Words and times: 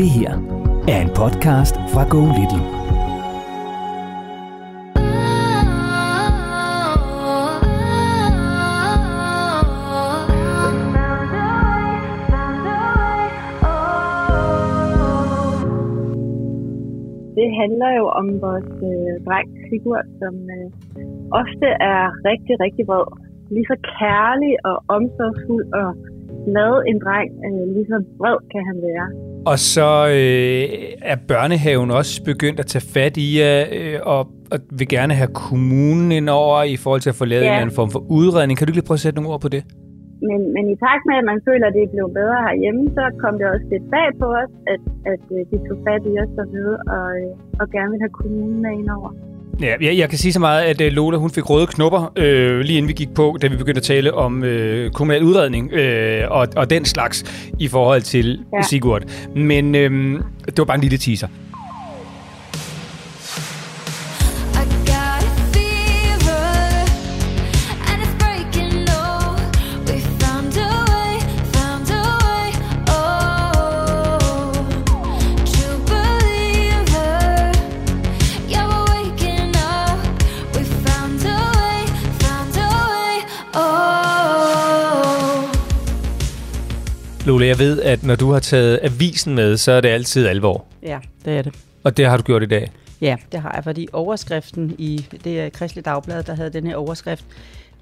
Det 0.00 0.10
her 0.10 0.32
er 0.92 0.98
en 1.06 1.12
podcast 1.20 1.74
fra 1.92 2.02
Go 2.12 2.20
Little. 2.36 2.64
Det 17.38 17.48
handler 17.60 17.90
jo 18.00 18.06
om 18.20 18.26
vores 18.40 18.70
øh, 18.92 19.24
dreng 19.26 19.48
Sigurd, 19.68 20.06
som 20.20 20.34
øh, 20.56 20.68
ofte 21.42 21.68
er 21.92 22.04
rigtig, 22.30 22.54
rigtig 22.64 22.84
vred. 22.88 23.06
Lige 23.50 23.66
så 23.72 23.76
kærlig 23.98 24.52
og 24.64 24.76
omsorgsfuld 24.96 25.66
og 25.82 25.90
glad 26.46 26.74
en 26.90 26.98
dreng, 27.04 27.30
øh, 27.46 27.74
lige 27.74 27.86
så 27.92 27.98
vred 28.20 28.38
kan 28.52 28.62
han 28.70 28.78
være. 28.90 29.29
Og 29.46 29.58
så 29.58 29.90
øh, 30.18 30.64
er 31.12 31.16
børnehaven 31.28 31.90
også 31.90 32.24
begyndt 32.24 32.60
at 32.60 32.66
tage 32.66 32.86
fat 32.94 33.16
i 33.16 33.38
jer, 33.38 33.64
øh, 33.78 33.98
og, 34.02 34.20
og 34.52 34.58
vil 34.78 34.88
gerne 34.88 35.14
have 35.14 35.32
kommunen 35.44 36.12
ind 36.12 36.28
over 36.28 36.62
i 36.74 36.76
forhold 36.76 37.00
til 37.00 37.12
at 37.14 37.18
få 37.22 37.24
lavet 37.24 37.42
ja. 37.42 37.46
en 37.46 37.52
eller 37.52 37.64
anden 37.64 37.76
form 37.80 37.90
for 37.90 38.02
udredning. 38.18 38.58
Kan 38.58 38.66
du 38.66 38.72
lige 38.72 38.88
prøve 38.88 39.00
at 39.00 39.04
sætte 39.04 39.16
nogle 39.18 39.32
ord 39.34 39.40
på 39.46 39.50
det? 39.56 39.62
Men, 40.28 40.40
men 40.54 40.64
i 40.72 40.76
takt 40.84 41.04
med, 41.08 41.16
at 41.20 41.26
man 41.32 41.40
føler, 41.48 41.66
at 41.66 41.74
det 41.76 41.82
er 41.84 41.92
blevet 41.94 42.12
bedre 42.20 42.38
herhjemme, 42.46 42.82
så 42.96 43.02
kom 43.22 43.34
det 43.38 43.46
også 43.54 43.66
lidt 43.74 43.86
bag 43.94 44.08
på 44.22 44.26
os, 44.42 44.52
at, 44.72 44.82
at 45.12 45.24
øh, 45.36 45.40
de 45.50 45.56
tog 45.66 45.78
fat 45.86 46.02
i 46.10 46.12
os 46.22 46.32
dernede 46.38 46.74
og, 46.96 47.06
øh, 47.20 47.60
og 47.60 47.66
gerne 47.74 47.90
vil 47.92 48.00
have 48.04 48.14
kommunen 48.20 48.58
med 48.64 48.72
ind 48.80 48.90
over. 48.98 49.10
Ja, 49.60 49.74
jeg, 49.80 49.98
jeg 49.98 50.08
kan 50.08 50.18
sige 50.18 50.32
så 50.32 50.40
meget, 50.40 50.62
at 50.62 50.80
øh, 50.80 50.92
Lola 50.92 51.16
hun 51.16 51.30
fik 51.30 51.50
røde 51.50 51.66
knopper, 51.66 52.12
øh, 52.16 52.60
lige 52.60 52.76
inden 52.76 52.88
vi 52.88 52.92
gik 52.92 53.14
på, 53.14 53.36
da 53.42 53.46
vi 53.46 53.56
begyndte 53.56 53.78
at 53.78 53.82
tale 53.82 54.14
om 54.14 54.44
øh, 54.44 54.90
kommunal 54.90 55.22
udredning 55.22 55.72
øh, 55.72 56.30
og, 56.30 56.48
og 56.56 56.70
den 56.70 56.84
slags 56.84 57.24
i 57.58 57.68
forhold 57.68 58.02
til 58.02 58.44
ja. 58.56 58.62
Sigurd. 58.62 59.02
Men 59.36 59.74
øh, 59.74 60.20
det 60.46 60.58
var 60.58 60.64
bare 60.64 60.74
en 60.74 60.80
lille 60.80 60.98
teaser. 60.98 61.28
Lola, 87.30 87.46
jeg 87.46 87.58
ved, 87.58 87.82
at 87.82 88.02
når 88.02 88.16
du 88.16 88.32
har 88.32 88.40
taget 88.40 88.78
avisen 88.82 89.34
med, 89.34 89.56
så 89.56 89.72
er 89.72 89.80
det 89.80 89.88
altid 89.88 90.26
alvor. 90.26 90.64
Ja, 90.82 90.98
det 91.24 91.38
er 91.38 91.42
det. 91.42 91.54
Og 91.84 91.96
det 91.96 92.06
har 92.06 92.16
du 92.16 92.22
gjort 92.22 92.42
i 92.42 92.46
dag. 92.46 92.70
Ja, 93.00 93.16
det 93.32 93.40
har 93.40 93.52
jeg, 93.54 93.64
fordi 93.64 93.88
overskriften 93.92 94.74
i 94.78 95.06
det 95.24 95.40
er 95.40 95.48
Kristelig 95.48 95.84
Dagblad, 95.84 96.22
der 96.22 96.34
havde 96.34 96.50
den 96.50 96.66
her 96.66 96.76
overskrift. 96.76 97.24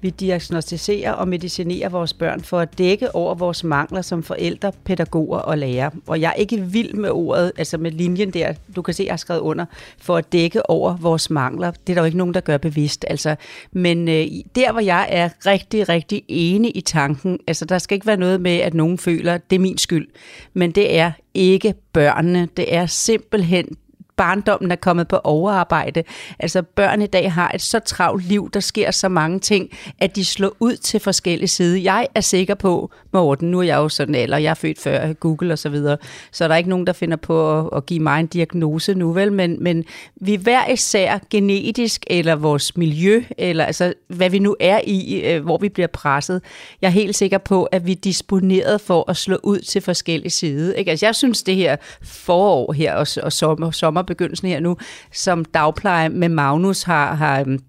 Vi 0.01 0.09
diagnostiserer 0.09 1.11
og 1.11 1.27
medicinerer 1.27 1.89
vores 1.89 2.13
børn 2.13 2.41
for 2.41 2.59
at 2.59 2.77
dække 2.77 3.15
over 3.15 3.35
vores 3.35 3.63
mangler 3.63 4.01
som 4.01 4.23
forældre, 4.23 4.71
pædagoger 4.85 5.39
og 5.39 5.57
lærere. 5.57 5.91
Og 6.07 6.21
jeg 6.21 6.29
er 6.29 6.33
ikke 6.33 6.61
vild 6.61 6.93
med 6.93 7.09
ordet, 7.09 7.51
altså 7.57 7.77
med 7.77 7.91
linjen 7.91 8.31
der, 8.31 8.53
du 8.75 8.81
kan 8.81 8.93
se, 8.93 9.03
jeg 9.03 9.11
har 9.11 9.17
skrevet 9.17 9.41
under, 9.41 9.65
for 9.97 10.17
at 10.17 10.31
dække 10.31 10.69
over 10.69 10.97
vores 10.97 11.29
mangler. 11.29 11.71
Det 11.71 11.89
er 11.89 11.93
der 11.93 12.01
jo 12.01 12.05
ikke 12.05 12.17
nogen, 12.17 12.33
der 12.33 12.41
gør 12.41 12.57
bevidst. 12.57 13.05
Altså, 13.07 13.35
men 13.71 14.07
øh, 14.07 14.27
der, 14.55 14.71
hvor 14.71 14.81
jeg 14.81 15.07
er 15.09 15.29
rigtig, 15.45 15.89
rigtig 15.89 16.23
enig 16.27 16.77
i 16.77 16.81
tanken, 16.81 17.39
altså 17.47 17.65
der 17.65 17.77
skal 17.77 17.95
ikke 17.95 18.07
være 18.07 18.17
noget 18.17 18.41
med, 18.41 18.57
at 18.57 18.73
nogen 18.73 18.97
føler, 18.97 19.37
det 19.37 19.55
er 19.55 19.59
min 19.59 19.77
skyld. 19.77 20.07
Men 20.53 20.71
det 20.71 20.97
er 20.97 21.11
ikke 21.33 21.73
børnene. 21.93 22.47
Det 22.57 22.75
er 22.75 22.85
simpelthen 22.85 23.67
barndommen 24.19 24.71
er 24.71 24.75
kommet 24.75 25.07
på 25.07 25.17
overarbejde. 25.23 26.03
Altså 26.39 26.61
børn 26.61 27.01
i 27.01 27.07
dag 27.07 27.33
har 27.33 27.51
et 27.55 27.61
så 27.61 27.79
travlt 27.79 28.25
liv, 28.25 28.49
der 28.53 28.59
sker 28.59 28.91
så 28.91 29.09
mange 29.09 29.39
ting, 29.39 29.69
at 29.99 30.15
de 30.15 30.25
slår 30.25 30.51
ud 30.59 30.75
til 30.75 30.99
forskellige 30.99 31.47
sider. 31.47 31.79
Jeg 31.79 32.07
er 32.15 32.21
sikker 32.21 32.55
på, 32.55 32.91
Morten, 33.13 33.51
nu 33.51 33.59
er 33.59 33.63
jeg 33.63 33.75
jo 33.75 33.89
sådan 33.89 34.15
eller 34.15 34.37
jeg 34.37 34.49
er 34.49 34.53
født 34.53 34.79
før 34.79 35.13
Google 35.13 35.53
og 35.53 35.59
så 35.59 35.69
videre, 35.69 35.97
så 36.31 36.47
der 36.47 36.53
er 36.53 36.57
ikke 36.57 36.69
nogen, 36.69 36.87
der 36.87 36.93
finder 36.93 37.17
på 37.17 37.59
at, 37.59 37.69
at 37.75 37.85
give 37.85 37.99
mig 37.99 38.19
en 38.19 38.27
diagnose 38.27 38.93
nu, 38.93 39.11
vel? 39.11 39.33
Men, 39.33 39.63
men 39.63 39.83
vi 40.15 40.35
hver 40.35 40.67
især 40.67 41.19
genetisk, 41.29 42.05
eller 42.07 42.35
vores 42.35 42.77
miljø, 42.77 43.23
eller 43.37 43.65
altså 43.65 43.93
hvad 44.07 44.29
vi 44.29 44.39
nu 44.39 44.55
er 44.59 44.81
i, 44.83 45.21
øh, 45.21 45.43
hvor 45.43 45.57
vi 45.57 45.69
bliver 45.69 45.87
presset. 45.87 46.41
Jeg 46.81 46.87
er 46.87 46.91
helt 46.91 47.15
sikker 47.15 47.37
på, 47.37 47.63
at 47.63 47.85
vi 47.85 47.91
er 47.91 47.95
disponeret 47.95 48.81
for 48.81 49.09
at 49.09 49.17
slå 49.17 49.37
ud 49.43 49.59
til 49.59 49.81
forskellige 49.81 50.29
sider. 50.29 50.73
Ikke? 50.73 50.91
Altså, 50.91 51.05
jeg 51.05 51.15
synes, 51.15 51.43
det 51.43 51.55
her 51.55 51.75
forår 52.03 52.73
her 52.73 52.93
og, 52.93 53.07
og 53.23 53.33
sommer, 53.73 54.01
begyndelsen 54.09 54.47
her 54.47 54.59
nu, 54.59 54.77
som 55.11 55.45
dagpleje 55.45 56.09
med 56.09 56.29
Magnus 56.29 56.83
har, 56.83 57.13
har 57.13 57.39
øhm, 57.39 57.59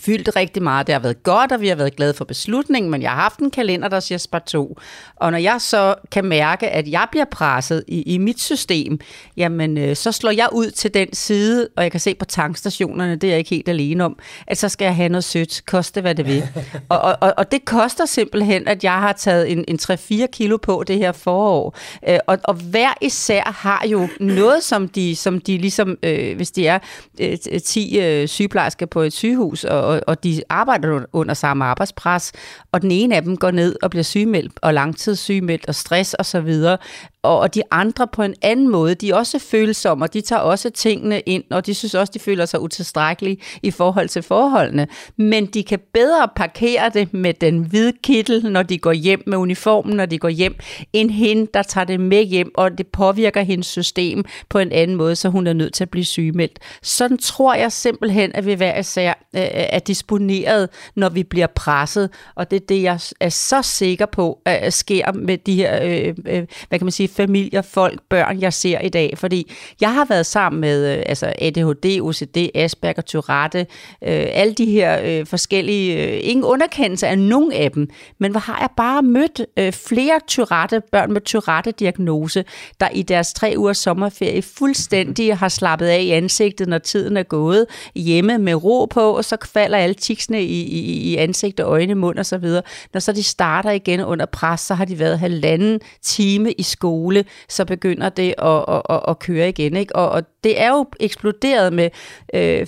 fyldt 0.00 0.36
rigtig 0.36 0.62
meget. 0.62 0.86
Det 0.86 0.92
har 0.92 1.00
været 1.00 1.22
godt, 1.22 1.52
og 1.52 1.60
vi 1.60 1.68
har 1.68 1.76
været 1.76 1.96
glade 1.96 2.14
for 2.14 2.24
beslutningen, 2.24 2.90
men 2.90 3.02
jeg 3.02 3.10
har 3.10 3.22
haft 3.22 3.38
en 3.38 3.50
kalender, 3.50 3.88
der 3.88 4.00
siger 4.00 4.18
spar 4.18 4.38
to. 4.38 4.78
Og 5.16 5.30
når 5.30 5.38
jeg 5.38 5.60
så 5.60 5.94
kan 6.10 6.24
mærke, 6.24 6.68
at 6.68 6.88
jeg 6.88 7.08
bliver 7.10 7.24
presset 7.24 7.84
i, 7.88 8.02
i 8.02 8.18
mit 8.18 8.40
system, 8.40 8.98
jamen 9.36 9.78
øh, 9.78 9.96
så 9.96 10.12
slår 10.12 10.30
jeg 10.30 10.48
ud 10.52 10.70
til 10.70 10.94
den 10.94 11.08
side, 11.12 11.68
og 11.76 11.82
jeg 11.82 11.90
kan 11.90 12.00
se 12.00 12.14
på 12.14 12.24
tankstationerne, 12.24 13.16
det 13.16 13.24
er 13.24 13.28
jeg 13.28 13.38
ikke 13.38 13.50
helt 13.50 13.68
alene 13.68 14.04
om, 14.04 14.18
at 14.46 14.58
så 14.58 14.68
skal 14.68 14.84
jeg 14.84 14.96
have 14.96 15.08
noget 15.08 15.24
sødt, 15.24 15.62
koste 15.66 16.00
hvad 16.00 16.14
det 16.14 16.26
vil. 16.26 16.48
og, 16.88 17.00
og, 17.00 17.16
og, 17.20 17.34
og 17.36 17.52
det 17.52 17.64
koster 17.64 18.06
simpelthen, 18.06 18.68
at 18.68 18.84
jeg 18.84 18.92
har 18.92 19.12
taget 19.12 19.52
en, 19.52 19.64
en 19.68 19.78
3-4 19.82 20.26
kilo 20.26 20.56
på 20.56 20.84
det 20.86 20.98
her 20.98 21.12
forår. 21.12 21.78
Øh, 22.08 22.18
og, 22.26 22.38
og 22.44 22.54
hver 22.54 22.94
især 23.00 23.42
har 23.42 23.86
jo 23.86 24.08
noget, 24.20 24.62
som 24.62 24.88
de, 24.88 25.16
som 25.16 25.40
de 25.40 25.58
ligesom, 25.58 25.98
øh, 26.02 26.36
hvis 26.36 26.50
de 26.50 26.66
er 26.66 26.78
øh, 27.20 27.38
10 27.64 27.98
øh, 27.98 28.28
sygeplejersker 28.28 28.86
på 28.86 29.00
et 29.00 29.12
sygehus, 29.12 29.64
og, 29.64 29.83
og, 29.84 30.00
og 30.06 30.24
de 30.24 30.42
arbejder 30.48 31.00
under- 31.12 31.34
samme 31.34 31.64
arbejdspres, 31.64 32.32
og 32.72 32.82
den 32.82 32.90
ene 32.90 33.16
af 33.16 33.22
dem 33.22 33.36
går 33.36 33.50
ned 33.50 33.76
og 33.82 33.90
bliver 33.90 34.02
sygemeldt, 34.02 34.52
og 34.62 34.74
langtidssygemeldt, 34.74 35.68
og 35.68 35.74
stress 35.74 36.14
og 36.14 36.26
så 36.26 36.40
videre, 36.40 36.78
og, 37.22 37.38
og 37.38 37.54
de 37.54 37.62
andre 37.70 38.06
på 38.06 38.22
en 38.22 38.34
anden 38.42 38.68
måde, 38.68 38.94
de 38.94 39.10
er 39.10 39.14
også 39.14 39.38
følsomme, 39.38 40.04
og 40.04 40.14
de 40.14 40.20
tager 40.20 40.40
også 40.40 40.70
tingene 40.70 41.20
ind, 41.20 41.44
og 41.50 41.66
de 41.66 41.74
synes 41.74 41.94
også, 41.94 42.10
de 42.14 42.18
føler 42.18 42.46
sig 42.46 42.60
utilstrækkelige 42.60 43.38
i 43.62 43.70
forhold 43.70 44.08
til 44.08 44.22
forholdene. 44.22 44.86
Men 45.16 45.46
de 45.46 45.62
kan 45.62 45.78
bedre 45.94 46.28
parkere 46.36 46.90
det 46.94 47.14
med 47.14 47.34
den 47.34 47.58
hvide 47.58 47.92
kittel, 48.02 48.52
når 48.52 48.62
de 48.62 48.78
går 48.78 48.92
hjem 48.92 49.22
med 49.26 49.38
uniformen, 49.38 49.96
når 49.96 50.06
de 50.06 50.18
går 50.18 50.28
hjem, 50.28 50.56
end 50.92 51.10
hende, 51.10 51.46
der 51.54 51.62
tager 51.62 51.84
det 51.84 52.00
med 52.00 52.24
hjem, 52.24 52.50
og 52.54 52.78
det 52.78 52.86
påvirker 52.86 53.42
hendes 53.42 53.66
system 53.66 54.24
på 54.48 54.58
en 54.58 54.72
anden 54.72 54.96
måde, 54.96 55.16
så 55.16 55.28
hun 55.28 55.46
er 55.46 55.52
nødt 55.52 55.74
til 55.74 55.84
at 55.84 55.90
blive 55.90 56.04
sygemeldt. 56.04 56.58
Sådan 56.82 57.18
tror 57.18 57.54
jeg 57.54 57.72
simpelthen, 57.72 58.30
at 58.34 58.46
vi 58.46 58.54
hver 58.54 58.78
især 58.78 59.08
øh, 59.34 59.42
er 59.74 59.78
disponeret, 59.78 60.68
når 60.94 61.08
vi 61.08 61.22
bliver 61.22 61.46
presset, 61.46 62.10
og 62.34 62.50
det 62.50 62.56
er 62.56 62.66
det, 62.68 62.82
jeg 62.82 63.00
er 63.20 63.28
så 63.28 63.62
sikker 63.62 64.06
på, 64.06 64.38
at 64.44 64.72
sker 64.72 65.12
med 65.12 65.38
de 65.38 65.54
her, 65.54 65.78
øh, 65.82 66.14
øh, 66.26 66.46
hvad 66.68 66.78
kan 66.78 66.84
man 66.84 66.92
sige, 66.92 67.08
familier, 67.08 67.62
folk, 67.62 68.00
børn, 68.08 68.40
jeg 68.40 68.52
ser 68.52 68.80
i 68.80 68.88
dag. 68.88 69.18
Fordi 69.18 69.52
jeg 69.80 69.94
har 69.94 70.04
været 70.04 70.26
sammen 70.26 70.60
med 70.60 70.96
øh, 70.96 71.02
altså 71.06 71.32
ADHD, 71.38 72.00
OCD, 72.00 72.36
Asperger, 72.54 73.02
Tourette, 73.02 73.58
øh, 74.02 74.26
alle 74.32 74.54
de 74.54 74.64
her 74.64 75.00
øh, 75.04 75.26
forskellige, 75.26 76.04
øh, 76.04 76.20
ingen 76.22 76.44
underkendelse 76.44 77.06
af 77.06 77.18
nogen 77.18 77.52
af 77.52 77.70
dem, 77.70 77.88
men 78.18 78.30
hvor 78.30 78.40
har 78.40 78.58
jeg 78.60 78.68
bare 78.76 79.02
mødt 79.02 79.46
øh, 79.56 79.72
flere 79.72 80.20
Tourette, 80.28 80.82
børn 80.92 81.12
med 81.12 81.20
Tourette-diagnose, 81.20 82.44
der 82.80 82.88
i 82.88 83.02
deres 83.02 83.32
tre 83.32 83.54
ugers 83.56 83.78
sommerferie 83.78 84.42
fuldstændig 84.42 85.36
har 85.36 85.48
slappet 85.48 85.86
af 85.86 86.00
i 86.00 86.10
ansigtet, 86.10 86.68
når 86.68 86.78
tiden 86.78 87.16
er 87.16 87.22
gået, 87.22 87.66
hjemme 87.94 88.38
med 88.38 88.54
ro 88.54 88.84
på, 88.84 89.16
og 89.16 89.24
så 89.24 89.36
falder 89.54 89.78
alle 89.78 89.94
tiksene 89.94 90.42
i, 90.42 90.62
i, 90.62 91.12
i 91.12 91.16
ansigt 91.16 91.60
og 91.60 91.70
øjne, 91.70 91.94
mund 91.94 92.18
og 92.18 92.26
så 92.26 92.38
videre. 92.38 92.62
Når 92.92 93.00
så 93.00 93.12
de 93.12 93.22
starter 93.22 93.70
igen 93.70 94.00
under 94.00 94.26
pres, 94.26 94.60
så 94.60 94.74
har 94.74 94.84
de 94.84 94.98
været 94.98 95.18
halvanden 95.18 95.80
time 96.02 96.52
i 96.52 96.62
skole, 96.62 97.24
så 97.48 97.64
begynder 97.64 98.08
det 98.08 98.34
at, 98.38 98.64
at, 98.68 98.82
at, 98.90 99.00
at 99.08 99.18
køre 99.18 99.48
igen. 99.48 99.76
Ikke? 99.76 99.96
Og, 99.96 100.10
og 100.10 100.22
det 100.44 100.60
er 100.60 100.68
jo 100.68 100.86
eksploderet 101.00 101.72
med 101.72 101.90
øh, 102.34 102.66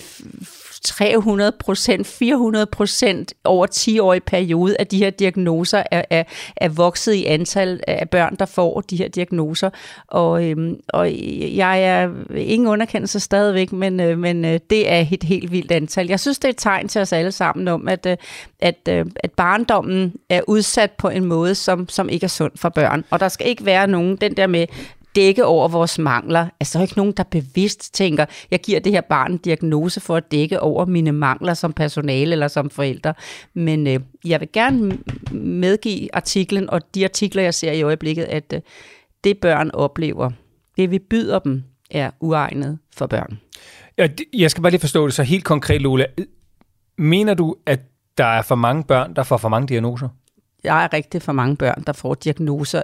300 0.83 1.51
procent, 1.59 2.07
400 2.07 2.65
procent 2.65 3.33
over 3.43 3.65
10 3.65 3.99
år 3.99 4.13
i 4.13 4.19
periode, 4.19 4.75
at 4.79 4.91
de 4.91 4.97
her 4.97 5.09
diagnoser 5.09 5.83
er, 5.91 6.03
er, 6.09 6.23
er 6.55 6.69
vokset 6.69 7.13
i 7.13 7.25
antal 7.25 7.79
af 7.87 8.09
børn, 8.09 8.35
der 8.39 8.45
får 8.45 8.81
de 8.81 8.97
her 8.97 9.07
diagnoser. 9.07 9.69
Og, 10.07 10.45
øhm, 10.45 10.79
og 10.87 11.11
jeg 11.55 11.83
er 11.83 12.09
ingen 12.35 12.67
underkendelse 12.67 13.19
stadigvæk, 13.19 13.71
men, 13.71 13.99
øh, 13.99 14.19
men 14.19 14.45
øh, 14.45 14.59
det 14.69 14.91
er 14.91 15.05
et 15.11 15.23
helt 15.23 15.51
vildt 15.51 15.71
antal. 15.71 16.07
Jeg 16.07 16.19
synes, 16.19 16.39
det 16.39 16.45
er 16.45 16.49
et 16.49 16.57
tegn 16.57 16.87
til 16.87 17.01
os 17.01 17.13
alle 17.13 17.31
sammen 17.31 17.67
om, 17.67 17.87
at, 17.87 18.05
øh, 18.05 18.17
at, 18.59 18.89
øh, 18.89 19.05
at 19.15 19.31
barndommen 19.31 20.13
er 20.29 20.41
udsat 20.47 20.91
på 20.91 21.09
en 21.09 21.25
måde, 21.25 21.55
som, 21.55 21.89
som 21.89 22.09
ikke 22.09 22.23
er 22.23 22.27
sund 22.27 22.51
for 22.55 22.69
børn. 22.69 23.05
Og 23.09 23.19
der 23.19 23.27
skal 23.27 23.47
ikke 23.47 23.65
være 23.65 23.87
nogen, 23.87 24.15
den 24.15 24.37
der 24.37 24.47
med, 24.47 24.65
dække 25.17 25.45
over 25.45 25.67
vores 25.67 25.99
mangler. 25.99 26.47
Altså, 26.59 26.77
der 26.77 26.79
er 26.79 26.87
ikke 26.87 26.97
nogen, 26.97 27.13
der 27.17 27.23
bevidst 27.23 27.93
tænker, 27.93 28.25
jeg 28.51 28.59
giver 28.59 28.79
det 28.79 28.91
her 28.91 29.01
barn 29.01 29.31
en 29.31 29.37
diagnose 29.37 29.99
for 29.99 30.15
at 30.15 30.31
dække 30.31 30.59
over 30.59 30.85
mine 30.85 31.11
mangler 31.11 31.53
som 31.53 31.73
personale 31.73 32.31
eller 32.31 32.47
som 32.47 32.69
forældre. 32.69 33.13
Men 33.53 33.87
øh, 33.87 33.99
jeg 34.25 34.39
vil 34.39 34.49
gerne 34.53 34.97
medgive 35.31 36.15
artiklen 36.15 36.69
og 36.69 36.95
de 36.95 37.03
artikler, 37.03 37.43
jeg 37.43 37.53
ser 37.53 37.71
i 37.71 37.81
øjeblikket, 37.81 38.23
at 38.23 38.53
øh, 38.55 38.61
det 39.23 39.37
børn 39.37 39.71
oplever, 39.73 40.31
det 40.77 40.91
vi 40.91 40.99
byder 40.99 41.39
dem, 41.39 41.63
er 41.91 42.11
uegnet 42.19 42.79
for 42.93 43.07
børn. 43.07 43.39
Jeg 44.33 44.51
skal 44.51 44.61
bare 44.61 44.71
lige 44.71 44.81
forstå 44.81 45.05
det 45.05 45.13
så 45.13 45.23
helt 45.23 45.43
konkret, 45.43 45.81
Lola. 45.81 46.05
Mener 46.97 47.33
du, 47.33 47.55
at 47.65 47.79
der 48.17 48.25
er 48.25 48.41
for 48.41 48.55
mange 48.55 48.83
børn, 48.83 49.15
der 49.15 49.23
får 49.23 49.37
for 49.37 49.49
mange 49.49 49.67
diagnoser? 49.67 50.09
Der 50.63 50.73
er 50.73 50.93
rigtig 50.93 51.21
for 51.21 51.31
mange 51.31 51.55
børn, 51.55 51.83
der 51.87 51.93
får 51.93 52.13
diagnoser. 52.13 52.81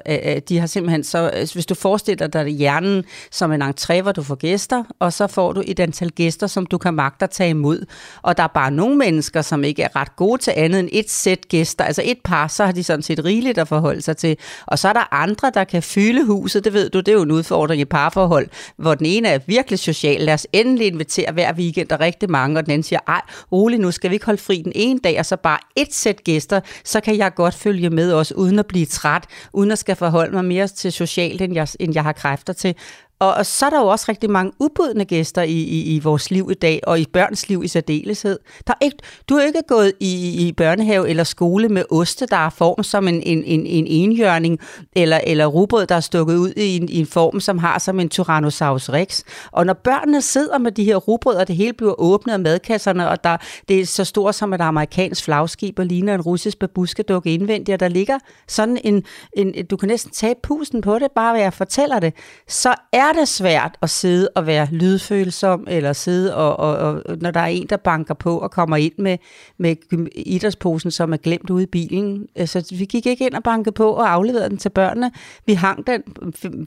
De 0.50 0.60
har 0.60 0.68
simpelthen 0.68 1.04
så, 1.04 1.32
øh, 1.34 1.48
hvis 1.54 1.66
du 1.66 1.76
forestiller 1.76 2.28
dig 2.28 2.48
hjernen 2.48 3.04
som 3.32 3.52
en 3.52 3.62
entré, 3.62 4.02
hvor 4.02 4.12
du 4.12 4.24
får 4.24 4.36
gæster, 4.36 4.84
og 5.00 5.14
så 5.14 5.28
får 5.28 5.54
du 5.54 5.64
et 5.66 5.80
antal 5.80 6.10
gæster, 6.12 6.48
som 6.48 6.66
du 6.66 6.78
kan 6.78 6.94
magte 6.94 7.24
at 7.24 7.30
tage 7.30 7.50
imod. 7.50 7.86
Og 8.22 8.38
der 8.38 8.44
er 8.44 8.48
bare 8.48 8.72
nogle 8.72 8.98
mennesker, 8.98 9.42
som 9.42 9.64
ikke 9.64 9.84
er 9.84 9.96
ret 9.96 10.16
gode 10.16 10.42
til 10.42 10.54
andet 10.56 10.80
end 10.80 10.90
et 10.92 11.12
sæt 11.12 11.48
gæster. 11.48 11.84
Altså 11.84 12.02
et 12.06 12.18
par, 12.24 12.48
så 12.48 12.66
har 12.66 12.72
de 12.72 12.84
sådan 12.84 13.04
set 13.04 13.26
rigeligt 13.26 13.58
at 13.58 13.68
forholde 13.68 14.02
sig 14.02 14.18
til. 14.18 14.38
Og 14.68 14.80
så 14.80 14.90
er 14.90 14.94
der 14.94 15.14
andre, 15.14 15.52
der 15.54 15.64
kan 15.64 15.84
fylde 15.84 16.26
huset. 16.26 16.64
Det 16.64 16.74
ved 16.74 16.90
du, 16.90 17.00
det 17.00 17.08
er 17.08 17.14
jo 17.14 17.22
en 17.22 17.32
udfordring 17.32 17.82
i 17.82 17.86
parforhold, 17.86 18.48
hvor 18.78 18.96
den 18.96 19.06
ene 19.06 19.28
er 19.28 19.40
virkelig 19.48 19.80
social. 19.80 20.22
Lad 20.22 20.34
os 20.34 20.48
endelig 20.54 20.88
invitere 20.88 21.32
hver 21.32 21.54
weekend, 21.54 21.92
og 21.92 22.00
rigtig 22.00 22.32
mange, 22.32 22.60
og 22.60 22.66
den 22.66 22.72
anden 22.72 22.84
siger, 22.84 23.00
ej, 23.08 23.22
rolig, 23.52 23.80
nu 23.80 23.92
skal 23.92 24.10
vi 24.10 24.16
ikke 24.16 24.26
holde 24.26 24.42
fri 24.42 24.62
den 24.62 24.72
ene 24.76 25.00
dag, 25.04 25.20
og 25.20 25.26
så 25.26 25.36
bare 25.36 25.60
et 25.76 25.94
sæt 25.94 26.24
gæster, 26.24 26.60
så 26.84 27.00
kan 27.00 27.18
jeg 27.18 27.34
godt 27.36 27.56
følge 27.64 27.90
med 27.90 28.14
os, 28.14 28.32
uden 28.32 28.60
at 28.60 28.66
blive 28.66 28.86
træt, 28.86 29.24
uden 29.54 29.72
at 29.72 29.80
skal 29.80 29.96
forholde 29.96 30.34
mig 30.34 30.46
mere 30.46 30.68
til 30.68 30.92
socialt, 30.92 31.42
end 31.42 31.54
jeg, 31.54 31.68
end 31.80 31.94
jeg 31.94 32.04
har 32.04 32.14
kræfter 32.14 32.54
til. 32.54 32.76
Og, 33.24 33.34
og 33.34 33.46
så 33.46 33.66
er 33.66 33.70
der 33.70 33.80
jo 33.80 33.88
også 33.88 34.06
rigtig 34.10 34.30
mange 34.30 34.52
ubudne 34.60 35.06
gæster 35.06 35.42
i, 35.42 35.52
i, 35.52 35.96
i 35.96 36.00
vores 36.00 36.32
liv 36.32 36.48
i 36.52 36.54
dag, 36.54 36.80
og 36.88 37.00
i 37.00 37.06
børns 37.14 37.50
liv 37.50 37.64
i 37.64 37.68
særdeleshed. 37.68 38.40
Der 38.68 38.74
er 38.74 38.86
ikke, 38.86 38.98
du 39.30 39.36
er 39.36 39.46
ikke 39.46 39.62
gået 39.68 39.94
i, 40.00 40.48
i 40.48 40.52
børnehave 40.52 41.10
eller 41.10 41.24
skole 41.24 41.70
med 41.70 41.84
oste, 41.92 42.26
der 42.26 42.38
er 42.38 42.50
form 42.50 42.84
som 42.84 43.08
en, 43.08 43.22
en, 43.24 43.44
en, 43.44 43.66
en 43.66 43.88
enhjørning, 43.88 44.60
eller, 44.96 45.20
eller 45.24 45.46
rugbrød, 45.46 45.86
der 45.86 45.96
er 45.96 46.00
stukket 46.00 46.38
ud 46.38 46.54
i 46.58 46.78
en, 46.78 46.90
i 46.90 47.00
en 47.00 47.06
form, 47.06 47.40
som 47.40 47.58
har 47.58 47.80
som 47.80 48.00
en 48.00 48.10
Tyrannosaurus 48.10 48.90
rex. 48.90 49.22
Og 49.52 49.66
når 49.66 49.74
børnene 49.74 50.22
sidder 50.22 50.58
med 50.58 50.72
de 50.72 50.84
her 50.84 50.96
rugbrød, 50.96 51.36
og 51.36 51.48
det 51.48 51.56
hele 51.56 51.74
bliver 51.74 52.02
åbnet 52.02 52.34
af 52.34 52.40
madkasserne, 52.40 53.10
og 53.10 53.24
der, 53.24 53.38
det 53.68 53.80
er 53.80 53.86
så 53.86 54.04
stort 54.04 54.36
som 54.36 54.54
et 54.54 54.62
amerikansk 54.62 55.24
flagskib, 55.24 55.80
og 55.80 55.86
ligner 55.86 56.16
en 56.16 56.22
russisk 56.22 56.60
babuskedukke 56.60 57.34
indvendigt, 57.34 57.74
og 57.74 57.80
der 57.80 57.88
ligger 57.88 58.20
sådan 58.48 58.78
en, 58.84 59.04
en, 59.34 59.66
du 59.66 59.78
kan 59.78 59.90
næsten 59.90 60.12
tage 60.12 60.36
pusen 60.44 60.82
på 60.82 61.00
det, 61.00 61.08
bare 61.16 61.34
ved 61.34 61.40
at 61.40 61.44
jeg 61.44 61.54
fortæller 61.54 62.00
det, 62.00 62.14
så 62.48 62.76
er 62.94 63.13
det 63.14 63.28
svært 63.28 63.78
at 63.82 63.90
sidde 63.90 64.30
og 64.36 64.48
være 64.48 64.68
lydfølsom, 64.72 65.68
eller 65.68 65.94
sidde 65.94 66.36
og, 66.36 66.60
og, 66.60 66.78
og 66.78 67.18
når 67.22 67.32
der 67.32 67.40
er 67.40 67.46
en, 67.46 67.68
der 67.70 67.78
banker 67.78 68.14
på 68.14 68.38
og 68.38 68.52
kommer 68.52 68.78
ind 68.78 68.94
med, 68.98 69.18
med 69.58 69.76
idrætsposen, 70.16 70.92
som 70.92 71.14
er 71.14 71.18
glemt 71.18 71.50
ude 71.50 71.64
i 71.64 71.66
bilen. 71.66 72.28
Så 72.46 72.76
vi 72.80 72.86
gik 72.86 73.06
ikke 73.06 73.26
ind 73.26 73.34
og 73.34 73.44
bankede 73.44 73.74
på 73.74 73.92
og 73.92 74.12
afleverede 74.12 74.50
den 74.50 74.58
til 74.58 74.70
børnene. 74.70 75.12
Vi 75.46 75.54
hang 75.54 75.88
den. 75.88 76.04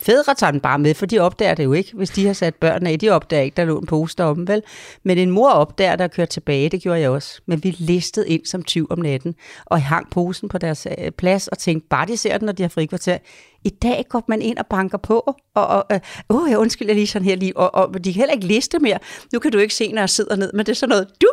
Fædre 0.02 0.34
tager 0.34 0.50
den 0.50 0.60
bare 0.60 0.78
med, 0.78 0.94
for 0.94 1.06
de 1.06 1.18
opdager 1.18 1.54
det 1.54 1.64
jo 1.64 1.72
ikke, 1.72 1.92
hvis 1.94 2.10
de 2.10 2.26
har 2.26 2.32
sat 2.32 2.54
børnene 2.54 2.90
af. 2.90 2.98
De 2.98 3.08
opdager 3.08 3.42
ikke, 3.42 3.56
der 3.56 3.64
lå 3.64 3.78
en 3.78 3.86
pose 3.86 4.16
deromme, 4.16 4.48
vel? 4.48 4.62
Men 5.02 5.18
en 5.18 5.30
mor 5.30 5.50
opdager, 5.50 5.96
der 5.96 6.08
kører 6.08 6.26
tilbage, 6.26 6.68
det 6.68 6.82
gjorde 6.82 7.00
jeg 7.00 7.10
også. 7.10 7.40
Men 7.46 7.64
vi 7.64 7.76
listede 7.78 8.28
ind 8.28 8.46
som 8.46 8.62
tyv 8.62 8.86
om 8.90 8.98
natten, 8.98 9.34
og 9.64 9.82
hang 9.82 10.10
posen 10.10 10.48
på 10.48 10.58
deres 10.58 10.86
øh, 10.98 11.10
plads, 11.10 11.48
og 11.48 11.58
tænkte, 11.58 11.88
bare 11.88 12.06
de 12.06 12.16
ser 12.16 12.38
den, 12.38 12.46
når 12.46 12.52
de 12.52 12.62
har 12.62 12.68
frikvarter. 12.68 13.18
I 13.64 13.68
dag 13.68 14.04
går 14.08 14.24
man 14.28 14.42
ind 14.42 14.58
og 14.58 14.66
banker 14.66 14.98
på, 14.98 15.34
og, 15.54 15.66
og 15.66 15.84
øh, 15.92 16.00
åh, 16.30 16.50
jeg 16.50 16.58
undskylder 16.58 16.94
lige 16.94 17.06
sådan 17.06 17.28
her 17.28 17.36
lige, 17.36 17.56
og, 17.56 17.74
og 17.74 18.04
de 18.04 18.12
kan 18.12 18.20
heller 18.20 18.34
ikke 18.34 18.46
liste 18.46 18.78
mere. 18.78 18.98
Nu 19.32 19.38
kan 19.38 19.52
du 19.52 19.58
ikke 19.58 19.74
se, 19.74 19.92
når 19.92 20.02
jeg 20.02 20.10
sidder 20.10 20.36
ned, 20.36 20.52
men 20.52 20.66
det 20.66 20.72
er 20.72 20.76
sådan 20.76 20.88
noget 20.88 21.08
du 21.22 21.26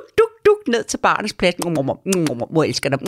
ned 0.67 0.83
til 0.83 0.97
barnets 0.97 1.33
plads. 1.33 1.55
Mor, 1.65 2.63
elsker 2.63 2.89
dig. 2.89 2.99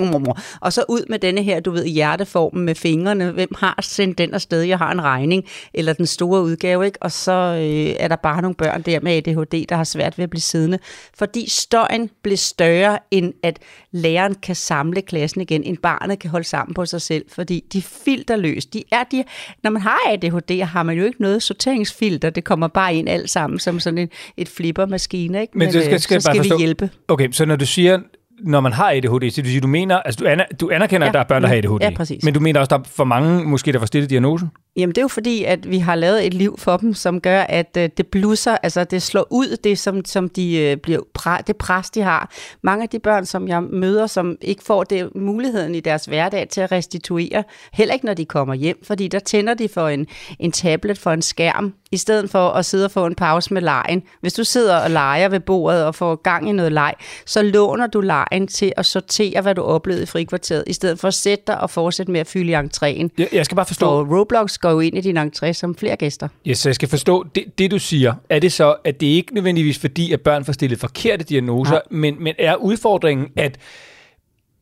Og 0.62 0.74
så 0.74 0.84
ud 0.90 1.06
med 1.10 1.20
denne 1.20 1.44
her, 1.44 1.60
du 1.60 1.72
ved, 1.72 1.86
hjerteformen 1.86 2.66
med 2.66 2.76
fingrene. 2.76 3.32
Hvem 3.32 3.50
har 3.58 3.80
sendt 3.82 4.18
den 4.18 4.34
afsted? 4.34 4.62
Jeg 4.62 4.78
har 4.78 4.92
en 4.92 5.02
regning. 5.04 5.44
Eller 5.74 5.94
den 5.94 6.06
store 6.06 6.42
udgave, 6.42 6.86
ikke? 6.86 6.98
Og 7.02 7.12
så 7.12 7.32
øh, 7.32 7.96
er 8.00 8.08
der 8.08 8.16
bare 8.16 8.42
nogle 8.42 8.56
børn 8.56 8.82
der 8.82 9.00
med 9.00 9.12
ADHD, 9.12 9.66
der 9.70 9.76
har 9.76 9.84
svært 9.84 10.18
ved 10.18 10.24
at 10.24 10.30
blive 10.30 10.42
siddende. 10.42 10.80
Fordi 11.18 11.50
støjen 11.50 12.10
bliver 12.22 12.38
større, 12.38 13.00
end 13.12 13.34
at 13.44 13.60
læreren 13.92 14.36
kan 14.36 14.56
samle 14.56 15.02
klassen 15.02 15.42
igen, 15.42 15.64
end 15.64 15.78
barnet 15.78 16.20
kan 16.20 16.30
holde 16.30 16.48
sammen 16.48 16.74
på 16.74 16.86
sig 16.86 17.02
selv. 17.02 17.26
Fordi 17.30 17.64
de 17.74 17.78
er 17.78 17.82
filterløst. 18.06 18.74
De 18.74 18.84
er, 18.92 19.04
de, 19.04 19.24
når 19.64 19.72
man 19.72 19.82
har 19.82 20.00
ADHD, 20.08 20.62
har 20.64 20.84
man 20.84 20.98
jo 20.98 21.06
ikke 21.06 21.22
noget 21.22 21.44
sorteringsfilter. 21.44 22.30
Det 22.30 22.44
kommer 22.44 22.68
bare 22.68 22.96
ind 22.96 23.10
alt 23.10 23.30
sammen 23.30 23.60
som 23.60 23.80
sådan 23.80 23.98
en, 23.98 24.10
et 24.38 24.50
flippermaskine, 24.50 25.42
ikke? 25.42 25.58
Men, 25.58 25.66
Men 25.68 25.74
det 25.74 25.84
skal, 25.84 25.94
øh, 25.94 26.00
skal 26.00 26.22
så 26.22 26.30
jeg 26.30 26.36
bare 26.36 26.44
skal 26.44 26.50
forstå. 26.50 26.58
vi 26.58 26.64
hjælpe. 26.64 26.90
Okay, 27.08 27.32
så 27.32 27.45
når 27.48 27.56
du 27.56 27.66
siger, 27.66 28.00
når 28.44 28.60
man 28.60 28.72
har 28.74 28.92
ADHD, 28.92 29.30
så 29.30 29.36
det 29.36 29.44
vil 29.44 29.46
sige, 29.52 29.62
du 29.62 29.68
mener, 29.68 29.96
altså 29.98 30.20
du, 30.24 30.30
aner, 30.30 30.46
du 30.62 30.70
anerkender, 30.70 31.06
ja. 31.08 31.08
Ja. 31.08 31.10
at 31.10 31.14
der 31.14 31.20
er 31.20 31.40
børn, 31.40 31.42
der 31.42 31.48
har 31.48 31.56
Mm. 31.56 31.66
ADHD. 31.66 31.82
Ja, 31.82 31.90
præcis. 31.96 32.24
Men 32.24 32.34
du 32.34 32.40
mener 32.40 32.60
også, 32.60 32.70
der 32.70 32.78
er 32.80 32.84
for 32.86 33.04
mange, 33.04 33.44
måske, 33.44 33.74
der 33.74 33.80
får 33.80 33.86
stillet 33.86 34.10
diagnosen? 34.10 34.50
Jamen 34.78 34.96
det 34.96 34.98
er 34.98 35.04
jo 35.04 35.08
fordi, 35.08 35.44
at 35.44 35.70
vi 35.70 35.78
har 35.78 35.96
lavet 35.96 36.26
et 36.26 36.34
liv 36.34 36.58
for 36.58 36.78
dem, 36.78 36.94
som 36.94 37.22
gør, 37.22 37.42
at 37.42 37.78
øh, 37.78 37.90
det 37.98 38.08
blusser, 38.08 38.58
altså 38.64 38.84
det 38.84 39.02
slår 39.02 39.28
ud, 39.30 39.58
det 39.64 39.80
som, 39.80 40.06
som 40.06 40.30
de 40.30 40.58
øh, 40.58 40.78
bliver, 40.78 41.00
præ, 41.14 41.38
det 41.48 41.56
pres, 41.56 41.90
de 41.90 42.02
har. 42.02 42.32
Mange 42.62 42.84
af 42.84 42.90
de 42.90 43.00
børn, 43.00 43.26
som 43.26 43.48
jeg 43.48 43.64
møder, 43.64 44.08
som 44.08 44.38
ikke 44.42 44.64
får 44.64 44.84
det 44.84 45.16
muligheden 45.16 45.76
i 45.76 45.80
deres 45.80 46.06
hverdag 46.06 46.48
til 46.50 46.62
at 46.62 46.72
restituere, 46.72 47.44
heller 47.74 47.94
ikke 47.94 48.06
når 48.06 48.14
de 48.14 48.26
kommer 48.26 48.54
hjem, 48.54 48.78
fordi 48.84 49.08
der 49.08 49.20
tænder 49.20 49.54
de 49.54 49.68
for 49.68 49.88
en, 49.88 50.08
en 50.40 50.52
tablet, 50.52 50.98
for 50.98 51.12
en 51.12 51.22
skærm, 51.22 51.74
i 51.92 51.98
stedet 51.98 52.30
for 52.30 52.50
at 52.50 52.66
sidde 52.66 52.86
og 52.86 52.92
få 52.92 53.06
en 53.06 53.16
pause 53.16 53.54
med 53.54 53.62
lejen. 53.62 54.04
Hvis 54.22 54.34
du 54.34 54.44
sidder 54.44 54.78
og 54.78 54.92
leger 54.92 55.30
ved 55.30 55.40
bordet 55.40 55.86
og 55.86 55.96
får 55.96 56.16
gang 56.16 56.50
i 56.50 56.52
noget 56.52 56.72
leg, 56.72 56.94
så 57.26 57.42
låner 57.42 57.88
du 57.88 58.02
lejen 58.02 58.48
til 58.48 58.74
at 58.78 58.86
sortere, 58.86 59.42
hvad 59.42 59.56
du 59.56 59.62
oplevede 59.62 60.04
i 60.04 60.06
frikvarteret, 60.06 60.64
i 60.68 60.74
stedet 60.74 61.00
for 61.00 61.08
at 61.08 61.14
sætte 61.14 61.44
dig 61.48 61.62
og 61.62 61.70
fortsætte 61.70 62.12
med 62.12 62.20
at 62.20 62.28
fylde 62.28 62.52
i 62.52 62.56
entréen. 62.56 63.10
Jeg, 63.18 63.28
jeg 63.32 63.46
skal 63.46 63.56
bare 63.56 63.66
forstå, 63.66 63.86
Og 63.86 64.10
Roblox 64.10 64.58
går 64.66 64.72
jo 64.72 64.80
ind 64.80 64.98
i 64.98 65.02
din 65.02 65.18
entré 65.18 65.54
som 65.54 65.76
flere 65.76 65.96
gæster. 65.96 66.28
yes, 66.48 66.58
så 66.58 66.70
jeg 66.70 66.76
skal 66.76 66.90
forstå 66.90 67.26
det, 67.36 67.58
det, 67.58 67.72
du 67.72 67.80
siger. 67.80 68.14
Er 68.30 68.40
det 68.40 68.54
så, 68.54 68.76
at 68.84 69.00
det 69.00 69.08
ikke 69.08 69.34
nødvendigvis 69.34 69.80
fordi, 69.80 70.12
at 70.12 70.22
børn 70.22 70.46
får 70.46 70.54
stillet 70.54 70.80
forkerte 70.80 71.24
diagnoser, 71.24 71.80
men, 71.92 72.24
men 72.24 72.36
er 72.40 72.56
udfordringen, 72.56 73.28
at 73.36 73.58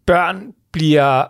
børn 0.05 0.53
bliver 0.71 1.23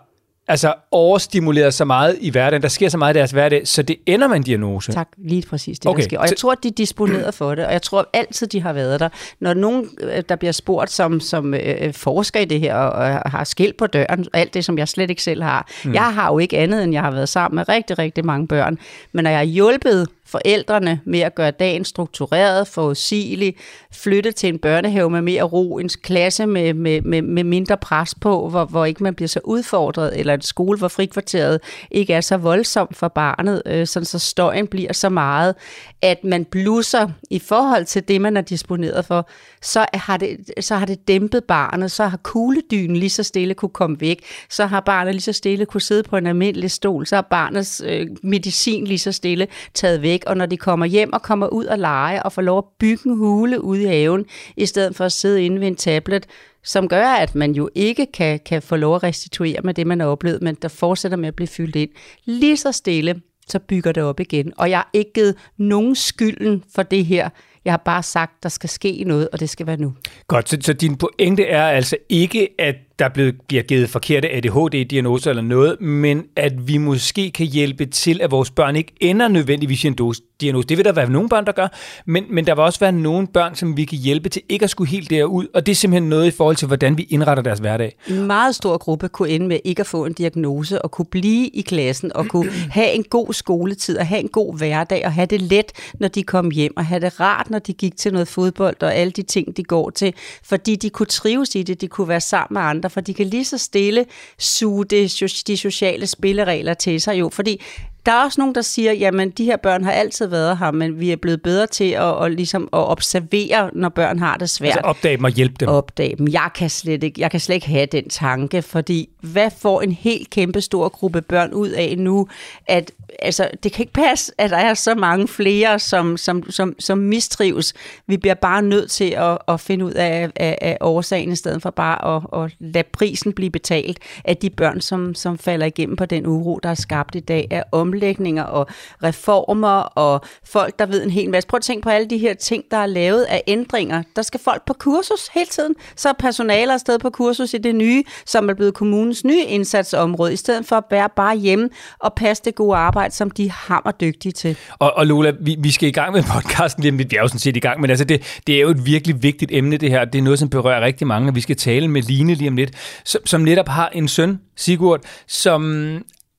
altså 0.48 0.74
overstimuleret 0.90 1.74
så 1.74 1.84
meget 1.84 2.16
i 2.20 2.30
hverdagen, 2.30 2.62
der 2.62 2.68
sker 2.68 2.88
så 2.88 2.98
meget 2.98 3.14
i 3.14 3.18
deres 3.18 3.30
hverdag, 3.30 3.68
så 3.68 3.82
det 3.82 3.96
ender 4.06 4.28
med 4.28 4.36
en 4.36 4.42
diagnose? 4.42 4.92
Tak, 4.92 5.08
lige 5.18 5.42
præcis 5.48 5.78
det, 5.78 5.90
Okay, 5.90 6.02
der 6.02 6.08
sker. 6.08 6.18
Og 6.18 6.28
jeg 6.28 6.36
tror, 6.36 6.52
at 6.52 6.58
de 6.62 6.68
er 6.68 6.72
disponeret 6.72 7.34
for 7.34 7.54
det, 7.54 7.66
og 7.66 7.72
jeg 7.72 7.82
tror 7.82 8.08
altid, 8.12 8.46
de 8.46 8.60
har 8.60 8.72
været 8.72 9.00
der. 9.00 9.08
Når 9.40 9.54
nogen, 9.54 9.88
øh, 10.00 10.22
der 10.28 10.36
bliver 10.36 10.52
spurgt, 10.52 10.90
som, 10.90 11.20
som 11.20 11.54
øh, 11.54 11.92
forsker 11.92 12.40
i 12.40 12.44
det 12.44 12.60
her, 12.60 12.74
og, 12.74 13.20
og 13.24 13.30
har 13.30 13.44
skilt 13.44 13.76
på 13.76 13.86
døren, 13.86 14.26
og 14.32 14.40
alt 14.40 14.54
det, 14.54 14.64
som 14.64 14.78
jeg 14.78 14.88
slet 14.88 15.10
ikke 15.10 15.22
selv 15.22 15.42
har. 15.42 15.68
Mm. 15.84 15.94
Jeg 15.94 16.14
har 16.14 16.32
jo 16.32 16.38
ikke 16.38 16.58
andet, 16.58 16.84
end 16.84 16.92
jeg 16.92 17.02
har 17.02 17.10
været 17.10 17.28
sammen 17.28 17.56
med 17.56 17.68
rigtig, 17.68 17.98
rigtig 17.98 18.26
mange 18.26 18.48
børn. 18.48 18.78
Men 19.12 19.22
når 19.22 19.30
jeg 19.30 19.38
har 19.38 19.44
hjulpet 19.44 20.08
forældrene 20.26 21.00
med 21.04 21.20
at 21.20 21.34
gøre 21.34 21.50
dagen 21.50 21.84
struktureret, 21.84 22.68
forudsigelig, 22.68 23.56
flytte 23.92 24.32
til 24.32 24.48
en 24.48 24.58
børnehave 24.58 25.10
med 25.10 25.22
mere 25.22 25.42
ro, 25.42 25.78
en 25.78 25.88
klasse 26.02 26.46
med, 26.46 26.74
med, 26.74 27.00
med, 27.00 27.22
med 27.22 27.44
mindre 27.44 27.76
pres 27.76 28.14
på, 28.14 28.48
hvor, 28.48 28.64
hvor 28.64 28.84
ikke 28.84 29.02
man 29.02 29.14
bliver 29.14 29.28
så 29.28 29.40
udfordret, 29.44 30.20
eller 30.20 30.34
en 30.34 30.40
skole, 30.40 30.78
hvor 30.78 30.88
frikvarteret 30.88 31.60
ikke 31.90 32.12
er 32.12 32.20
så 32.20 32.36
voldsomt 32.36 32.96
for 32.96 33.08
barnet, 33.08 33.62
øh, 33.66 33.86
sådan 33.86 34.04
så 34.04 34.18
støjen 34.18 34.66
bliver 34.66 34.92
så 34.92 35.08
meget, 35.08 35.54
at 36.02 36.24
man 36.24 36.44
blusser 36.44 37.08
i 37.30 37.38
forhold 37.38 37.84
til 37.84 38.08
det, 38.08 38.20
man 38.20 38.36
er 38.36 38.40
disponeret 38.40 39.04
for, 39.04 39.28
så 39.62 39.86
har 39.94 40.16
det, 40.16 40.50
så 40.60 40.76
har 40.76 40.86
det 40.86 41.08
dæmpet 41.08 41.44
barnet, 41.44 41.90
så 41.90 42.06
har 42.06 42.16
kugledynen 42.16 42.96
lige 42.96 43.10
så 43.10 43.22
stille 43.22 43.54
kunne 43.54 43.68
komme 43.68 44.00
væk, 44.00 44.24
så 44.50 44.66
har 44.66 44.80
barnet 44.80 45.14
lige 45.14 45.22
så 45.22 45.32
stille 45.32 45.66
kunne 45.66 45.80
sidde 45.80 46.02
på 46.02 46.16
en 46.16 46.26
almindelig 46.26 46.70
stol, 46.70 47.06
så 47.06 47.14
har 47.14 47.22
barnets 47.22 47.82
øh, 47.86 48.06
medicin 48.22 48.86
lige 48.86 48.98
så 48.98 49.12
stille 49.12 49.46
taget 49.74 50.02
væk, 50.02 50.13
og 50.26 50.36
når 50.36 50.46
de 50.46 50.56
kommer 50.56 50.86
hjem 50.86 51.12
og 51.12 51.22
kommer 51.22 51.46
ud 51.46 51.64
og 51.64 51.78
lege 51.78 52.22
og 52.22 52.32
får 52.32 52.42
lov 52.42 52.58
at 52.58 52.64
bygge 52.78 53.08
en 53.08 53.16
hule 53.16 53.64
ude 53.64 53.82
i 53.82 53.86
haven, 53.86 54.24
i 54.56 54.66
stedet 54.66 54.96
for 54.96 55.04
at 55.04 55.12
sidde 55.12 55.44
inde 55.44 55.60
ved 55.60 55.66
en 55.66 55.76
tablet, 55.76 56.26
som 56.64 56.88
gør, 56.88 57.06
at 57.06 57.34
man 57.34 57.52
jo 57.52 57.68
ikke 57.74 58.06
kan, 58.06 58.40
kan 58.46 58.62
få 58.62 58.76
lov 58.76 58.94
at 58.94 59.02
restituere 59.02 59.60
med 59.64 59.74
det, 59.74 59.86
man 59.86 60.00
har 60.00 60.06
oplevet, 60.06 60.42
men 60.42 60.54
der 60.62 60.68
fortsætter 60.68 61.18
med 61.18 61.28
at 61.28 61.34
blive 61.34 61.48
fyldt 61.48 61.76
ind. 61.76 61.90
Lige 62.24 62.56
så 62.56 62.72
stille, 62.72 63.20
så 63.48 63.58
bygger 63.58 63.92
det 63.92 64.02
op 64.02 64.20
igen. 64.20 64.52
Og 64.56 64.70
jeg 64.70 64.78
har 64.78 64.90
ikke 64.92 65.12
givet 65.12 65.36
nogen 65.56 65.94
skylden 65.94 66.64
for 66.74 66.82
det 66.82 67.04
her. 67.04 67.28
Jeg 67.64 67.72
har 67.72 67.82
bare 67.84 68.02
sagt, 68.02 68.42
der 68.42 68.48
skal 68.48 68.70
ske 68.70 69.04
noget, 69.06 69.28
og 69.32 69.40
det 69.40 69.50
skal 69.50 69.66
være 69.66 69.76
nu. 69.76 69.94
Godt, 70.28 70.48
så, 70.48 70.56
så 70.60 70.72
din 70.72 70.96
pointe 70.96 71.46
er 71.46 71.62
altså 71.62 71.96
ikke, 72.08 72.48
at 72.58 72.74
der 72.98 73.08
blevet, 73.08 73.34
bliver 73.48 73.62
givet 73.62 73.90
forkerte 73.90 74.30
ADHD-diagnoser 74.30 75.30
eller 75.30 75.42
noget, 75.42 75.80
men 75.80 76.24
at 76.36 76.68
vi 76.68 76.78
måske 76.78 77.30
kan 77.30 77.46
hjælpe 77.46 77.86
til, 77.86 78.20
at 78.20 78.30
vores 78.30 78.50
børn 78.50 78.76
ikke 78.76 78.92
ender 79.00 79.28
nødvendigvis 79.28 79.84
i 79.84 79.86
en 79.86 80.14
diagnose. 80.40 80.68
Det 80.68 80.76
vil 80.76 80.84
der 80.84 80.92
være 80.92 81.10
nogle 81.10 81.28
børn, 81.28 81.46
der 81.46 81.52
gør, 81.52 81.68
men, 82.06 82.24
men 82.30 82.46
der 82.46 82.54
vil 82.54 82.64
også 82.64 82.80
være 82.80 82.92
nogle 82.92 83.26
børn, 83.26 83.54
som 83.54 83.76
vi 83.76 83.84
kan 83.84 83.98
hjælpe 83.98 84.28
til 84.28 84.42
ikke 84.48 84.64
at 84.64 84.70
skulle 84.70 84.90
helt 84.90 85.10
derud, 85.10 85.46
og 85.54 85.66
det 85.66 85.72
er 85.72 85.76
simpelthen 85.76 86.08
noget 86.08 86.26
i 86.26 86.30
forhold 86.30 86.56
til, 86.56 86.66
hvordan 86.66 86.98
vi 86.98 87.02
indretter 87.02 87.42
deres 87.42 87.58
hverdag. 87.58 87.96
En 88.08 88.26
meget 88.26 88.54
stor 88.54 88.78
gruppe 88.78 89.08
kunne 89.08 89.28
ende 89.28 89.46
med 89.46 89.58
ikke 89.64 89.80
at 89.80 89.86
få 89.86 90.04
en 90.04 90.12
diagnose, 90.12 90.82
og 90.82 90.90
kunne 90.90 91.06
blive 91.06 91.48
i 91.48 91.60
klassen, 91.60 92.16
og 92.16 92.26
kunne 92.28 92.50
have 92.78 92.92
en 92.92 93.04
god 93.10 93.32
skoletid, 93.32 93.98
og 93.98 94.06
have 94.06 94.20
en 94.20 94.28
god 94.28 94.56
hverdag, 94.56 95.06
og 95.06 95.12
have 95.12 95.26
det 95.26 95.42
let, 95.42 95.72
når 96.00 96.08
de 96.08 96.22
kom 96.22 96.50
hjem, 96.50 96.72
og 96.76 96.86
have 96.86 97.00
det 97.00 97.20
rart, 97.20 97.50
når 97.50 97.58
de 97.58 97.72
gik 97.72 97.96
til 97.96 98.12
noget 98.12 98.28
fodbold, 98.28 98.76
og 98.82 98.94
alle 98.94 99.10
de 99.10 99.22
ting, 99.22 99.56
de 99.56 99.62
går 99.62 99.90
til, 99.90 100.14
fordi 100.44 100.76
de 100.76 100.90
kunne 100.90 101.06
trives 101.06 101.54
i 101.54 101.62
det, 101.62 101.80
de 101.80 101.88
kunne 101.88 102.08
være 102.08 102.20
sammen 102.20 102.54
med 102.54 102.62
andre, 102.62 102.83
for 102.88 103.00
de 103.00 103.14
kan 103.14 103.26
lige 103.26 103.44
så 103.44 103.58
stille 103.58 104.06
suge 104.38 104.84
det, 104.84 105.10
de 105.46 105.56
sociale 105.56 106.06
spilleregler 106.06 106.74
til 106.74 107.00
sig 107.00 107.20
jo, 107.20 107.28
fordi 107.28 107.60
der 108.06 108.12
er 108.12 108.24
også 108.24 108.40
nogen, 108.40 108.54
der 108.54 108.62
siger, 108.62 108.92
jamen 108.92 109.30
de 109.30 109.44
her 109.44 109.56
børn 109.56 109.84
har 109.84 109.92
altid 109.92 110.26
været 110.26 110.58
her, 110.58 110.70
men 110.70 111.00
vi 111.00 111.10
er 111.10 111.16
blevet 111.16 111.42
bedre 111.42 111.66
til 111.66 111.90
at, 111.90 112.24
at, 112.24 112.32
ligesom, 112.32 112.62
at 112.62 112.90
observere, 112.90 113.70
når 113.72 113.88
børn 113.88 114.18
har 114.18 114.36
det 114.36 114.50
svært. 114.50 114.70
Altså 114.70 114.80
opdage 114.84 115.16
dem 115.16 115.24
og 115.24 115.30
hjælpe 115.30 115.54
dem. 115.60 115.68
opdage 115.68 116.16
dem. 116.16 116.28
Jeg 116.28 116.50
kan, 116.54 116.70
slet 116.70 117.02
ikke, 117.02 117.20
jeg 117.20 117.30
kan 117.30 117.40
slet 117.40 117.54
ikke 117.54 117.66
have 117.66 117.86
den 117.86 118.08
tanke, 118.08 118.62
fordi 118.62 119.08
hvad 119.20 119.50
får 119.58 119.80
en 119.80 119.92
helt 119.92 120.30
kæmpe 120.30 120.60
stor 120.60 120.88
gruppe 120.88 121.22
børn 121.22 121.52
ud 121.52 121.68
af 121.68 121.94
nu? 121.98 122.28
At, 122.66 122.92
altså, 123.18 123.48
det 123.62 123.72
kan 123.72 123.82
ikke 123.82 123.92
passe, 123.92 124.32
at 124.38 124.50
der 124.50 124.56
er 124.56 124.74
så 124.74 124.94
mange 124.94 125.28
flere, 125.28 125.78
som, 125.78 126.16
som, 126.16 126.50
som, 126.50 126.74
som 126.78 126.98
mistrives. 126.98 127.74
Vi 128.06 128.16
bliver 128.16 128.34
bare 128.34 128.62
nødt 128.62 128.90
til 128.90 129.10
at, 129.10 129.38
at 129.48 129.60
finde 129.60 129.84
ud 129.84 129.92
af, 129.92 130.30
af, 130.36 130.58
af 130.60 130.78
årsagen, 130.80 131.32
i 131.32 131.36
stedet 131.36 131.62
for 131.62 131.70
bare 131.70 132.16
at, 132.16 132.44
at 132.44 132.56
lade 132.60 132.88
prisen 132.92 133.32
blive 133.32 133.50
betalt 133.50 133.98
af 134.24 134.36
de 134.36 134.50
børn, 134.50 134.80
som, 134.80 135.14
som 135.14 135.38
falder 135.38 135.66
igennem 135.66 135.96
på 135.96 136.06
den 136.06 136.26
uro, 136.26 136.60
der 136.62 136.68
er 136.68 136.74
skabt 136.74 137.14
i 137.14 137.20
dag 137.20 137.46
af 137.50 137.64
omlægninger 137.94 138.42
og 138.42 138.66
reformer 139.02 139.80
og 139.80 140.20
folk, 140.44 140.78
der 140.78 140.86
ved 140.86 141.04
en 141.04 141.10
hel 141.10 141.30
masse. 141.30 141.46
Prøv 141.46 141.56
at 141.56 141.62
tænke 141.62 141.82
på 141.82 141.88
alle 141.88 142.08
de 142.10 142.18
her 142.18 142.34
ting, 142.34 142.64
der 142.70 142.76
er 142.76 142.86
lavet 142.86 143.22
af 143.22 143.42
ændringer. 143.46 144.02
Der 144.16 144.22
skal 144.22 144.40
folk 144.44 144.62
på 144.66 144.72
kursus 144.72 145.28
hele 145.34 145.46
tiden. 145.46 145.74
Så 145.96 146.08
er 146.08 146.12
personaler 146.12 146.74
afsted 146.74 146.98
på 146.98 147.10
kursus 147.10 147.54
i 147.54 147.58
det 147.58 147.74
nye, 147.74 148.04
som 148.26 148.48
er 148.48 148.54
blevet 148.54 148.74
kommunens 148.74 149.24
nye 149.24 149.44
indsatsområde, 149.44 150.32
i 150.32 150.36
stedet 150.36 150.66
for 150.66 150.76
at 150.76 150.84
være 150.90 151.08
bare 151.16 151.36
hjemme 151.36 151.68
og 151.98 152.14
passe 152.14 152.42
det 152.44 152.54
gode 152.54 152.76
arbejde, 152.76 153.14
som 153.14 153.30
de 153.30 153.46
er 153.46 153.50
hammerdygtige 153.50 154.32
til. 154.32 154.56
Og, 154.78 154.96
og 154.96 155.06
Lola, 155.06 155.32
vi, 155.40 155.56
vi 155.58 155.70
skal 155.70 155.88
i 155.88 155.92
gang 155.92 156.12
med 156.12 156.22
podcasten 156.34 156.82
lige 156.82 156.92
om 156.92 156.98
lidt. 156.98 157.10
Vi 157.10 157.16
er 157.16 157.20
jo 157.20 157.28
sådan 157.28 157.38
set 157.38 157.56
i 157.56 157.60
gang, 157.60 157.80
men 157.80 157.90
altså 157.90 158.04
det, 158.04 158.40
det 158.46 158.54
er 158.54 158.60
jo 158.60 158.68
et 158.68 158.86
virkelig 158.86 159.22
vigtigt 159.22 159.50
emne, 159.54 159.76
det 159.76 159.90
her. 159.90 160.04
Det 160.04 160.18
er 160.18 160.22
noget, 160.22 160.38
som 160.38 160.48
berører 160.48 160.80
rigtig 160.80 161.06
mange, 161.06 161.28
og 161.28 161.34
vi 161.34 161.40
skal 161.40 161.56
tale 161.56 161.88
med 161.88 162.02
Line 162.02 162.34
lige 162.34 162.48
om 162.48 162.56
lidt, 162.56 162.70
som, 163.04 163.20
som 163.26 163.40
netop 163.40 163.68
har 163.68 163.88
en 163.88 164.08
søn, 164.08 164.40
Sigurd, 164.56 165.00
som 165.26 165.62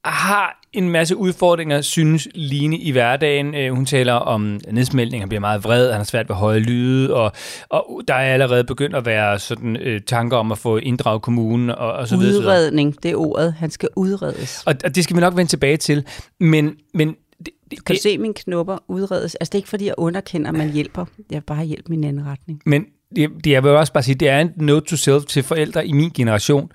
har 0.06 0.65
en 0.76 0.90
masse 0.90 1.16
udfordringer, 1.16 1.82
synes 1.82 2.28
Line 2.36 2.78
i 2.78 2.92
hverdagen. 2.92 3.56
Øh, 3.56 3.74
Hun 3.74 3.86
taler 3.86 4.14
om 4.14 4.60
nedsmeltning, 4.72 5.22
han 5.22 5.30
bliver 5.30 5.40
meget 5.40 5.64
vred, 5.64 5.90
han 5.90 5.98
har 5.98 6.04
svært 6.04 6.30
ved 6.30 6.36
høje 6.36 6.60
lyde, 6.60 7.14
og, 7.14 7.32
og 7.70 8.02
der 8.08 8.14
er 8.14 8.34
allerede 8.34 8.64
begyndt 8.64 8.96
at 8.96 9.06
være 9.06 9.40
sådan 9.40 9.76
øh, 9.76 10.02
tanker 10.02 10.38
om 10.38 10.52
at 10.52 10.58
få 10.58 10.78
inddraget 10.78 11.22
kommunen 11.22 11.70
og, 11.70 11.94
og 11.94 12.08
så 12.08 12.18
videre. 12.18 12.34
så 12.34 12.40
videre. 12.40 12.54
Udredning, 12.56 13.04
det 13.04 13.12
er 13.12 13.16
ordet. 13.16 13.54
Han 13.54 13.72
skal 13.72 13.90
udredes. 13.96 14.64
Og, 14.66 14.76
og 14.84 14.96
det 14.96 15.04
skal 15.04 15.16
vi 15.16 15.22
nok 15.22 15.38
vende 15.38 15.52
tilbage 15.52 15.78
til, 15.78 16.06
men, 16.40 16.76
men 16.94 17.16
det, 17.46 17.50
det, 17.72 17.86
Kan 17.86 17.96
du 17.96 18.02
se 18.02 18.18
mine 18.18 18.34
knopper 18.34 18.78
udredes? 18.88 19.36
Altså 19.36 19.50
det 19.50 19.56
er 19.56 19.60
ikke 19.60 19.70
fordi, 19.70 19.86
jeg 19.86 19.96
underkender, 19.98 20.50
at 20.50 20.56
man 20.58 20.72
hjælper. 20.72 21.06
Jeg 21.32 21.36
vil 21.36 21.42
bare 21.42 21.66
hjælpe 21.66 21.90
min 21.90 22.04
anden 22.04 22.26
retning. 22.26 22.62
Men 22.66 22.86
det, 23.16 23.30
det, 23.44 23.52
jeg 23.52 23.64
vil 23.64 23.72
også 23.72 23.94
bare 23.94 24.04
sige, 24.04 24.16
det 24.16 24.30
er 24.30 24.40
en 24.40 24.52
note 24.58 24.86
to 24.86 24.96
self 24.96 25.24
til 25.26 25.44
forældre 25.44 25.88
i 25.88 25.92
min 25.92 26.10
generation, 26.10 26.72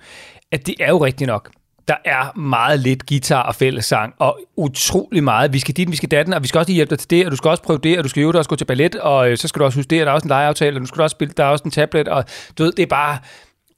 at 0.51 0.67
det 0.67 0.75
er 0.79 0.89
jo 0.89 1.05
rigtigt 1.05 1.27
nok. 1.27 1.51
Der 1.87 1.95
er 2.05 2.37
meget 2.39 2.79
lidt 2.79 3.05
guitar 3.05 3.43
og 3.43 3.55
fællessang, 3.55 4.13
og 4.19 4.39
utrolig 4.57 5.23
meget. 5.23 5.53
Vi 5.53 5.59
skal 5.59 5.73
dit, 5.77 5.91
vi 5.91 5.95
skal 5.95 6.11
datten, 6.11 6.33
og 6.33 6.43
vi 6.43 6.47
skal 6.47 6.59
også 6.59 6.69
lige 6.69 6.75
hjælpe 6.75 6.89
dig 6.89 6.99
til 6.99 7.09
det, 7.09 7.25
og 7.25 7.31
du 7.31 7.35
skal 7.35 7.49
også 7.49 7.63
prøve 7.63 7.79
det, 7.83 7.97
og 7.97 8.03
du 8.03 8.09
skal 8.09 8.21
jo 8.21 8.31
også 8.35 8.49
gå 8.49 8.55
til 8.55 8.65
ballet, 8.65 8.95
og 8.95 9.31
øh, 9.31 9.37
så 9.37 9.47
skal 9.47 9.59
du 9.59 9.65
også 9.65 9.77
huske 9.77 9.89
det, 9.89 10.01
og 10.01 10.05
der 10.05 10.11
er 10.11 10.15
også 10.15 10.25
en 10.25 10.29
legeaftale, 10.29 10.77
og 10.77 10.81
du 10.81 10.85
skal 10.85 11.01
også 11.01 11.13
spille, 11.13 11.33
der 11.37 11.43
er 11.43 11.47
også 11.47 11.63
en 11.65 11.71
tablet, 11.71 12.07
og 12.07 12.25
du 12.57 12.63
ved, 12.63 12.71
det 12.71 12.83
er 12.83 12.87
bare, 12.87 13.17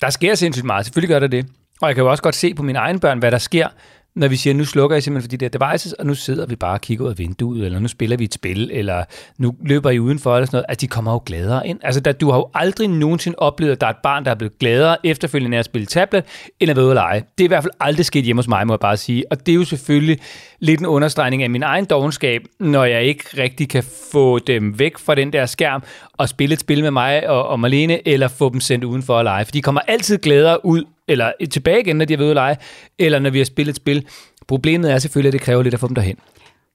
der 0.02 0.10
sker 0.10 0.36
sindssygt 0.36 0.66
meget. 0.66 0.86
Selvfølgelig 0.86 1.10
gør 1.10 1.20
der 1.20 1.28
det. 1.28 1.46
Og 1.82 1.88
jeg 1.88 1.96
kan 1.96 2.04
jo 2.04 2.12
også 2.12 2.24
godt 2.24 2.36
se 2.36 2.54
på 2.54 2.64
mine 2.64 2.80
egne 2.80 3.00
børn, 3.00 3.20
hvad 3.20 3.32
der 3.32 3.38
sker, 3.38 3.68
når 4.16 4.28
vi 4.28 4.36
siger, 4.36 4.54
nu 4.54 4.66
slukker 4.66 4.98
I 4.98 5.02
simpelthen 5.02 5.30
for 5.30 5.38
de 5.38 5.50
der 5.50 5.60
devices, 5.60 5.94
og 5.94 6.06
nu 6.06 6.14
sidder 6.14 6.46
vi 6.46 6.56
bare 6.56 6.74
og 6.74 6.82
kigger 6.82 7.06
ud 7.06 7.10
af 7.10 7.20
vinduet, 7.20 7.66
eller 7.66 7.80
nu 7.80 7.88
spiller 7.88 8.18
vi 8.18 8.24
et 8.24 8.34
spil, 8.34 8.70
eller 8.74 9.04
nu 9.38 9.56
løber 9.66 9.90
I 9.90 10.00
udenfor, 10.00 10.36
eller 10.36 10.46
sådan 10.46 10.58
noget, 10.58 10.66
at 10.70 10.82
de 10.82 10.88
kommer 10.88 11.12
jo 11.14 11.22
gladere 11.26 11.68
ind. 11.68 11.80
Altså, 11.84 12.02
der, 12.02 12.12
du 12.12 12.32
har 12.32 12.38
jo 12.38 12.50
aldrig 12.54 12.88
nogensinde 12.88 13.40
oplevet, 13.40 13.72
at 13.72 13.82
der 13.82 13.88
er 13.88 13.92
et 13.92 13.98
barn, 14.04 14.26
der 14.26 14.32
er 14.32 14.36
blevet 14.36 14.60
gladere 14.60 14.98
efterfølgende 15.04 15.58
af 15.58 15.60
at 15.60 15.66
spille 15.66 15.86
tablet, 15.86 16.24
end 16.60 16.70
at 16.70 16.76
være 16.76 16.86
ude 16.86 16.92
at 16.92 16.96
lege. 16.96 17.24
Det 17.38 17.44
er 17.44 17.46
i 17.46 17.48
hvert 17.48 17.64
fald 17.64 17.74
aldrig 17.80 18.06
sket 18.06 18.24
hjemme 18.24 18.40
hos 18.40 18.48
mig, 18.48 18.68
må 18.68 18.74
jeg 18.74 18.80
bare 18.80 18.98
sige. 18.98 19.32
Og 19.32 19.46
det 19.46 19.52
er 19.52 19.56
jo 19.56 19.64
selvfølgelig 19.64 20.20
lidt 20.60 20.80
en 20.80 20.86
understregning 20.86 21.44
af 21.44 21.50
min 21.50 21.64
egen 21.64 21.86
dogenskab, 21.86 22.42
når 22.60 22.86
jeg 22.86 23.04
ikke 23.04 23.24
rigtig 23.38 23.70
kan 23.70 23.84
få 24.12 24.40
dem 24.40 24.80
væk 24.80 24.98
fra 24.98 25.16
den 25.16 25.34
der 25.34 25.46
skærm 25.46 25.84
og 26.18 26.30
spille 26.30 26.54
et 26.54 26.60
spil 26.60 26.82
med 26.82 26.92
mig 26.92 27.30
og, 27.30 27.48
og 27.48 27.60
Marlene, 27.60 28.08
eller 28.08 28.28
få 28.28 28.50
dem 28.50 28.60
sendt 28.60 28.84
udenfor 28.84 29.20
at 29.20 29.24
lege. 29.24 29.46
For 29.46 29.52
de 29.52 29.62
kommer 29.62 29.82
altid 29.88 30.18
gladere 30.18 30.66
ud, 30.66 30.84
eller 31.08 31.32
tilbage 31.52 31.80
igen, 31.80 31.96
når 31.96 32.06
de 32.06 32.14
er 32.14 32.18
ved 32.18 32.30
at 32.30 32.36
lege, 32.36 32.58
eller 33.00 33.20
når 33.20 33.30
vi 33.30 33.38
har 33.38 33.46
spillet 33.46 33.72
et 33.72 33.76
spil. 33.76 34.08
Problemet 34.48 34.92
er 34.92 35.00
selvfølgelig, 35.00 35.30
at 35.30 35.34
det 35.34 35.42
kræver 35.42 35.64
lidt 35.64 35.74
at 35.74 35.80
få 35.80 35.88
dem 35.88 35.96
derhen. 35.96 36.18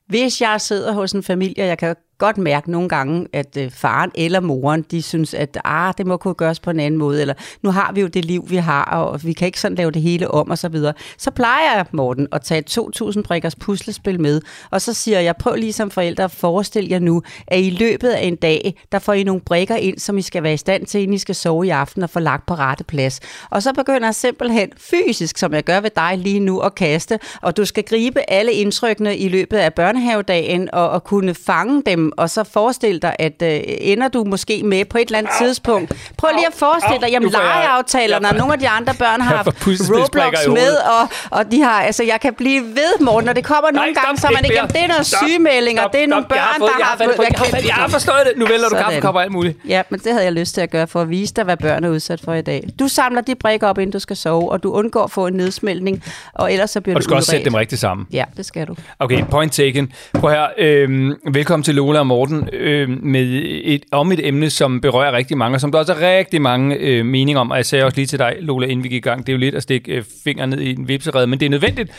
Hvis 0.07 0.41
jeg 0.41 0.61
sidder 0.61 0.93
hos 0.93 1.13
en 1.13 1.23
familie, 1.23 1.65
jeg 1.65 1.79
kan 1.79 1.97
godt 2.19 2.39
mærke 2.39 2.71
nogle 2.71 2.89
gange, 2.89 3.27
at 3.33 3.57
øh, 3.57 3.71
faren 3.71 4.11
eller 4.15 4.41
moren, 4.41 4.83
de 4.83 5.03
synes, 5.03 5.35
at 5.35 5.59
ah, 5.65 5.95
det 5.99 6.07
må 6.07 6.17
kunne 6.17 6.35
gøres 6.35 6.61
på 6.61 6.71
en 6.71 6.81
anden 6.81 6.99
måde, 6.99 7.21
eller 7.21 7.35
nu 7.63 7.71
har 7.71 7.93
vi 7.93 8.01
jo 8.01 8.07
det 8.07 8.25
liv, 8.25 8.45
vi 8.51 8.57
har, 8.57 8.85
og 8.85 9.25
vi 9.25 9.33
kan 9.33 9.47
ikke 9.47 9.61
sådan 9.61 9.77
lave 9.77 9.91
det 9.91 10.03
hele 10.03 10.31
om, 10.31 10.51
og 10.51 10.59
så 10.59 10.69
videre. 10.69 10.93
Så 11.19 11.31
plejer 11.31 11.77
jeg, 11.77 11.87
Morten, 11.93 12.29
at 12.33 12.43
tage 12.43 12.65
2.000 12.71 13.23
brikkers 13.23 13.57
puslespil 13.57 14.21
med, 14.21 14.41
og 14.71 14.81
så 14.81 14.95
siger 14.95 15.21
jeg, 15.21 15.37
prøv 15.37 15.55
lige 15.55 15.73
som 15.73 15.91
forældre 15.91 16.25
at 16.25 16.31
forestille 16.31 16.91
jer 16.91 16.99
nu, 16.99 17.23
at 17.47 17.61
i 17.61 17.71
løbet 17.71 18.09
af 18.09 18.23
en 18.23 18.37
dag, 18.37 18.75
der 18.93 18.99
får 18.99 19.13
I 19.13 19.23
nogle 19.23 19.41
brikker 19.41 19.77
ind, 19.77 19.99
som 19.99 20.19
I 20.19 20.23
skal 20.23 20.43
være 20.43 20.55
i 20.55 20.57
stand 20.57 20.87
til, 20.87 21.01
inden 21.01 21.15
I 21.15 21.19
skal 21.19 21.35
sove 21.35 21.67
i 21.67 21.71
aften 21.71 22.03
og 22.03 22.11
få 22.11 22.21
lagt 22.21 22.47
på 22.47 22.55
rette 22.55 22.85
plads. 22.85 23.21
Og 23.51 23.63
så 23.63 23.73
begynder 23.73 24.07
jeg 24.07 24.15
simpelthen 24.15 24.69
fysisk, 24.77 25.39
som 25.39 25.55
jeg 25.55 25.65
gør 25.65 25.81
ved 25.81 25.91
dig 25.97 26.19
lige 26.19 26.41
nu, 26.41 26.59
at 26.59 26.75
kaste, 26.75 27.19
og 27.43 27.57
du 27.57 27.65
skal 27.65 27.85
gribe 27.85 28.31
alle 28.31 28.53
indtrykkene 28.53 29.17
i 29.17 29.29
løbet 29.29 29.57
af 29.57 29.75
børnehavedagen, 29.75 30.69
og, 30.73 30.91
og 30.91 31.05
kunne 31.05 31.35
fange 31.35 31.83
dem 31.87 32.08
og 32.17 32.31
så 32.31 32.45
forestil 32.45 33.03
dig, 33.03 33.17
at 33.19 33.43
øh, 33.43 33.61
ender 33.65 34.09
du 34.09 34.25
måske 34.25 34.63
med 34.65 34.85
på 34.85 34.99
et 34.99 35.05
eller 35.07 35.19
andet 35.19 35.33
tidspunkt. 35.39 35.93
Prøv 36.17 36.31
lige 36.35 36.47
at 36.47 36.55
forestille 36.55 37.01
dig, 37.01 37.11
jamen 37.11 37.31
legeaftalerne, 37.31 38.29
og 38.29 38.35
nogle 38.35 38.53
af 38.53 38.59
de 38.59 38.69
andre 38.69 38.95
børn 38.95 39.21
har 39.27 39.37
haft 39.37 39.49
Roblox 39.67 40.47
med, 40.47 40.75
og, 40.77 41.09
og 41.31 41.53
de 41.53 41.63
har, 41.63 41.83
altså 41.83 42.03
jeg 42.03 42.21
kan 42.21 42.35
blive 42.35 42.63
ved, 42.63 43.01
Morten, 43.01 43.27
når 43.27 43.33
det 43.33 43.45
kommer 43.45 43.71
nogle 43.71 43.95
stop, 43.95 44.05
gange, 44.05 44.21
så 44.21 44.29
man 44.35 44.45
ikke 44.45 44.61
det 44.69 44.83
er 44.99 45.03
sygemeldinger, 45.03 45.83
stop, 45.83 45.93
det 45.93 46.03
er 46.03 46.07
nogle 46.07 46.27
børn, 46.29 46.61
der 46.61 46.67
har... 46.85 47.61
jeg 47.67 47.75
har 47.75 47.89
forstået 47.89 48.19
det. 48.25 48.33
Nu 48.37 48.47
vælter 48.47 48.69
du 48.69 48.75
kaffekopper 48.75 49.21
og 49.21 49.25
alt 49.25 49.33
muligt. 49.33 49.59
Ja, 49.69 49.83
men 49.91 50.01
det 50.01 50.13
havde 50.13 50.25
jeg 50.25 50.33
lyst 50.33 50.55
til 50.55 50.61
at 50.61 50.71
gøre 50.71 50.87
for 50.87 51.01
at 51.01 51.11
vise 51.11 51.35
dig, 51.35 51.45
hvad 51.45 51.57
børn 51.57 51.85
er 51.85 51.89
udsat 51.89 52.21
for 52.21 52.35
i 52.35 52.43
dag. 52.43 52.69
Du 52.79 52.89
samler 52.89 53.21
de 53.21 53.35
brikker 53.35 53.69
op, 53.69 53.79
inden 53.79 53.93
du 53.93 53.99
skal 53.99 54.17
sove, 54.17 54.51
og 54.53 54.63
du 54.63 54.73
undgår 54.73 55.05
at 55.05 55.11
få 55.11 55.27
en 55.27 55.35
nedsmeltning, 55.35 56.05
og 56.35 56.53
ellers 56.53 56.71
så 56.71 56.81
bliver 56.81 56.97
Og 56.97 57.01
du 57.01 57.05
skal 57.05 57.17
også 57.17 57.27
sætte 57.27 57.37
udredt. 57.41 57.45
dem 57.45 57.55
rigtigt 57.55 57.81
sammen. 57.81 58.07
Ja, 58.13 58.25
det 58.37 58.47
skal 58.47 58.67
du. 58.67 58.75
Okay, 58.99 59.25
point 59.31 59.53
taken. 59.53 59.93
Prøv 60.15 60.31
her. 60.31 60.47
Øhm, 60.59 61.15
velkommen 61.33 61.65
til 61.65 61.75
Lola 61.75 61.98
og 61.99 62.07
Morten 62.07 62.49
øhm, 62.53 63.01
med 63.03 63.43
et, 63.65 63.85
om 63.93 64.13
et 64.13 64.27
emne, 64.27 64.51
som 64.51 64.81
berører 64.81 65.13
rigtig 65.13 65.39
mange, 65.39 65.57
og 65.57 65.61
som 65.61 65.73
der 65.73 65.79
også 65.79 65.95
er 65.95 66.19
rigtig 66.19 66.43
mange 66.43 66.77
øh, 66.77 67.07
meninger 67.07 67.41
om. 67.41 67.51
Og 67.51 67.57
jeg 67.57 67.67
sagde 67.67 67.85
også 67.85 67.97
lige 67.97 68.07
til 68.07 68.19
dig, 68.19 68.37
Lola, 68.41 68.67
inden 68.67 68.85
vi 68.85 68.89
gik 68.89 68.97
i 68.97 69.09
gang, 69.09 69.27
det 69.27 69.33
er 69.33 69.35
jo 69.35 69.39
lidt 69.39 69.55
at 69.55 69.63
stikke 69.63 69.93
øh, 69.93 70.05
fingeren 70.25 70.51
ned 70.51 70.61
i 70.61 70.71
en 70.71 70.89
vipserede, 70.89 71.27
men 71.27 71.41
det 71.41 71.47
er 71.47 71.51
nødvendigt. 71.51 71.91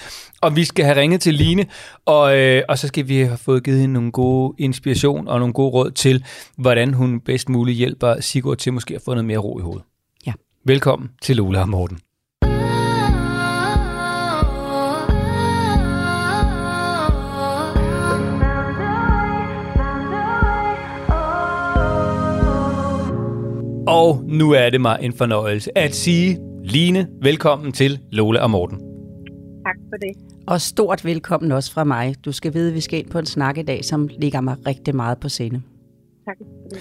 Og 0.41 0.55
vi 0.55 0.63
skal 0.63 0.85
have 0.85 0.97
ringet 0.97 1.21
til 1.21 1.33
Line, 1.33 1.65
og, 2.05 2.37
øh, 2.37 2.63
og 2.69 2.77
så 2.77 2.87
skal 2.87 3.07
vi 3.07 3.17
have 3.17 3.37
fået 3.37 3.63
givet 3.63 3.79
hende 3.79 3.93
nogle 3.93 4.11
gode 4.11 4.55
inspiration 4.57 5.27
og 5.27 5.39
nogle 5.39 5.53
gode 5.53 5.69
råd 5.69 5.91
til, 5.91 6.25
hvordan 6.57 6.93
hun 6.93 7.19
bedst 7.19 7.49
muligt 7.49 7.77
hjælper 7.77 8.15
Sigurd 8.21 8.57
til 8.57 8.73
måske 8.73 8.95
at 8.95 9.01
få 9.05 9.11
noget 9.11 9.25
mere 9.25 9.37
ro 9.37 9.59
i 9.59 9.61
hovedet. 9.61 9.83
Ja. 10.27 10.33
Velkommen 10.65 11.09
til 11.21 11.35
Lola 11.35 11.61
og 11.61 11.69
Morten. 11.69 11.99
Og 23.89 24.23
nu 24.27 24.51
er 24.51 24.69
det 24.69 24.81
mig 24.81 24.97
en 25.01 25.13
fornøjelse 25.13 25.77
at 25.77 25.95
sige, 25.95 26.39
Line, 26.63 27.07
velkommen 27.21 27.71
til 27.71 27.99
Lola 28.11 28.39
og 28.39 28.51
Morten. 28.51 28.77
Tak 29.65 29.75
for 29.89 29.97
det. 29.97 30.15
Og 30.47 30.61
stort 30.61 31.05
velkommen 31.05 31.51
også 31.51 31.71
fra 31.71 31.83
mig. 31.83 32.15
Du 32.25 32.31
skal 32.31 32.53
vide, 32.53 32.67
at 32.67 32.75
vi 32.75 32.79
skal 32.79 32.99
ind 32.99 33.09
på 33.09 33.19
en 33.19 33.25
snak 33.25 33.57
i 33.57 33.61
dag, 33.61 33.85
som 33.85 34.09
ligger 34.19 34.41
mig 34.41 34.55
rigtig 34.67 34.95
meget 34.95 35.17
på 35.17 35.29
sinde. 35.29 35.61
Tak 36.25 36.37
for 36.37 36.69
det. 36.69 36.79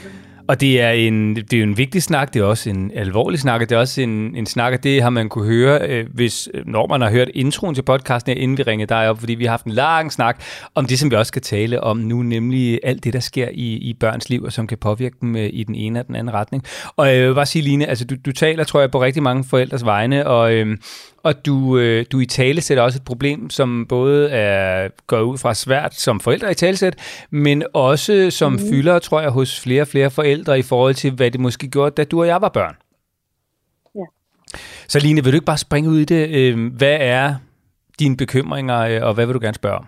Og 0.48 0.60
det 0.60 0.80
er, 0.80 0.90
en, 0.90 1.36
det 1.36 1.52
er 1.52 1.58
jo 1.58 1.64
en 1.64 1.76
vigtig 1.76 2.02
snak, 2.02 2.34
det 2.34 2.40
er 2.40 2.44
også 2.44 2.70
en 2.70 2.90
alvorlig 2.94 3.40
snak, 3.40 3.60
og 3.60 3.68
det 3.68 3.76
er 3.76 3.80
også 3.80 4.00
en, 4.02 4.36
en 4.36 4.46
snak, 4.46 4.72
og 4.72 4.84
det 4.84 5.02
har 5.02 5.10
man 5.10 5.28
kunne 5.28 5.46
høre, 5.46 5.88
øh, 5.88 6.06
hvis, 6.14 6.48
øh, 6.54 6.66
når 6.66 6.86
man 6.86 7.00
har 7.00 7.10
hørt 7.10 7.28
introen 7.34 7.74
til 7.74 7.82
podcasten, 7.82 8.32
her, 8.32 8.42
inden 8.42 8.58
vi 8.58 8.62
ringede 8.62 8.88
dig 8.88 9.10
op, 9.10 9.18
fordi 9.18 9.34
vi 9.34 9.44
har 9.44 9.50
haft 9.50 9.64
en 9.64 9.72
lang 9.72 10.12
snak 10.12 10.42
om 10.74 10.86
det, 10.86 10.98
som 10.98 11.10
vi 11.10 11.16
også 11.16 11.28
skal 11.28 11.42
tale 11.42 11.80
om 11.80 11.96
nu, 11.96 12.22
nemlig 12.22 12.80
alt 12.82 13.04
det, 13.04 13.12
der 13.12 13.20
sker 13.20 13.48
i, 13.52 13.76
i 13.76 13.94
børns 14.00 14.28
liv, 14.28 14.42
og 14.42 14.52
som 14.52 14.66
kan 14.66 14.78
påvirke 14.78 15.16
dem 15.20 15.36
øh, 15.36 15.50
i 15.52 15.64
den 15.64 15.74
ene 15.74 16.00
og 16.00 16.06
den 16.06 16.14
anden 16.14 16.34
retning. 16.34 16.64
Og 16.96 17.08
jeg 17.08 17.28
vil 17.28 17.34
bare 17.34 17.46
sige, 17.46 17.62
Line, 17.62 17.86
altså 17.86 18.04
du, 18.04 18.14
du 18.26 18.32
taler, 18.32 18.64
tror 18.64 18.80
jeg, 18.80 18.90
på 18.90 19.02
rigtig 19.02 19.22
mange 19.22 19.44
forældres 19.44 19.84
vegne, 19.84 20.26
og, 20.26 20.52
øh, 20.52 20.76
og 21.22 21.46
du, 21.46 21.78
øh, 21.78 22.04
du 22.12 22.20
i 22.20 22.26
tale 22.26 22.60
sætter 22.60 22.82
også 22.82 22.98
et 22.98 23.04
problem, 23.04 23.50
som 23.50 23.86
både 23.88 24.30
er, 24.30 24.88
går 25.06 25.20
ud 25.20 25.38
fra 25.38 25.54
svært 25.54 25.94
som 25.94 26.20
forældre 26.20 26.50
i 26.50 26.54
talesæt, 26.54 27.26
men 27.30 27.64
også 27.74 28.30
som 28.30 28.52
mm. 28.52 28.58
fylder, 28.58 28.98
tror 28.98 29.20
jeg, 29.20 29.30
hos 29.30 29.60
flere 29.60 29.82
og 29.82 29.88
flere 29.88 30.10
forældre 30.10 30.58
i 30.58 30.62
forhold 30.62 30.94
til, 30.94 31.12
hvad 31.12 31.30
det 31.30 31.40
måske 31.40 31.68
gjorde, 31.68 31.90
da 31.90 32.04
du 32.04 32.20
og 32.20 32.26
jeg 32.26 32.40
var 32.40 32.48
børn. 32.48 32.76
Ja. 33.94 34.04
Så 34.88 34.98
Line, 34.98 35.24
vil 35.24 35.32
du 35.32 35.36
ikke 35.36 35.52
bare 35.52 35.66
springe 35.66 35.90
ud 35.90 35.98
i 35.98 36.04
det? 36.04 36.22
Øh, 36.38 36.72
Hvad 36.76 36.96
er 37.00 37.34
dine 37.98 38.16
bekymringer, 38.16 38.78
øh, 38.78 39.00
og 39.02 39.14
hvad 39.14 39.26
vil 39.26 39.34
du 39.34 39.40
gerne 39.40 39.54
spørge 39.54 39.76
om? 39.76 39.86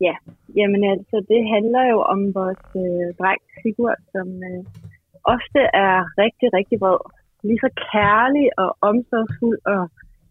Ja, 0.00 0.14
jamen 0.58 0.82
altså, 0.94 1.16
det 1.32 1.40
handler 1.54 1.82
jo 1.92 1.98
om 2.14 2.20
vores 2.34 2.64
øh, 2.84 3.06
dreng 3.20 3.42
Sigurd, 3.60 4.00
som 4.14 4.28
øh, 4.50 4.62
ofte 5.34 5.60
er 5.86 5.96
rigtig, 6.22 6.48
rigtig 6.58 6.76
vred. 6.82 7.00
Lige 7.46 7.62
så 7.64 7.70
kærlig 7.92 8.46
og 8.62 8.70
omsorgsfuld 8.90 9.60
og 9.74 9.82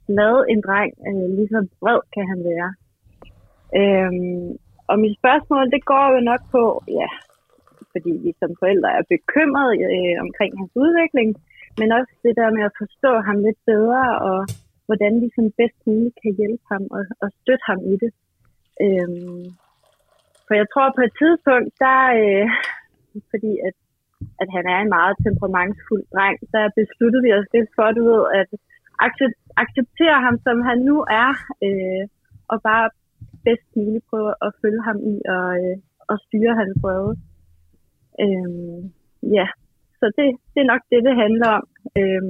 glad 0.08 0.36
en 0.54 0.62
dreng, 0.68 0.92
øh, 1.08 1.28
lige 1.38 1.52
så 1.56 1.60
vred 1.82 2.00
kan 2.16 2.26
han 2.32 2.40
være. 2.52 2.70
Øhm, 3.80 4.50
og 4.90 4.96
mit 5.04 5.16
spørgsmål, 5.20 5.66
det 5.76 5.82
går 5.92 6.06
jo 6.16 6.20
nok 6.32 6.42
på, 6.56 6.64
ja, 7.00 7.10
fordi 7.92 8.12
vi 8.24 8.32
som 8.42 8.52
forældre 8.62 8.90
er 9.00 9.12
bekymrede 9.16 9.74
øh, 9.96 10.16
omkring 10.26 10.52
hans 10.60 10.74
udvikling, 10.84 11.30
men 11.80 11.90
også 11.98 12.14
det 12.26 12.34
der 12.40 12.50
med 12.58 12.64
at 12.70 12.78
forstå 12.82 13.12
ham 13.28 13.38
lidt 13.48 13.60
bedre, 13.72 14.04
og 14.30 14.40
hvordan 14.88 15.14
vi 15.22 15.28
som 15.36 15.46
bedst 15.60 15.80
muligt 15.88 16.18
kan 16.24 16.34
hjælpe 16.40 16.66
ham 16.72 16.84
og, 16.98 17.04
og 17.24 17.30
støtte 17.40 17.66
ham 17.70 17.80
i 17.94 17.96
det. 18.04 18.12
Øhm, 18.86 19.44
for 20.46 20.54
jeg 20.62 20.68
tror 20.74 20.96
på 20.98 21.02
et 21.08 21.14
tidspunkt, 21.22 21.72
der, 21.86 22.02
øh, 22.22 22.48
fordi 23.32 23.52
at, 23.68 23.76
at 24.42 24.50
han 24.56 24.66
er 24.74 24.80
en 24.82 24.94
meget 24.98 25.16
temperamentsfuld 25.26 26.04
dreng, 26.14 26.38
så 26.52 26.60
besluttede 26.80 27.24
vi 27.26 27.32
os 27.40 27.50
lidt 27.56 27.70
for, 27.76 27.88
du 27.98 28.04
ved, 28.12 28.24
at 28.42 28.50
acceptere 29.64 30.20
ham, 30.26 30.36
som 30.46 30.58
han 30.70 30.80
nu 30.90 30.98
er, 31.24 31.32
øh, 31.68 32.04
og 32.52 32.58
bare 32.70 32.86
bedst 33.46 33.70
muligt 33.76 34.06
prøve 34.10 34.34
at 34.46 34.52
følge 34.62 34.82
ham 34.88 34.98
i 35.14 35.16
og, 35.36 35.50
øh, 35.62 35.78
og 36.12 36.16
styre 36.26 36.60
hans 36.62 36.76
brøde. 36.82 37.14
Øh, 38.24 38.80
ja, 39.38 39.48
så 40.00 40.06
det, 40.18 40.28
det 40.54 40.60
er 40.62 40.72
nok 40.74 40.84
det, 40.92 41.00
det 41.08 41.22
handler 41.24 41.50
om. 41.60 41.66
Øh, 42.00 42.24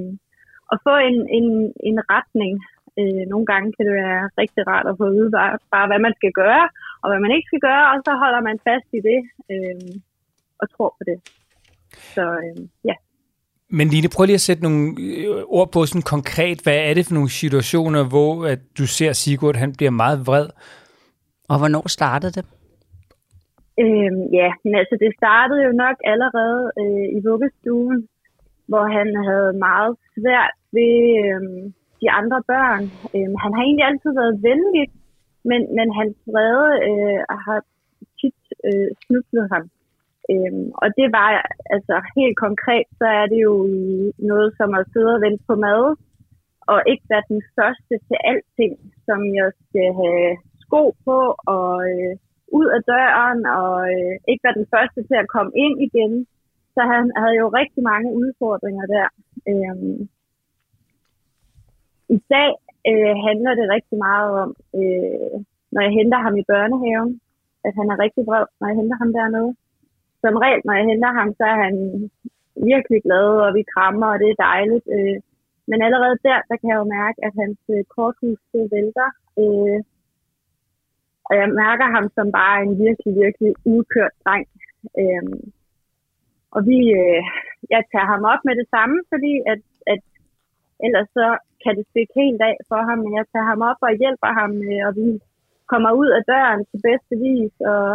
at 0.72 0.78
få 0.86 0.94
en, 1.08 1.18
en, 1.38 1.48
en 1.88 1.98
retning. 2.14 2.54
Øh, 3.00 3.24
nogle 3.32 3.46
gange 3.50 3.68
kan 3.76 3.84
det 3.88 3.94
være 4.04 4.22
rigtig 4.40 4.62
rart 4.70 4.86
at 4.90 4.96
få 4.98 5.04
at 5.08 5.14
vide 5.16 5.30
bare, 5.38 5.52
bare, 5.74 5.86
hvad 5.90 6.00
man 6.06 6.14
skal 6.18 6.32
gøre, 6.42 6.64
og 7.02 7.06
hvad 7.10 7.20
man 7.24 7.32
ikke 7.34 7.48
skal 7.50 7.64
gøre, 7.68 7.84
og 7.92 7.96
så 8.06 8.12
holder 8.22 8.42
man 8.48 8.58
fast 8.68 8.88
i 8.98 9.00
det 9.08 9.20
øh, 9.52 9.92
og 10.60 10.66
tror 10.74 10.90
på 10.98 11.02
det. 11.10 11.18
Så 12.14 12.22
øh, 12.22 12.68
ja. 12.84 12.94
Men 13.70 13.88
Line, 13.88 14.08
prøv 14.16 14.24
lige 14.24 14.40
at 14.42 14.48
sætte 14.48 14.62
nogle 14.62 14.80
øh, 14.98 15.42
ord 15.58 15.68
på 15.72 15.86
sådan 15.86 16.10
konkret. 16.14 16.58
Hvad 16.64 16.78
er 16.88 16.94
det 16.94 17.06
for 17.06 17.14
nogle 17.14 17.30
situationer, 17.42 18.02
hvor 18.12 18.46
at 18.46 18.60
du 18.78 18.86
ser 18.86 19.12
Sigurd, 19.12 19.56
han 19.56 19.72
bliver 19.78 19.90
meget 19.90 20.18
vred? 20.26 20.46
Og 21.50 21.58
hvornår 21.58 21.88
startede 21.88 22.32
det? 22.38 22.44
Øhm, 23.82 24.22
ja, 24.40 24.50
men 24.64 24.74
altså 24.80 24.96
det 25.02 25.10
startede 25.20 25.60
jo 25.66 25.72
nok 25.84 25.96
allerede 26.12 26.62
øh, 26.82 27.06
i 27.16 27.18
vuggestuen, 27.28 27.98
hvor 28.70 28.84
han 28.96 29.08
havde 29.28 29.52
meget 29.68 29.94
svært 30.14 30.54
ved 30.76 30.94
øh, 31.24 31.40
de 32.02 32.08
andre 32.20 32.38
børn. 32.52 32.84
Øh, 33.14 33.30
han 33.42 33.50
har 33.54 33.62
egentlig 33.64 33.86
altid 33.90 34.12
været 34.20 34.36
venlig, 34.48 34.86
men, 35.50 35.60
men 35.76 35.88
hans 35.98 36.16
vrede 36.32 36.70
øh, 36.88 37.20
har 37.46 37.60
tit 38.20 38.40
øh, 38.68 38.88
snublet 39.04 39.46
ham. 39.52 39.64
Øhm, 40.32 40.66
og 40.82 40.88
det 40.98 41.08
var 41.18 41.28
altså 41.74 41.96
helt 42.16 42.36
konkret, 42.46 42.86
så 43.00 43.06
er 43.20 43.26
det 43.32 43.40
jo 43.48 43.54
i 43.66 44.12
noget 44.30 44.50
som 44.58 44.70
at 44.74 44.88
sidde 44.92 45.14
og 45.16 45.22
vente 45.26 45.44
på 45.48 45.54
mad, 45.66 45.84
og 46.72 46.78
ikke 46.90 47.06
være 47.12 47.30
den 47.32 47.42
første 47.56 47.94
til 48.06 48.18
alting, 48.30 48.74
som 49.06 49.18
jeg 49.38 49.50
skal 49.64 49.88
have 50.00 50.28
sko 50.62 50.82
på 51.06 51.18
og 51.56 51.72
øh, 51.90 52.12
ud 52.58 52.66
af 52.76 52.80
døren, 52.92 53.40
og 53.60 53.74
øh, 53.94 54.14
ikke 54.30 54.44
være 54.46 54.58
den 54.60 54.68
første 54.74 55.00
til 55.08 55.16
at 55.22 55.32
komme 55.34 55.52
ind 55.64 55.76
igen. 55.88 56.12
Så 56.74 56.80
han 56.92 57.04
havde 57.20 57.36
jo 57.42 57.46
rigtig 57.60 57.82
mange 57.92 58.08
udfordringer 58.22 58.86
der. 58.96 59.08
Øhm, 59.50 59.98
I 62.16 62.18
dag 62.34 62.50
øh, 62.90 63.14
handler 63.26 63.52
det 63.58 63.72
rigtig 63.74 63.98
meget 64.08 64.30
om, 64.42 64.50
øh, 64.80 65.34
når 65.72 65.80
jeg 65.86 65.92
henter 65.98 66.18
ham 66.26 66.36
i 66.36 66.48
børnehaven, 66.52 67.20
at 67.66 67.72
han 67.78 67.86
er 67.92 67.98
rigtig 68.04 68.22
vred, 68.26 68.46
når 68.58 68.66
jeg 68.68 68.76
henter 68.80 68.96
ham 69.02 69.12
dernede. 69.18 69.50
Som 70.22 70.34
regel, 70.44 70.60
når 70.64 70.74
jeg 70.78 70.86
henter 70.90 71.12
ham, 71.20 71.28
så 71.38 71.44
er 71.52 71.58
han 71.64 71.74
virkelig 72.72 73.00
glad, 73.06 73.28
og 73.46 73.50
vi 73.54 73.62
krammer, 73.74 74.08
og 74.12 74.18
det 74.22 74.28
er 74.30 74.44
dejligt. 74.48 74.86
Øh, 74.96 75.18
men 75.70 75.78
allerede 75.86 76.16
der, 76.28 76.38
der 76.48 76.56
kan 76.56 76.70
jeg 76.70 76.78
jo 76.82 76.94
mærke, 76.98 77.18
at 77.26 77.32
hans 77.40 77.60
øh, 77.74 77.84
korthus 77.94 78.40
det 78.52 78.64
vælter. 78.74 79.10
Øh, 79.42 79.78
og 81.28 81.32
jeg 81.40 81.48
mærker 81.62 81.86
ham 81.96 82.06
som 82.16 82.26
bare 82.40 82.56
en 82.62 82.74
virkelig, 82.86 83.12
virkelig 83.24 83.52
udkørt 83.74 84.14
dreng. 84.24 84.46
Øh, 85.00 85.24
og 86.54 86.60
vi, 86.70 86.78
øh, 87.00 87.22
jeg 87.74 87.82
tager 87.92 88.08
ham 88.12 88.22
op 88.32 88.42
med 88.44 88.54
det 88.60 88.68
samme, 88.74 88.96
fordi 89.12 89.32
at, 89.52 89.60
at 89.92 90.02
ellers 90.86 91.08
så 91.18 91.26
kan 91.62 91.76
det 91.78 91.84
stikke 91.90 92.12
helt 92.22 92.42
af 92.50 92.56
for 92.70 92.80
ham, 92.88 92.98
men 92.98 93.12
jeg 93.18 93.24
tager 93.32 93.48
ham 93.52 93.62
op 93.70 93.80
og 93.86 94.00
hjælper 94.02 94.30
ham, 94.40 94.52
øh, 94.70 94.82
og 94.88 94.92
vi 95.00 95.08
kommer 95.72 95.90
ud 96.00 96.10
af 96.18 96.22
døren 96.32 96.62
til 96.70 96.78
bedste 96.88 97.14
vis, 97.24 97.54
og, 97.72 97.88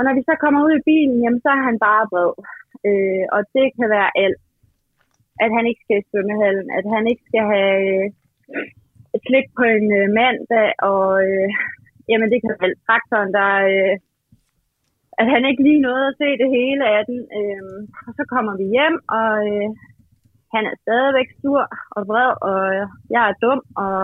og 0.00 0.04
når 0.06 0.14
vi 0.18 0.22
så 0.28 0.34
kommer 0.44 0.60
ud 0.66 0.74
i 0.76 0.86
bilen, 0.90 1.18
jamen 1.22 1.40
så 1.42 1.48
er 1.56 1.62
han 1.68 1.78
bare 1.86 2.04
vred. 2.12 2.32
Øh, 2.88 3.24
og 3.34 3.40
det 3.56 3.66
kan 3.76 3.88
være 3.96 4.10
alt. 4.24 4.40
At 5.44 5.50
han 5.56 5.64
ikke 5.66 5.82
skal 5.84 6.00
i 6.00 6.08
svømmehallen, 6.08 6.68
at 6.78 6.84
han 6.94 7.04
ikke 7.10 7.24
skal 7.28 7.44
have 7.54 7.78
øh, 7.92 8.06
et 9.14 9.22
slik 9.26 9.48
på 9.58 9.64
en 9.76 9.88
øh, 10.00 10.08
mandag, 10.18 10.68
og 10.92 11.08
øh, 11.28 11.48
jamen 12.10 12.28
det 12.32 12.38
kan 12.40 12.52
være 12.60 12.82
traktoren, 12.86 13.30
der 13.38 13.50
øh, 13.72 13.94
at 15.20 15.26
han 15.32 15.42
ikke 15.50 15.62
lige 15.68 15.84
nåede 15.86 16.06
at 16.10 16.18
se 16.22 16.28
det 16.42 16.48
hele 16.58 16.84
af 16.96 17.02
den. 17.10 17.20
Øh, 17.38 17.62
og 18.06 18.12
så 18.18 18.22
kommer 18.32 18.52
vi 18.60 18.66
hjem, 18.76 18.96
og 19.18 19.32
øh, 19.50 19.68
han 20.54 20.62
er 20.70 20.74
stadigvæk 20.84 21.28
sur 21.40 21.62
og 21.96 22.02
vred, 22.10 22.32
og 22.50 22.60
jeg 23.14 23.22
er 23.28 23.40
dum, 23.44 23.60
og 23.84 24.00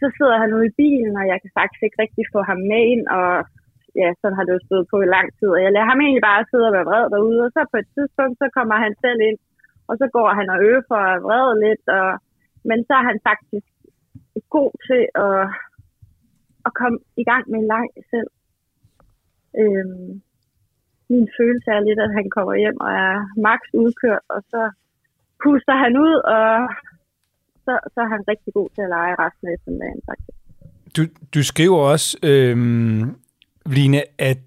så 0.00 0.06
sidder 0.16 0.36
han 0.42 0.54
ude 0.56 0.66
i 0.68 0.76
bilen, 0.80 1.14
og 1.20 1.24
jeg 1.32 1.38
kan 1.42 1.50
faktisk 1.58 1.82
ikke 1.82 2.02
rigtig 2.04 2.24
få 2.34 2.40
ham 2.50 2.60
med 2.70 2.82
ind, 2.92 3.04
og 3.18 3.30
ja, 4.00 4.08
sådan 4.20 4.36
har 4.36 4.44
det 4.44 4.56
jo 4.56 4.66
stået 4.68 4.86
på 4.92 4.96
i 5.02 5.12
lang 5.16 5.28
tid, 5.38 5.48
og 5.56 5.60
jeg 5.64 5.72
lader 5.72 5.90
ham 5.90 6.00
egentlig 6.00 6.24
bare 6.30 6.48
sidde 6.50 6.68
og 6.68 6.74
være 6.76 6.88
vred 6.90 7.06
derude, 7.14 7.40
og 7.46 7.50
så 7.54 7.60
på 7.72 7.76
et 7.82 7.88
tidspunkt, 7.96 8.36
så 8.42 8.46
kommer 8.56 8.76
han 8.84 8.94
selv 9.04 9.20
ind, 9.28 9.38
og 9.88 9.94
så 10.00 10.06
går 10.16 10.28
han 10.38 10.48
og 10.54 10.58
øver 10.68 10.84
for 10.90 11.00
at 11.12 11.22
vrede 11.26 11.54
lidt, 11.66 11.84
og, 11.98 12.08
men 12.68 12.78
så 12.86 12.92
er 13.00 13.04
han 13.10 13.18
faktisk 13.28 13.68
god 14.56 14.72
til 14.88 15.02
at, 15.26 15.42
at 16.66 16.72
komme 16.80 16.98
i 17.22 17.24
gang 17.30 17.44
med 17.50 17.58
en 17.60 17.70
leg 17.74 17.86
selv. 18.12 18.30
Øhm, 19.60 20.10
min 21.12 21.28
følelse 21.38 21.70
er 21.76 21.86
lidt, 21.88 22.00
at 22.06 22.12
han 22.18 22.26
kommer 22.36 22.54
hjem 22.62 22.78
og 22.86 22.90
er 23.06 23.16
max 23.46 23.60
udkørt, 23.82 24.24
og 24.34 24.40
så 24.52 24.62
puster 25.42 25.76
han 25.84 25.92
ud, 26.06 26.14
og 26.36 26.50
så, 27.64 27.72
så 27.92 27.98
er 28.04 28.08
han 28.14 28.28
rigtig 28.28 28.52
god 28.58 28.68
til 28.74 28.82
at 28.82 28.92
lege 28.96 29.14
resten 29.24 29.48
af 29.48 29.52
eftermiddagen, 29.56 30.02
faktisk. 30.10 30.38
Du, 30.96 31.02
du 31.34 31.40
skriver 31.52 31.78
også, 31.92 32.08
øhm, 32.30 33.02
Line, 33.70 34.02
at 34.18 34.38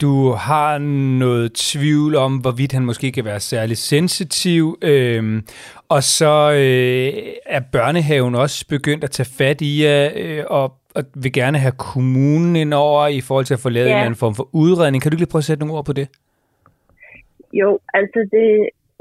du 0.00 0.30
har 0.30 0.78
noget 1.18 1.52
tvivl 1.52 2.16
om, 2.16 2.32
hvorvidt 2.36 2.72
han 2.72 2.84
måske 2.84 3.12
kan 3.12 3.24
være 3.24 3.40
særlig 3.40 3.76
sensitiv, 3.76 4.78
øhm, 4.82 5.42
og 5.88 6.02
så 6.02 6.34
øh, 6.52 7.12
er 7.46 7.62
børnehaven 7.72 8.34
også 8.34 8.66
begyndt 8.68 9.04
at 9.04 9.10
tage 9.10 9.30
fat 9.38 9.60
i 9.60 9.84
jer, 9.84 10.10
øh, 10.16 10.44
og, 10.46 10.64
og 10.94 11.02
vil 11.14 11.32
gerne 11.32 11.58
have 11.58 11.72
kommunen 11.90 12.56
ind 12.56 12.74
over 12.74 13.06
i 13.06 13.20
forhold 13.20 13.44
til 13.44 13.54
at 13.54 13.60
få 13.60 13.68
lavet 13.68 13.86
ja. 13.86 13.90
en 13.90 13.96
eller 13.96 14.06
anden 14.06 14.22
form 14.24 14.34
for 14.34 14.48
udredning. 14.52 15.02
Kan 15.02 15.10
du 15.10 15.14
ikke 15.14 15.24
lige 15.24 15.32
prøve 15.32 15.44
at 15.46 15.50
sætte 15.50 15.60
nogle 15.60 15.78
ord 15.78 15.84
på 15.84 15.92
det? 15.92 16.08
Jo, 17.52 17.78
altså 17.98 18.20
det, 18.36 18.48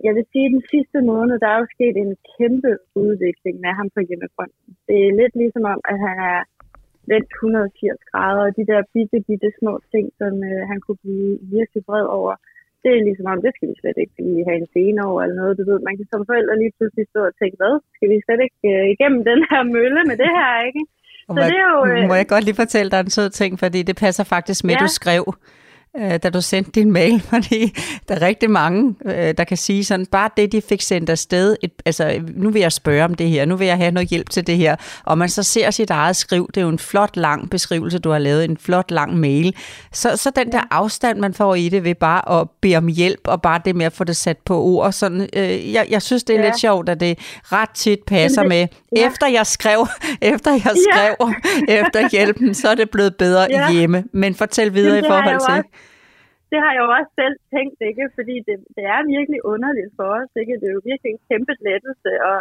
jeg 0.05 0.13
vil 0.17 0.25
sige, 0.31 0.45
at 0.45 0.53
den 0.57 0.65
sidste 0.73 0.97
måned, 1.11 1.35
der 1.43 1.49
er 1.53 1.59
jo 1.61 1.67
sket 1.75 1.95
en 2.05 2.13
kæmpe 2.35 2.71
udvikling 3.05 3.55
med 3.65 3.71
ham 3.79 3.87
på 3.95 3.99
hjemmefronten. 4.07 4.69
Det 4.87 4.97
er 5.07 5.17
lidt 5.21 5.33
ligesom 5.41 5.63
om, 5.73 5.79
at 5.91 5.97
han 6.07 6.17
er 6.33 6.39
vendt 7.12 7.30
180 7.41 8.10
grader, 8.12 8.43
og 8.48 8.54
de 8.58 8.63
der 8.72 8.82
bitte, 8.93 9.17
bitte 9.28 9.50
små 9.60 9.74
ting, 9.93 10.06
som 10.20 10.34
øh, 10.50 10.62
han 10.72 10.80
kunne 10.84 11.02
blive 11.06 11.32
virkelig 11.56 11.82
vred 11.89 12.08
over, 12.20 12.34
det 12.84 12.91
er 12.93 13.08
ligesom 13.08 13.28
om, 13.34 13.39
det 13.46 13.52
skal 13.54 13.70
vi 13.72 13.76
slet 13.82 13.98
ikke 14.04 14.17
lige 14.28 14.48
have 14.48 14.60
en 14.62 14.70
scene 14.74 15.00
over 15.10 15.20
eller 15.24 15.38
noget. 15.41 15.58
Du 15.60 15.63
ved, 15.70 15.80
man 15.88 15.96
kan 15.98 16.08
som 16.13 16.24
forældre 16.30 16.56
lige 16.62 16.74
pludselig 16.78 17.06
stå 17.12 17.22
og 17.30 17.36
tænke, 17.41 17.56
hvad? 17.62 17.74
Skal 17.96 18.08
vi 18.12 18.17
slet 18.26 18.41
ikke 18.48 18.62
øh, 18.74 18.86
igennem 18.93 19.22
den 19.32 19.39
her 19.50 19.62
mølle 19.76 20.02
med 20.10 20.17
det 20.24 20.32
her, 20.39 20.52
ikke? 20.70 20.82
Så 21.28 21.32
må, 21.36 21.41
det 21.50 21.58
er 21.63 21.70
jo, 21.76 21.80
øh... 21.91 22.02
må 22.12 22.15
jeg 22.22 22.28
godt 22.34 22.46
lige 22.48 22.62
fortælle 22.63 22.89
dig 22.93 23.00
en 23.02 23.13
sød 23.17 23.30
ting, 23.39 23.52
fordi 23.63 23.80
det 23.89 23.96
passer 24.06 24.26
faktisk 24.36 24.60
med, 24.67 24.76
ja. 24.76 24.82
du 24.84 24.88
skrev 25.00 25.24
øh, 25.97 26.19
da 26.23 26.30
du 26.30 26.41
sendte 26.41 26.71
din 26.71 26.91
mail, 26.91 27.21
fordi 27.34 27.78
der 28.08 28.15
er 28.15 28.21
rigtig 28.21 28.50
mange, 28.50 28.95
øh, 29.06 29.34
der 29.38 29.43
kan 29.43 29.58
sige 29.58 29.86
sådan, 29.86 30.06
bare 30.06 30.30
det, 30.38 30.52
de 30.52 30.62
fik 30.62 30.82
sendt 30.82 31.10
afsted, 31.10 31.56
et, 31.63 31.71
altså 31.86 32.21
nu 32.36 32.50
vil 32.50 32.60
jeg 32.60 32.71
spørge 32.71 33.04
om 33.04 33.15
det 33.15 33.30
her, 33.30 33.45
nu 33.45 33.56
vil 33.56 33.67
jeg 33.67 33.78
have 33.78 33.91
noget 33.91 34.10
hjælp 34.10 34.30
til 34.30 34.47
det 34.47 34.58
her, 34.58 34.76
og 35.04 35.17
man 35.17 35.30
så 35.30 35.43
ser 35.43 35.71
sit 35.71 35.89
eget 35.89 36.15
skriv, 36.15 36.47
det 36.47 36.58
er 36.58 36.62
jo 36.62 36.69
en 36.69 36.80
flot 36.80 37.17
lang 37.17 37.50
beskrivelse, 37.50 38.00
du 38.00 38.10
har 38.10 38.19
lavet, 38.19 38.45
en 38.45 38.58
flot 38.58 38.91
lang 38.91 39.17
mail, 39.17 39.56
så, 39.93 40.17
så 40.17 40.32
den 40.36 40.52
der 40.52 40.62
afstand, 40.71 41.19
man 41.19 41.34
får 41.34 41.56
i 41.56 41.69
det 41.69 41.84
ved 41.84 41.95
bare 41.95 42.41
at 42.41 42.47
bede 42.62 42.76
om 42.76 42.88
hjælp, 42.88 43.21
og 43.23 43.41
bare 43.41 43.62
det 43.65 43.76
med 43.76 43.86
at 43.86 43.93
få 43.93 44.04
det 44.04 44.15
sat 44.15 44.38
på 44.38 44.62
ord, 44.62 44.91
sådan, 44.91 45.30
øh, 45.34 45.73
jeg, 45.73 45.88
jeg 45.89 46.02
synes, 46.02 46.23
det 46.23 46.36
er 46.36 46.39
ja. 46.39 46.45
lidt 46.45 46.60
sjovt, 46.60 46.89
at 46.89 47.00
det 47.00 47.19
ret 47.43 47.69
tit 47.69 48.00
passer 48.08 48.41
det, 48.41 48.50
med, 48.50 48.67
ja. 48.95 49.08
efter 49.08 49.28
jeg 49.28 49.47
skrev, 49.47 49.88
efter 50.21 50.52
jeg 50.52 50.76
skrev, 50.91 51.32
ja. 51.67 51.82
efter 51.82 52.10
hjælpen, 52.10 52.54
så 52.54 52.69
er 52.69 52.76
det 52.76 52.89
blevet 52.89 53.15
bedre 53.15 53.47
ja. 53.50 53.71
hjemme, 53.71 54.04
men 54.13 54.36
fortæl 54.36 54.73
videre 54.73 54.95
Jamen, 54.95 55.06
i 55.06 55.08
forhold 55.08 55.63
til 55.63 55.69
det 56.51 56.57
har 56.63 56.71
jeg 56.73 56.81
jo 56.86 56.89
også 56.97 57.12
selv 57.21 57.36
tænkt, 57.55 57.79
ikke? 57.89 58.05
fordi 58.17 58.36
det, 58.47 58.55
det 58.77 58.86
er 58.95 59.12
virkelig 59.15 59.39
underligt 59.53 59.91
for 59.97 60.07
os. 60.19 60.31
Ikke? 60.41 60.53
Det 60.60 60.67
er 60.67 60.77
jo 60.77 60.89
virkelig 60.91 61.12
en 61.12 61.25
kæmpe 61.29 61.53
lettelse. 61.67 62.12
Og, 62.29 62.38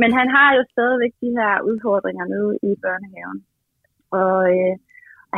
men 0.00 0.10
han 0.18 0.28
har 0.36 0.48
jo 0.56 0.62
stadigvæk 0.74 1.12
de 1.24 1.30
her 1.38 1.52
udfordringer 1.70 2.24
nede 2.34 2.52
i 2.70 2.72
børnehaven. 2.84 3.38
Og 4.20 4.38
øh, 4.54 4.74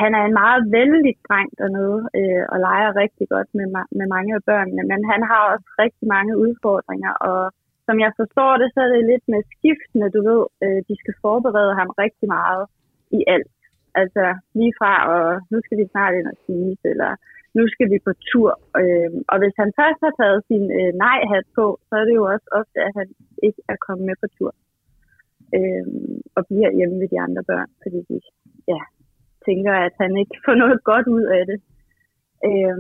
han 0.03 0.11
er 0.19 0.25
en 0.25 0.39
meget 0.43 0.63
vældig 0.79 1.15
dreng 1.29 1.51
dernede, 1.61 2.01
øh, 2.19 2.45
og 2.53 2.57
leger 2.67 2.91
rigtig 3.03 3.27
godt 3.35 3.49
med, 3.59 3.67
med 3.99 4.07
mange 4.15 4.33
af 4.39 4.43
børnene. 4.51 4.83
Men 4.93 5.01
han 5.13 5.23
har 5.31 5.41
også 5.53 5.69
rigtig 5.85 6.07
mange 6.17 6.33
udfordringer, 6.45 7.13
og 7.31 7.41
som 7.87 7.97
jeg 8.05 8.13
forstår 8.21 8.53
det, 8.61 8.69
så 8.75 8.81
er 8.81 8.91
det 8.95 9.11
lidt 9.13 9.27
med 9.35 9.43
skiftene, 9.55 10.09
du 10.17 10.21
ved. 10.31 10.43
Øh, 10.65 10.81
de 10.89 10.95
skal 11.03 11.15
forberede 11.25 11.73
ham 11.81 11.91
rigtig 12.05 12.29
meget 12.39 12.65
i 13.19 13.21
alt. 13.35 13.57
Altså 13.95 14.25
lige 14.59 14.75
fra, 14.79 14.93
og 15.15 15.25
nu 15.51 15.59
skal 15.65 15.79
vi 15.79 15.93
snart 15.93 16.15
ind 16.19 16.27
og 16.33 16.37
spise, 16.43 16.85
eller 16.93 17.11
nu 17.57 17.63
skal 17.73 17.89
vi 17.93 17.99
på 18.07 18.13
tur. 18.31 18.51
Øh, 18.81 19.11
og 19.31 19.37
hvis 19.41 19.57
han 19.63 19.71
først 19.81 20.01
har 20.07 20.15
taget 20.21 20.41
sin 20.51 20.65
øh, 20.79 20.93
nej-hat 21.05 21.47
på, 21.59 21.67
så 21.87 21.93
er 22.01 22.05
det 22.09 22.15
jo 22.21 22.25
også 22.35 22.49
ofte, 22.61 22.79
at 22.89 22.93
han 23.01 23.09
ikke 23.47 23.61
er 23.73 23.79
kommet 23.87 24.05
med 24.09 24.17
på 24.23 24.29
tur. 24.37 24.53
Øh, 25.57 25.87
og 26.37 26.43
bliver 26.51 26.71
hjemme 26.79 26.97
ved 27.01 27.09
de 27.15 27.21
andre 27.27 27.43
børn, 27.51 27.71
fordi 27.83 27.99
de 28.11 28.17
ja, 28.73 28.81
tænker, 29.47 29.73
at 29.87 29.95
han 30.03 30.13
ikke 30.23 30.37
får 30.45 30.55
noget 30.63 30.79
godt 30.91 31.07
ud 31.17 31.27
af 31.39 31.43
det. 31.51 31.59
Øh, 32.49 32.79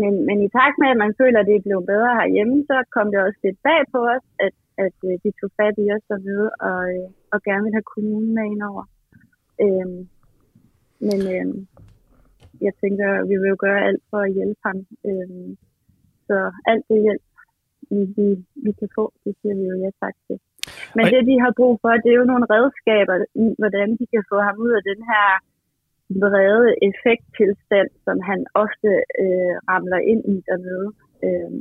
men, 0.00 0.12
men 0.28 0.38
i 0.46 0.48
takt 0.58 0.76
med, 0.80 0.88
at 0.90 1.02
man 1.04 1.12
føler, 1.20 1.38
at 1.40 1.48
det 1.48 1.56
er 1.56 1.66
blevet 1.66 1.86
bedre 1.92 2.12
herhjemme, 2.20 2.56
så 2.70 2.76
kom 2.94 3.06
det 3.10 3.20
også 3.26 3.40
lidt 3.44 3.58
bag 3.68 3.80
på 3.94 4.00
os, 4.14 4.24
at, 4.46 4.54
at 4.84 4.96
øh, 5.08 5.14
de 5.24 5.30
tog 5.38 5.50
fat 5.58 5.76
i 5.84 5.86
os 5.94 6.04
dernede 6.10 6.48
og, 6.68 6.80
øh, 6.94 7.08
og 7.32 7.38
gerne 7.46 7.62
ville 7.64 7.78
have 7.78 7.92
kommunen 7.94 8.32
med 8.34 8.44
indover. 8.52 8.84
Øh, 9.64 9.88
men 11.08 11.20
øh, 11.34 11.46
jeg 12.66 12.72
tænker, 12.82 13.08
vi 13.30 13.34
vil 13.40 13.48
jo 13.54 13.58
gøre 13.66 13.80
alt 13.88 14.02
for 14.10 14.20
at 14.26 14.32
hjælpe 14.36 14.60
ham. 14.66 14.78
Øh, 15.08 15.48
så 16.28 16.36
alt 16.70 16.84
det 16.90 16.98
hjælp, 17.06 17.24
vi, 17.90 18.00
vi, 18.16 18.26
vi 18.64 18.70
kan 18.78 18.88
få, 18.96 19.04
det 19.24 19.32
siger 19.40 19.54
vi 19.60 19.64
jo 19.70 19.76
ja 19.84 19.90
tak 20.04 20.16
til. 20.26 20.36
Men 20.96 21.04
Og- 21.04 21.10
det, 21.12 21.20
de 21.30 21.36
har 21.44 21.52
brug 21.60 21.74
for, 21.82 21.90
det 22.04 22.10
er 22.12 22.18
jo 22.22 22.30
nogle 22.32 22.46
redskaber 22.54 23.16
i, 23.44 23.46
hvordan 23.60 23.88
de 23.98 24.04
kan 24.12 24.24
få 24.32 24.36
ham 24.46 24.56
ud 24.64 24.72
af 24.78 24.82
den 24.90 25.00
her 25.10 25.26
vrede 26.22 26.68
effekttilstand, 26.88 27.90
som 28.06 28.16
han 28.28 28.40
ofte 28.64 28.90
øh, 29.22 29.54
ramler 29.70 30.00
ind 30.12 30.22
i 30.34 30.36
dernede. 30.48 30.88
Øh, 31.26 31.52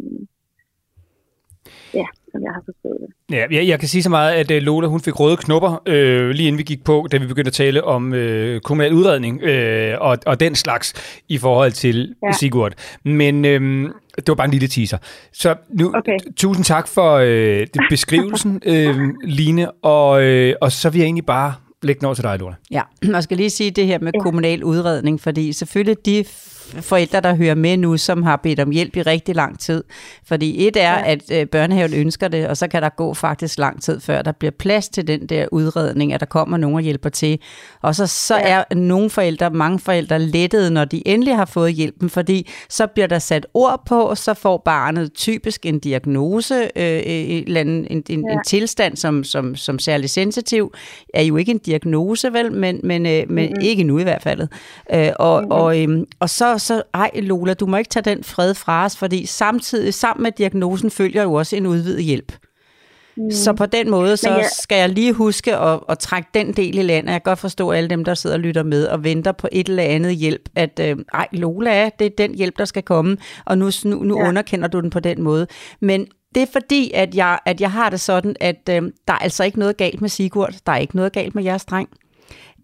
ja, 1.93 2.06
som 2.32 2.41
jeg 2.43 2.51
har 2.53 2.62
forstået 2.65 2.97
det. 3.30 3.36
Ja, 3.36 3.45
jeg, 3.51 3.67
jeg 3.67 3.80
kan 3.80 3.88
sige 3.88 4.03
så 4.03 4.10
meget, 4.10 4.32
at 4.34 4.51
øh, 4.51 4.62
Lola 4.62 4.88
hun 4.88 5.01
fik 5.01 5.19
røde 5.19 5.38
knopper, 5.38 5.82
øh, 5.86 6.30
lige 6.30 6.47
inden 6.47 6.58
vi 6.58 6.63
gik 6.63 6.84
på, 6.84 7.08
da 7.12 7.17
vi 7.17 7.27
begyndte 7.27 7.49
at 7.49 7.53
tale 7.53 7.84
om 7.84 8.13
øh, 8.13 8.62
kommunal 8.62 8.93
udredning 8.93 9.41
øh, 9.43 9.95
og, 10.01 10.17
og 10.25 10.39
den 10.39 10.56
slags 10.56 10.93
i 11.30 11.38
forhold 11.38 11.71
til 11.71 12.15
ja. 12.23 12.32
Sigurd. 12.32 12.73
Men 13.03 13.45
øh, 13.45 13.89
det 14.17 14.27
var 14.27 14.36
bare 14.36 14.45
en 14.45 14.51
lille 14.51 14.67
teaser. 14.67 14.97
Så 15.34 15.56
nu, 15.69 15.91
Okay. 15.95 16.17
tusind 16.38 16.65
tak 16.65 16.88
for 16.88 17.13
øh, 17.15 17.27
det- 17.60 17.69
beskrivelsen, 17.89 18.62
øh, 18.65 18.95
Line, 19.23 19.71
og, 19.71 20.23
øh, 20.23 20.56
og 20.62 20.71
så 20.71 20.89
vil 20.89 20.99
jeg 20.99 21.06
egentlig 21.06 21.25
bare 21.25 21.53
lægge 21.84 21.99
den 21.99 22.06
over 22.06 22.15
til 22.15 22.23
dig, 22.23 22.39
Lola. 22.39 22.56
Ja, 22.71 22.82
og 23.15 23.23
skal 23.23 23.38
lige 23.38 23.49
sige 23.49 23.71
det 23.71 23.86
her 23.86 23.99
med 23.99 24.12
kommunal 24.21 24.63
udredning, 24.63 25.21
fordi 25.21 25.53
selvfølgelig 25.53 26.06
de 26.06 26.25
forældre, 26.82 27.21
der 27.21 27.36
hører 27.36 27.56
med 27.56 27.77
nu, 27.77 27.97
som 27.97 28.23
har 28.23 28.36
bedt 28.36 28.60
om 28.60 28.69
hjælp 28.69 28.95
i 28.95 29.01
rigtig 29.01 29.36
lang 29.36 29.60
tid. 29.60 29.84
Fordi 30.27 30.67
et 30.67 30.77
er, 30.77 30.93
ja. 30.93 31.12
at 31.12 31.21
øh, 31.32 31.45
børnehaven 31.45 31.93
ønsker 31.93 32.27
det, 32.27 32.47
og 32.47 32.58
så 32.58 32.67
kan 32.67 32.82
der 32.82 32.89
gå 32.89 33.13
faktisk 33.13 33.60
lang 33.60 33.82
tid, 33.82 33.99
før 33.99 34.21
der 34.21 34.32
bliver 34.32 34.51
plads 34.51 34.89
til 34.89 35.08
den 35.08 35.27
der 35.27 35.47
udredning, 35.51 36.13
at 36.13 36.19
der 36.19 36.25
kommer 36.25 36.58
nogen 36.58 36.75
og 36.75 36.82
hjælper 36.82 37.10
til. 37.10 37.39
Og 37.82 37.95
så, 37.95 38.08
så 38.08 38.36
ja. 38.36 38.62
er 38.69 38.75
nogle 38.75 39.10
forældre, 39.10 39.49
mange 39.49 39.80
forældre 39.80 40.19
lettede, 40.19 40.71
når 40.71 40.86
de 40.86 41.08
endelig 41.08 41.36
har 41.36 41.45
fået 41.45 41.73
hjælpen, 41.73 42.10
fordi 42.10 42.49
så 42.69 42.88
bliver 42.88 43.08
der 43.08 43.19
sat 43.19 43.47
ord 43.53 43.84
på, 43.86 44.15
så 44.15 44.34
får 44.34 44.62
barnet 44.65 45.13
typisk 45.13 45.65
en 45.65 45.80
diagnose, 45.80 46.56
øh, 46.75 47.01
en, 47.06 47.43
eller 47.47 47.60
anden- 47.60 47.88
en, 47.89 48.03
en, 48.10 48.25
ja. 48.27 48.34
en 48.34 48.39
tilstand, 48.45 48.95
som, 48.95 49.23
som, 49.23 49.56
som 49.56 49.80
særlig 49.80 50.10
sensitiv, 50.10 50.73
er 51.13 51.21
jo 51.21 51.38
ikke 51.38 51.51
en 51.51 51.58
diagnose, 51.58 52.34
vel, 52.34 52.51
men, 52.51 52.80
men, 52.84 53.06
øh, 53.06 53.23
men 53.30 53.45
mm-hmm. 53.45 53.62
ikke 53.62 53.84
nu 53.84 53.99
i 53.99 54.03
hvert 54.03 54.21
fald. 54.21 54.47
Øh, 54.93 55.12
og, 55.19 55.41
mm-hmm. 55.41 55.51
og, 55.51 55.82
øhm, 55.82 56.06
og 56.19 56.30
så, 56.30 56.56
så, 56.57 56.83
ej 56.93 57.11
Lola, 57.15 57.53
du 57.53 57.65
må 57.65 57.77
ikke 57.77 57.89
tage 57.89 58.03
den 58.03 58.23
fred 58.23 58.53
fra 58.53 58.85
os, 58.85 58.97
fordi 58.97 59.25
samtidig, 59.25 59.93
sammen 59.93 60.23
med 60.23 60.31
diagnosen, 60.31 60.91
følger 60.91 61.23
jo 61.23 61.33
også 61.33 61.55
en 61.55 61.65
udvidet 61.65 62.03
hjælp. 62.03 62.31
Mm. 63.17 63.31
Så 63.31 63.53
på 63.53 63.65
den 63.65 63.89
måde, 63.89 64.17
så 64.17 64.29
jeg... 64.29 64.45
skal 64.59 64.77
jeg 64.77 64.89
lige 64.89 65.13
huske 65.13 65.55
at, 65.55 65.79
at 65.89 65.99
trække 65.99 66.29
den 66.33 66.53
del 66.53 66.77
i 66.77 66.81
land. 66.81 67.07
Jeg 67.07 67.13
kan 67.13 67.21
godt 67.31 67.39
forstå 67.39 67.71
alle 67.71 67.89
dem, 67.89 68.05
der 68.05 68.13
sidder 68.13 68.35
og 68.35 68.39
lytter 68.39 68.63
med 68.63 68.87
og 68.87 69.03
venter 69.03 69.31
på 69.31 69.47
et 69.51 69.69
eller 69.69 69.83
andet 69.83 70.15
hjælp. 70.15 70.49
At, 70.55 70.79
øh, 70.83 70.97
ej, 71.13 71.27
Lola, 71.31 71.89
det 71.99 72.05
er 72.05 72.11
den 72.17 72.35
hjælp, 72.35 72.57
der 72.57 72.65
skal 72.65 72.83
komme, 72.83 73.17
og 73.45 73.57
nu, 73.57 73.71
nu, 73.85 74.03
nu. 74.03 74.19
Ja. 74.19 74.27
underkender 74.27 74.67
du 74.67 74.79
den 74.79 74.89
på 74.89 74.99
den 74.99 75.23
måde. 75.23 75.47
Men 75.81 76.07
det 76.35 76.43
er 76.43 76.47
fordi, 76.51 76.91
at 76.93 77.15
jeg, 77.15 77.39
at 77.45 77.61
jeg 77.61 77.71
har 77.71 77.89
det 77.89 77.99
sådan, 77.99 78.35
at 78.39 78.69
øh, 78.69 78.81
der 79.07 79.13
er 79.13 79.17
altså 79.17 79.43
ikke 79.43 79.59
noget 79.59 79.77
galt 79.77 80.01
med 80.01 80.09
Sigurd. 80.09 80.53
Der 80.65 80.71
er 80.71 80.77
ikke 80.77 80.95
noget 80.95 81.13
galt 81.13 81.35
med 81.35 81.43
jeres 81.43 81.65
dreng. 81.65 81.89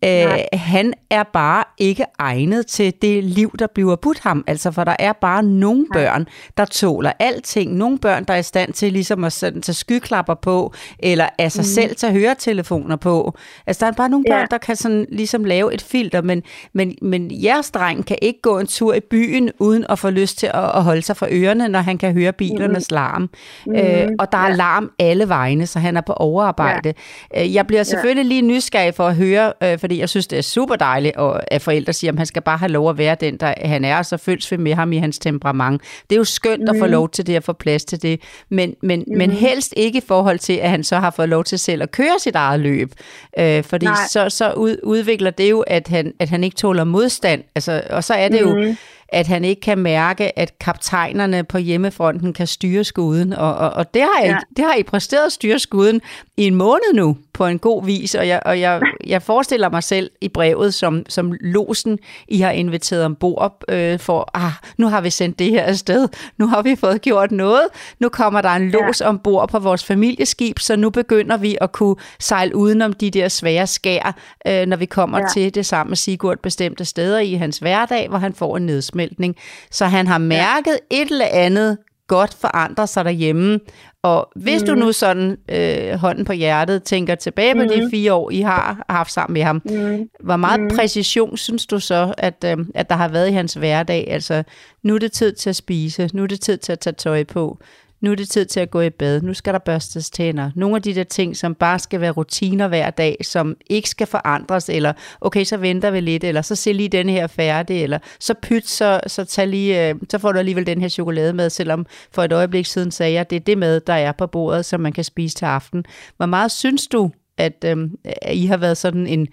Øh, 0.03 0.37
han 0.53 0.93
er 1.09 1.23
bare 1.23 1.63
ikke 1.77 2.05
egnet 2.19 2.67
til 2.67 2.93
det 3.01 3.23
liv, 3.23 3.55
der 3.59 3.67
bliver 3.75 3.95
budt 3.95 4.19
ham. 4.19 4.43
Altså, 4.47 4.71
for 4.71 4.83
der 4.83 4.95
er 4.99 5.13
bare 5.13 5.43
nogle 5.43 5.85
børn, 5.93 6.27
der 6.57 6.65
tåler 6.65 7.11
alting. 7.19 7.73
Nogle 7.75 7.97
børn, 7.97 8.23
der 8.23 8.33
er 8.33 8.37
i 8.37 8.43
stand 8.43 8.73
til 8.73 8.93
ligesom 8.93 9.23
at 9.23 9.33
sådan, 9.33 9.61
tage 9.61 9.73
skyklapper 9.75 10.33
på, 10.33 10.73
eller 10.99 11.29
af 11.39 11.51
sig 11.51 11.61
mm. 11.61 11.65
selv 11.65 11.95
tage 11.95 12.13
høretelefoner 12.13 12.95
på. 12.95 13.33
Altså, 13.67 13.85
der 13.85 13.91
er 13.91 13.95
bare 13.95 14.09
nogle 14.09 14.25
børn, 14.29 14.39
Ja. 14.39 14.45
der 14.51 14.57
kan 14.57 14.75
sådan 14.75 15.05
ligesom 15.11 15.45
lave 15.45 15.73
et 15.73 15.81
filter, 15.81 16.21
men, 16.21 16.43
men, 16.73 16.95
men 17.01 17.43
jeres 17.43 17.71
dreng 17.71 18.05
kan 18.05 18.17
ikke 18.21 18.41
gå 18.41 18.59
en 18.59 18.67
tur 18.67 18.93
i 18.93 18.99
byen, 18.99 19.51
uden 19.59 19.85
at 19.89 19.99
få 19.99 20.09
lyst 20.09 20.37
til 20.37 20.47
at, 20.47 20.63
at 20.75 20.83
holde 20.83 21.01
sig 21.01 21.17
for 21.17 21.27
ørerne, 21.31 21.67
når 21.69 21.79
han 21.79 21.97
kan 21.97 22.13
høre 22.13 22.33
bilernes 22.33 22.91
larm. 22.91 23.29
Mm. 23.65 23.75
Øh, 23.75 24.07
og 24.19 24.31
der 24.31 24.37
er 24.37 24.49
Ja. 24.49 24.55
larm 24.55 24.91
alle 24.99 25.29
vegne, 25.29 25.67
så 25.67 25.79
han 25.79 25.97
er 25.97 26.01
på 26.01 26.13
overarbejde. 26.13 26.93
Ja. 27.33 27.47
Jeg 27.53 27.67
bliver 27.67 27.83
selvfølgelig 27.83 28.25
lige 28.25 28.41
nysgerrig 28.41 28.93
for 28.95 29.07
at 29.07 29.15
høre, 29.15 29.53
øh, 29.63 29.79
fordi 29.79 29.92
jeg 29.99 30.09
synes, 30.09 30.27
det 30.27 30.37
er 30.37 30.41
super 30.41 30.75
dejligt, 30.75 31.15
at 31.47 31.61
forældre 31.61 31.93
siger, 31.93 32.11
at 32.11 32.17
han 32.17 32.25
skal 32.25 32.41
bare 32.41 32.57
have 32.57 32.71
lov 32.71 32.89
at 32.89 32.97
være 32.97 33.15
den, 33.19 33.37
der 33.37 33.53
han 33.61 33.85
er, 33.85 33.97
og 33.97 34.05
så 34.05 34.17
følges 34.17 34.51
vi 34.51 34.57
med 34.57 34.73
ham 34.73 34.93
i 34.93 34.97
hans 34.97 35.19
temperament. 35.19 35.81
Det 36.09 36.15
er 36.15 36.19
jo 36.19 36.23
skønt 36.23 36.69
at 36.69 36.75
få 36.79 36.87
lov 36.87 37.09
til 37.09 37.27
det, 37.27 37.35
at 37.35 37.43
få 37.43 37.53
plads 37.53 37.85
til 37.85 38.01
det, 38.01 38.21
men, 38.49 38.75
men, 38.81 39.03
men 39.17 39.31
helst 39.31 39.73
ikke 39.77 39.97
i 39.97 40.01
forhold 40.07 40.39
til, 40.39 40.53
at 40.53 40.69
han 40.69 40.83
så 40.83 40.99
har 40.99 41.11
fået 41.11 41.29
lov 41.29 41.43
til 41.43 41.59
selv 41.59 41.83
at 41.83 41.91
køre 41.91 42.19
sit 42.19 42.35
eget 42.35 42.59
løb, 42.59 42.93
øh, 43.39 43.63
fordi 43.63 43.85
Nej. 43.85 43.95
så, 44.09 44.29
så 44.29 44.51
ud, 44.51 44.77
udvikler 44.83 45.31
det 45.31 45.49
jo, 45.49 45.59
at 45.59 45.87
han, 45.87 46.13
at 46.19 46.29
han 46.29 46.43
ikke 46.43 46.55
tåler 46.55 46.83
modstand, 46.83 47.43
altså, 47.55 47.83
og 47.89 48.03
så 48.03 48.13
er 48.13 48.29
det 48.29 48.41
jo, 48.41 48.75
at 49.13 49.27
han 49.27 49.43
ikke 49.45 49.61
kan 49.61 49.77
mærke, 49.77 50.39
at 50.39 50.59
kaptajnerne 50.59 51.43
på 51.43 51.57
hjemmefronten 51.57 52.33
kan 52.33 52.47
styre 52.47 52.83
skuden. 52.83 53.33
Og, 53.33 53.55
og, 53.55 53.69
og 53.69 53.93
det, 53.93 54.01
har 54.01 54.23
I, 54.23 54.27
Ja. 54.27 54.37
det 54.57 54.65
har 54.65 54.75
I 54.75 54.83
præsteret 54.83 55.25
at 55.25 55.31
styre 55.31 55.59
skuden 55.59 56.01
i 56.37 56.47
en 56.47 56.55
måned 56.55 56.93
nu, 56.93 57.17
på 57.33 57.45
en 57.45 57.59
god 57.59 57.85
vis. 57.85 58.15
Og 58.15 58.27
jeg, 58.27 58.41
og 58.45 58.59
jeg, 58.59 58.81
jeg 59.07 59.21
forestiller 59.21 59.69
mig 59.69 59.83
selv 59.83 60.11
i 60.21 60.27
brevet, 60.29 60.73
som, 60.73 61.03
som 61.09 61.33
losen, 61.41 61.99
I 62.27 62.39
har 62.39 62.51
inviteret 62.51 63.05
ombord 63.05 63.63
øh, 63.69 63.99
for, 63.99 64.29
ah, 64.33 64.51
nu 64.77 64.87
har 64.87 65.01
vi 65.01 65.09
sendt 65.09 65.39
det 65.39 65.51
her 65.51 65.63
afsted, 65.63 66.07
nu 66.37 66.47
har 66.47 66.61
vi 66.61 66.75
fået 66.75 67.01
gjort 67.01 67.31
noget, 67.31 67.61
nu 67.99 68.09
kommer 68.09 68.41
der 68.41 68.49
en 68.49 68.71
los 68.71 69.01
ja. 69.01 69.07
ombord 69.09 69.49
på 69.49 69.59
vores 69.59 69.83
familieskib, 69.85 70.59
så 70.59 70.75
nu 70.75 70.89
begynder 70.89 71.37
vi 71.37 71.57
at 71.61 71.71
kunne 71.71 71.95
sejle 72.19 72.55
udenom 72.55 72.93
de 72.93 73.09
der 73.11 73.27
svære 73.27 73.67
skær, 73.67 74.15
øh, 74.47 74.65
når 74.65 74.77
vi 74.77 74.85
kommer 74.85 75.19
ja. 75.19 75.25
Til 75.33 75.55
det 75.55 75.65
samme 75.65 75.95
Sigurd 75.95 76.37
bestemte 76.37 76.85
steder 76.85 77.19
i 77.19 77.33
hans 77.33 77.57
hverdag, 77.57 78.09
hvor 78.09 78.17
han 78.17 78.33
får 78.33 78.57
en 78.57 78.65
nedsmeltning. 79.03 79.35
Så 79.71 79.85
han 79.85 80.07
har 80.07 80.17
mærket 80.17 80.79
ja. 80.91 81.01
et 81.01 81.11
eller 81.11 81.27
andet 81.31 81.77
godt 82.07 82.33
forandre 82.41 82.87
sig 82.87 83.05
derhjemme. 83.05 83.59
Og 84.03 84.29
hvis 84.35 84.61
mm. 84.61 84.67
du 84.67 84.75
nu 84.75 84.91
sådan 84.91 85.37
øh, 85.49 85.93
hånden 85.93 86.25
på 86.25 86.33
hjertet 86.33 86.83
tænker 86.83 87.15
tilbage 87.15 87.55
på 87.55 87.61
mm. 87.61 87.69
de 87.69 87.89
fire 87.91 88.13
år, 88.13 88.31
I 88.31 88.41
har 88.41 88.85
haft 88.89 89.11
sammen 89.11 89.33
med 89.33 89.43
ham, 89.43 89.61
mm. 89.65 90.09
hvor 90.23 90.35
meget 90.35 90.61
mm. 90.61 90.69
præcision 90.75 91.37
synes 91.37 91.65
du 91.65 91.79
så, 91.79 92.13
at, 92.17 92.45
øh, 92.45 92.57
at 92.75 92.89
der 92.89 92.95
har 92.95 93.07
været 93.07 93.29
i 93.29 93.31
hans 93.31 93.53
hverdag? 93.53 94.07
Altså, 94.09 94.43
nu 94.83 94.95
er 94.95 94.99
det 94.99 95.11
tid 95.11 95.33
til 95.33 95.49
at 95.49 95.55
spise, 95.55 96.09
nu 96.13 96.23
er 96.23 96.27
det 96.27 96.41
tid 96.41 96.57
til 96.57 96.71
at 96.71 96.79
tage 96.79 96.93
tøj 96.93 97.23
på, 97.23 97.57
nu 98.03 98.11
er 98.11 98.15
det 98.15 98.29
tid 98.29 98.45
til 98.45 98.59
at 98.59 98.71
gå 98.71 98.81
i 98.81 98.89
bad, 98.89 99.21
nu 99.21 99.33
skal 99.33 99.53
der 99.53 99.59
børstes 99.59 100.09
tænder. 100.09 100.51
Nogle 100.55 100.75
af 100.75 100.81
de 100.81 100.95
der 100.95 101.03
ting, 101.03 101.37
som 101.37 101.55
bare 101.55 101.79
skal 101.79 102.01
være 102.01 102.11
rutiner 102.11 102.67
hver 102.67 102.89
dag, 102.89 103.17
som 103.21 103.55
ikke 103.69 103.89
skal 103.89 104.07
forandres, 104.07 104.69
eller 104.69 104.93
okay, 105.21 105.43
så 105.43 105.57
venter 105.57 105.91
vi 105.91 105.99
lidt, 105.99 106.23
eller 106.23 106.41
så 106.41 106.55
se 106.55 106.73
lige 106.73 106.89
den 106.89 107.09
her 107.09 107.27
færdig, 107.27 107.83
eller 107.83 107.99
så 108.19 108.33
pyt, 108.41 108.67
så, 108.67 108.99
så, 109.07 109.25
tag 109.25 109.47
lige, 109.47 109.89
øh, 109.89 109.95
så 110.09 110.17
får 110.17 110.31
du 110.31 110.39
alligevel 110.39 110.67
den 110.67 110.81
her 110.81 110.89
chokolade 110.89 111.33
med, 111.33 111.49
selvom 111.49 111.85
for 112.11 112.23
et 112.23 112.33
øjeblik 112.33 112.65
siden 112.65 112.91
sagde 112.91 113.13
jeg, 113.13 113.21
at 113.21 113.29
det 113.29 113.35
er 113.35 113.39
det 113.39 113.57
med, 113.57 113.79
der 113.79 113.93
er 113.93 114.11
på 114.11 114.27
bordet, 114.27 114.65
som 114.65 114.79
man 114.79 114.93
kan 114.93 115.03
spise 115.03 115.35
til 115.35 115.45
aften. 115.45 115.85
Hvor 116.17 116.25
meget 116.25 116.51
synes 116.51 116.87
du, 116.87 117.11
at, 117.37 117.65
øh, 117.65 117.77
at 118.03 118.35
I 118.35 118.45
har 118.45 118.57
været 118.57 118.77
sådan 118.77 119.07
en, 119.07 119.27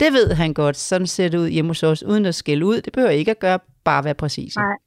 det 0.00 0.12
ved 0.12 0.34
han 0.34 0.54
godt, 0.54 0.76
sådan 0.76 1.06
ser 1.06 1.28
det 1.28 1.38
ud 1.38 1.48
hjemme 1.48 1.70
hos 1.70 1.82
os, 1.82 2.02
uden 2.02 2.26
at 2.26 2.34
skælde 2.34 2.66
ud. 2.66 2.80
Det 2.80 2.92
behøver 2.92 3.10
ikke 3.10 3.30
at 3.30 3.38
gøre, 3.38 3.58
bare 3.84 4.04
være 4.04 4.14
præcis. 4.14 4.56
Nej. 4.56 4.83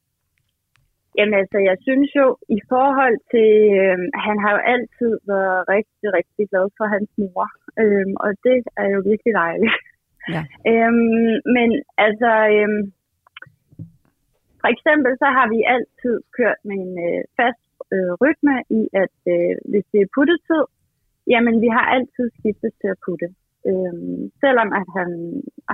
Jamen 1.18 1.36
altså, 1.42 1.58
jeg 1.70 1.78
synes 1.88 2.10
jo, 2.20 2.26
i 2.58 2.60
forhold 2.72 3.18
til, 3.34 3.52
øh, 3.82 3.98
han 4.26 4.38
har 4.44 4.52
jo 4.56 4.62
altid 4.74 5.14
været 5.34 5.62
rigtig, 5.76 6.08
rigtig 6.20 6.44
glad 6.52 6.68
for 6.78 6.86
hans 6.96 7.12
mor. 7.22 7.46
Øhm, 7.82 8.14
og 8.26 8.30
det 8.46 8.58
er 8.82 8.88
jo 8.96 9.00
virkelig 9.12 9.34
dejligt. 9.44 9.78
Ja. 10.34 10.42
Øhm, 10.72 11.34
men 11.56 11.70
altså, 12.08 12.32
øhm, 12.56 12.84
for 14.62 14.70
eksempel 14.76 15.12
så 15.24 15.28
har 15.38 15.48
vi 15.54 15.60
altid 15.76 16.16
kørt 16.38 16.60
med 16.70 16.78
en 16.86 16.94
øh, 17.08 17.22
fast 17.40 17.68
øh, 17.96 18.12
rytme 18.24 18.56
i, 18.80 18.82
at 19.04 19.18
øh, 19.34 19.54
hvis 19.72 19.86
det 19.92 20.00
er 20.02 20.14
puttetid, 20.18 20.64
jamen 21.34 21.56
vi 21.66 21.70
har 21.78 21.86
altid 21.96 22.26
skiftet 22.38 22.72
til 22.82 22.90
at 22.94 23.02
putte. 23.06 23.28
Øhm, 23.70 24.20
selvom 24.44 24.70
at 24.80 24.88
han 24.98 25.10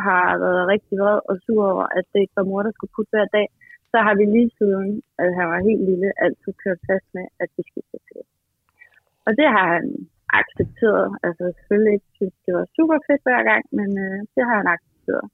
har 0.07 0.27
været 0.43 0.63
rigtig 0.73 0.95
vred 1.01 1.19
og 1.29 1.35
sur 1.45 1.63
over, 1.73 1.87
at 1.97 2.05
det 2.11 2.19
ikke 2.21 2.39
var 2.39 2.49
mor, 2.49 2.61
der 2.63 2.73
skulle 2.75 2.95
putte 2.95 3.13
hver 3.15 3.27
dag, 3.37 3.47
så 3.93 3.99
har 4.05 4.15
vi 4.19 4.25
lige 4.25 4.51
siden, 4.59 4.89
at 5.23 5.29
han 5.39 5.47
var 5.53 5.67
helt 5.67 5.83
lille, 5.91 6.09
altid 6.25 6.53
kørt 6.63 6.81
fast 6.89 7.07
med, 7.17 7.25
at 7.43 7.49
vi 7.55 7.61
skifter 7.69 7.99
til. 8.09 8.21
Og 9.25 9.31
det 9.39 9.47
har 9.55 9.65
han 9.75 9.85
accepteret. 10.39 11.07
Altså 11.25 11.43
selvfølgelig 11.57 11.93
ikke 11.97 12.11
synes, 12.19 12.35
det 12.45 12.53
var 12.59 12.65
super 12.77 12.97
fedt 13.07 13.23
hver 13.27 13.41
gang, 13.49 13.63
men 13.79 13.89
øh, 14.05 14.19
det 14.35 14.43
har 14.47 14.55
han 14.61 14.69
accepteret. 14.75 15.27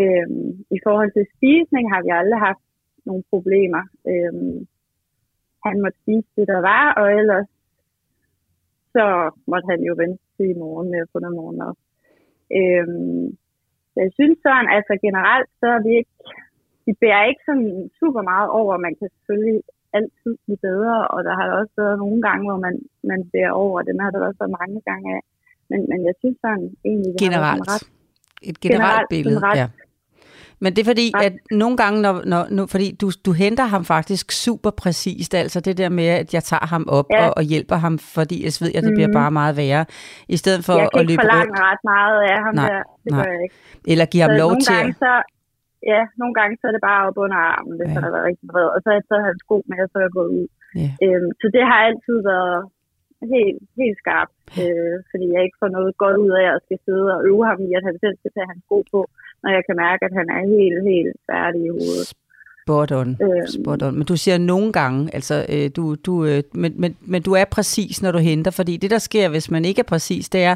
Øhm, 0.00 0.48
I 0.76 0.78
forhold 0.86 1.10
til 1.12 1.32
spisning 1.36 1.84
har 1.94 2.00
vi 2.06 2.10
aldrig 2.20 2.40
haft 2.48 2.64
nogle 3.08 3.24
problemer. 3.32 3.82
Øhm, 4.12 4.58
han 5.66 5.76
måtte 5.82 5.98
spise 6.02 6.30
det, 6.36 6.46
der 6.52 6.60
var, 6.70 6.84
og 7.00 7.06
ellers 7.20 7.48
så 8.94 9.06
måtte 9.50 9.66
han 9.72 9.80
jo 9.88 9.92
vente 10.02 10.22
til 10.36 10.46
i 10.50 10.60
morgen 10.62 10.88
med 10.92 11.00
at 11.04 11.10
få 11.12 11.18
noget 11.18 11.36
morgenmad. 11.40 11.72
Øhm, 12.58 13.26
så 13.92 13.96
jeg 14.04 14.12
synes 14.18 14.38
sådan, 14.46 14.68
altså 14.76 14.92
generelt, 15.06 15.50
så 15.60 15.66
er 15.76 15.80
vi 15.86 15.92
ikke, 16.00 16.14
vi 16.88 16.92
bærer 17.02 17.24
ikke 17.30 17.42
sådan 17.48 17.68
super 18.00 18.22
meget 18.30 18.48
over. 18.60 18.72
Man 18.86 18.94
kan 18.98 19.08
selvfølgelig 19.16 19.58
altid 19.98 20.32
blive 20.44 20.60
bedre, 20.68 20.96
og 21.14 21.18
der 21.28 21.34
har 21.40 21.46
også 21.60 21.74
været 21.82 21.98
nogle 22.04 22.18
gange, 22.26 22.42
hvor 22.48 22.60
man, 22.66 22.74
man 23.10 23.20
bærer 23.32 23.54
over. 23.64 23.78
Den 23.90 23.96
har 24.02 24.10
der 24.10 24.20
også 24.28 24.40
været 24.42 24.54
mange 24.60 24.78
gange 24.90 25.06
af. 25.16 25.22
Men, 25.70 25.80
men 25.90 25.98
jeg 26.08 26.14
synes 26.22 26.38
sådan 26.44 26.66
egentlig, 26.90 27.12
været 27.14 27.24
Generelt. 27.26 27.62
ret 27.72 27.82
Et 28.48 28.60
generelt, 28.60 28.82
Generelt 28.82 29.08
billede, 29.14 29.40
ret- 29.46 29.58
ja. 29.62 29.68
Men 30.60 30.70
det 30.76 30.80
er 30.82 30.84
fordi, 30.92 31.06
at 31.26 31.32
nogle 31.50 31.76
gange, 31.82 32.02
når, 32.02 32.14
når, 32.32 32.42
når, 32.50 32.66
fordi 32.66 32.96
du, 33.00 33.06
du 33.26 33.32
henter 33.32 33.64
ham 33.74 33.84
faktisk 33.84 34.32
super 34.32 34.70
præcist, 34.82 35.34
altså 35.34 35.60
det 35.60 35.78
der 35.78 35.88
med, 35.88 36.08
at 36.22 36.34
jeg 36.34 36.42
tager 36.50 36.66
ham 36.66 36.84
op 36.88 37.06
Ja. 37.10 37.26
og, 37.28 37.32
og 37.36 37.42
hjælper 37.42 37.76
ham, 37.76 37.98
fordi 37.98 38.36
jeg 38.44 38.52
ved, 38.60 38.70
at 38.78 38.82
det 38.86 38.92
bliver 38.94 39.08
Mhm. 39.12 39.18
bare 39.20 39.30
meget 39.30 39.56
værre, 39.56 39.84
i 40.28 40.36
stedet 40.36 40.64
for 40.66 40.72
jeg 40.72 40.88
kan 40.92 40.98
at 40.98 41.02
ikke 41.02 41.12
løbe 41.12 41.20
forlange 41.22 41.50
rundt, 41.50 41.60
ret 41.68 41.82
meget 41.94 42.16
af 42.32 42.38
ham 42.44 42.54
Nej, 42.54 42.68
der. 42.70 42.82
Det 43.04 43.12
nej. 43.12 43.24
gør 43.24 43.32
jeg 43.32 43.42
ikke. 43.46 43.54
eller 43.92 44.04
give 44.12 44.22
ham 44.22 44.30
så 44.30 44.38
lov 44.42 44.50
nogle 44.50 44.60
til 44.66 44.74
gange, 44.74 44.88
at... 44.90 44.96
så, 45.04 45.12
ja, 45.92 46.00
nogle 46.20 46.34
gange 46.38 46.54
så 46.60 46.64
er 46.68 46.74
det 46.74 46.86
bare 46.90 47.02
op 47.08 47.18
under 47.24 47.38
armen, 47.54 47.74
hvis 47.78 47.88
Ja. 47.90 47.94
han 47.96 48.02
har 48.06 48.12
været 48.14 48.28
rigtig 48.30 48.46
vred. 48.52 48.68
Og 48.74 48.78
så 48.80 48.86
har 48.88 48.96
jeg 48.98 49.06
taget 49.08 49.26
hans 49.28 49.40
sko 49.44 49.56
med, 49.70 49.78
og 49.84 49.88
så 49.90 49.96
er 49.98 50.04
jeg 50.06 50.14
gået 50.18 50.30
ud. 50.38 50.46
Ja. 50.82 50.90
Øhm, 51.04 51.30
så 51.40 51.46
det 51.56 51.62
har 51.70 51.78
altid 51.88 52.16
været 52.32 52.58
helt, 53.34 53.60
helt 53.80 53.98
skarpt, 54.02 54.34
øh, 54.62 54.96
fordi 55.10 55.26
jeg 55.34 55.40
ikke 55.46 55.60
får 55.62 55.70
noget 55.76 55.92
godt 56.02 56.16
ud 56.24 56.32
af 56.42 56.46
at 56.54 56.60
skal 56.66 56.78
sidde 56.86 57.06
og 57.16 57.20
øve 57.30 57.44
ham 57.50 57.58
i, 57.68 57.70
at 57.78 57.84
han 57.88 57.96
selv 58.04 58.16
skal 58.18 58.32
tage 58.34 58.50
hans 58.52 58.62
sko 58.66 58.78
på, 58.94 59.00
når 59.42 59.50
jeg 59.56 59.62
kan 59.68 59.76
mærke, 59.86 60.02
at 60.08 60.14
han 60.20 60.26
er 60.36 60.42
helt, 60.56 60.78
helt 60.90 61.14
færdig 61.30 61.60
i 61.68 61.74
hovedet. 61.78 62.08
Spot 62.64 62.92
on. 63.00 63.08
Øhm. 63.24 63.46
Spot 63.56 63.82
on. 63.86 63.94
Men 63.98 64.06
du 64.12 64.16
siger 64.16 64.38
nogle 64.52 64.68
gange, 64.80 65.00
altså, 65.18 65.36
øh, 65.54 65.66
du, 65.76 65.84
du, 66.06 66.12
øh, 66.30 66.42
men, 66.62 66.72
men, 66.82 66.90
men 67.12 67.20
du 67.22 67.32
er 67.40 67.44
præcis, 67.56 68.02
når 68.02 68.12
du 68.12 68.18
henter, 68.18 68.50
fordi 68.50 68.76
det, 68.76 68.90
der 68.90 68.98
sker, 69.08 69.28
hvis 69.28 69.50
man 69.50 69.64
ikke 69.64 69.80
er 69.80 69.90
præcis, 69.94 70.28
det 70.28 70.42
er, 70.50 70.54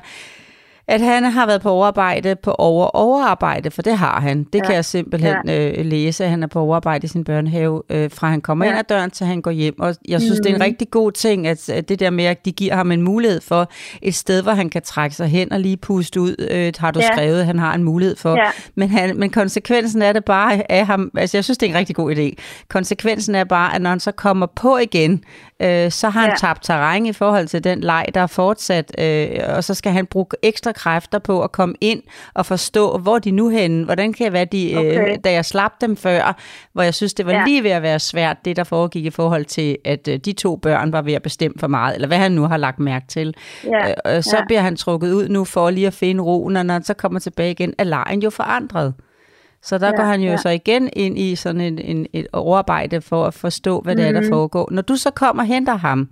at 0.92 1.00
han 1.00 1.24
har 1.24 1.46
været 1.46 1.62
på 1.62 1.70
overarbejde 1.70 2.36
på 2.36 2.50
over 2.58 2.86
overarbejde, 2.86 3.70
for 3.70 3.82
det 3.82 3.98
har 3.98 4.20
han. 4.20 4.44
Det 4.44 4.58
ja. 4.58 4.64
Kan 4.64 4.74
jeg 4.74 4.84
simpelthen 4.84 5.36
ja. 5.46 5.68
øh, 5.78 5.84
læse, 5.86 6.24
at 6.24 6.30
han 6.30 6.42
er 6.42 6.46
på 6.46 6.60
overarbejde 6.60 7.04
i 7.04 7.08
sin 7.08 7.24
børnehave, 7.24 7.82
øh, 7.90 8.10
fra 8.10 8.30
han 8.30 8.40
kommer 8.40 8.64
ja. 8.64 8.70
Ind 8.70 8.78
ad 8.78 8.84
døren, 8.84 9.10
til 9.10 9.26
han 9.26 9.42
går 9.42 9.50
hjem. 9.50 9.80
Og 9.80 9.94
jeg 10.08 10.20
synes, 10.20 10.38
mm. 10.38 10.42
det 10.42 10.50
er 10.50 10.54
en 10.54 10.58
Mhm. 10.58 10.62
rigtig 10.64 10.90
god 10.90 11.12
ting, 11.12 11.46
at, 11.46 11.68
at 11.68 11.88
det 11.88 12.00
der 12.00 12.10
med, 12.10 12.24
at 12.24 12.44
de 12.44 12.52
giver 12.52 12.76
ham 12.76 12.92
en 12.92 13.02
mulighed 13.02 13.40
for 13.40 13.70
et 14.02 14.14
sted, 14.14 14.42
hvor 14.42 14.52
han 14.52 14.70
kan 14.70 14.82
trække 14.82 15.16
sig 15.16 15.26
hen 15.28 15.52
og 15.52 15.60
lige 15.60 15.76
puste 15.76 16.20
ud, 16.20 16.34
øh, 16.50 16.72
har 16.78 16.90
du 16.90 17.00
ja. 17.00 17.06
Skrevet, 17.12 17.46
han 17.46 17.58
har 17.58 17.74
en 17.74 17.84
mulighed 17.84 18.16
for. 18.16 18.36
Ja. 18.36 18.50
Men, 18.74 18.88
han, 18.90 19.16
men 19.18 19.30
konsekvensen 19.30 20.02
af 20.02 20.14
det 20.14 20.24
bare 20.24 20.72
af 20.72 20.86
ham, 20.86 21.10
altså 21.16 21.36
jeg 21.36 21.44
synes, 21.44 21.58
det 21.58 21.66
er 21.66 21.70
en 21.70 21.76
rigtig 21.78 21.96
god 21.96 22.14
idé. 22.16 22.42
Konsekvensen 22.68 23.34
er 23.34 23.44
bare, 23.44 23.74
at 23.74 23.82
når 23.82 23.90
han 23.90 24.00
så 24.00 24.12
kommer 24.12 24.46
på 24.46 24.76
igen, 24.76 25.24
øh, 25.62 25.90
så 25.90 26.08
har 26.08 26.20
han. 26.20 26.30
Ja. 26.30 26.36
tabt 26.36 26.64
terræn 26.64 27.06
i 27.06 27.12
forhold 27.12 27.46
til 27.48 27.64
den 27.64 27.80
leg, 27.80 28.06
der 28.14 28.20
er 28.20 28.26
fortsat, 28.26 29.00
øh, 29.00 29.28
og 29.56 29.64
så 29.64 29.74
skal 29.74 29.92
han 29.92 30.06
bruge 30.06 30.26
ekstra 30.42 30.72
kræfter 30.82 31.18
på 31.18 31.42
at 31.42 31.52
komme 31.52 31.74
ind 31.80 32.02
og 32.34 32.46
forstå, 32.46 32.98
hvor 32.98 33.18
de 33.18 33.30
nu 33.30 33.48
henne, 33.48 33.84
hvordan 33.84 34.12
kan 34.12 34.24
jeg 34.24 34.32
være, 34.32 34.44
de, 34.44 34.72
øh, 34.72 34.78
Okay. 34.78 35.16
da 35.24 35.32
jeg 35.32 35.44
slap 35.44 35.72
dem 35.80 35.96
før, 35.96 36.36
hvor 36.72 36.82
jeg 36.82 36.94
synes, 36.94 37.14
det 37.14 37.26
var 37.26 37.32
ja. 37.32 37.44
Lige 37.44 37.62
ved 37.64 37.70
at 37.70 37.82
være 37.82 37.98
svært, 37.98 38.36
det 38.44 38.56
der 38.56 38.64
foregik 38.64 39.04
i 39.04 39.10
forhold 39.10 39.44
til, 39.44 39.78
at 39.84 40.08
øh, 40.08 40.18
de 40.18 40.32
to 40.32 40.56
børn 40.56 40.92
var 40.92 41.02
ved 41.02 41.12
at 41.12 41.22
bestemme 41.22 41.54
for 41.60 41.66
meget, 41.66 41.94
eller 41.94 42.08
hvad 42.08 42.18
han 42.18 42.32
nu 42.32 42.42
har 42.46 42.56
lagt 42.56 42.78
mærke 42.78 43.06
til. 43.08 43.34
Ja. 43.64 43.88
Øh, 43.88 43.94
og 44.04 44.24
så 44.24 44.36
Ja. 44.36 44.44
bliver 44.46 44.60
han 44.60 44.76
trukket 44.76 45.12
ud 45.12 45.28
nu 45.28 45.44
for 45.44 45.70
lige 45.70 45.86
at 45.86 45.94
finde 45.94 46.22
roen, 46.22 46.56
og 46.56 46.66
når 46.66 46.72
han 46.74 46.84
så 46.84 46.94
kommer 46.94 47.20
tilbage 47.20 47.50
igen, 47.50 47.74
er 47.78 47.84
lejen 47.84 48.22
jo 48.22 48.30
forandret. 48.30 48.94
Så 49.62 49.78
der 49.78 49.86
ja, 49.86 49.92
går 49.96 50.02
han 50.04 50.20
jo 50.20 50.26
ja. 50.26 50.30
ja. 50.32 50.36
så 50.36 50.48
igen 50.48 50.90
ind 50.92 51.18
i 51.18 51.34
sådan 51.36 51.60
en, 51.60 51.78
en, 51.78 52.06
et 52.12 52.26
overarbejde 52.32 53.00
for 53.00 53.24
at 53.26 53.34
forstå, 53.34 53.80
hvad 53.80 53.96
det 53.96 54.06
er, 54.06 54.12
der 54.12 54.20
Mhm. 54.20 54.28
foregår. 54.30 54.68
Når 54.72 54.82
du 54.82 54.96
så 54.96 55.10
kommer 55.10 55.42
og 55.42 55.46
henter 55.46 55.74
ham, 55.76 56.08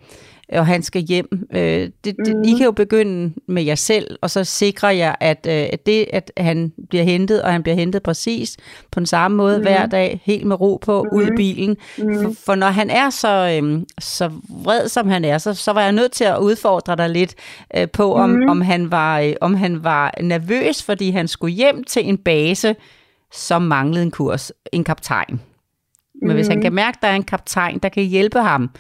og 0.52 0.66
han 0.66 0.82
skal 0.82 1.02
hjem, 1.02 1.48
øh, 1.54 1.60
det, 1.60 1.92
det, 2.04 2.36
Mhm. 2.40 2.44
I 2.44 2.52
kan 2.52 2.64
jo 2.64 2.72
begynde 2.72 3.34
med 3.48 3.62
jer 3.62 3.74
selv, 3.74 4.16
og 4.20 4.30
så 4.30 4.44
sikrer 4.44 4.90
jeg, 4.90 5.16
at, 5.20 5.46
øh, 5.48 5.68
at 5.72 5.86
det, 5.86 6.06
at 6.12 6.32
han 6.36 6.72
bliver 6.88 7.04
hentet, 7.04 7.42
og 7.42 7.52
han 7.52 7.62
bliver 7.62 7.76
hentet 7.76 8.02
præcis 8.02 8.56
på 8.92 9.00
den 9.00 9.06
samme 9.06 9.36
måde 9.36 9.56
mm. 9.56 9.62
hver 9.62 9.86
dag, 9.86 10.20
helt 10.24 10.46
med 10.46 10.60
ro 10.60 10.78
på, 10.82 11.02
mm. 11.02 11.18
ud 11.18 11.26
i 11.26 11.30
bilen. 11.36 11.76
Mm. 11.98 12.22
For, 12.22 12.32
for 12.44 12.54
når 12.54 12.66
han 12.66 12.90
er 12.90 13.10
så, 13.10 13.60
øh, 13.62 13.82
så 13.98 14.30
vred, 14.48 14.88
som 14.88 15.08
han 15.08 15.24
er, 15.24 15.38
så, 15.38 15.54
så 15.54 15.72
var 15.72 15.82
jeg 15.82 15.92
nødt 15.92 16.12
til 16.12 16.24
at 16.24 16.38
udfordre 16.38 16.96
dig 16.96 17.10
lidt 17.10 17.34
øh, 17.76 17.88
på, 17.88 18.14
om, 18.14 18.30
mm. 18.30 18.48
om, 18.48 18.60
han 18.60 18.90
var, 18.90 19.20
øh, 19.20 19.32
om 19.40 19.54
han 19.54 19.84
var 19.84 20.14
nervøs, 20.22 20.82
fordi 20.82 21.10
han 21.10 21.28
skulle 21.28 21.54
hjem 21.54 21.84
til 21.84 22.08
en 22.08 22.18
base, 22.18 22.76
som 23.32 23.62
manglede 23.62 24.02
en 24.02 24.10
kurs, 24.10 24.52
en 24.72 24.84
kaptajn. 24.84 25.40
Men 26.22 26.34
hvis 26.34 26.48
han 26.48 26.62
kan 26.62 26.72
mærke, 26.72 26.96
at 26.96 27.02
der 27.02 27.08
er 27.08 27.14
en 27.16 27.22
kaptajn, 27.22 27.78
der 27.78 27.88
kan 27.88 28.02
hjælpe 28.02 28.38
ham, 28.38 28.70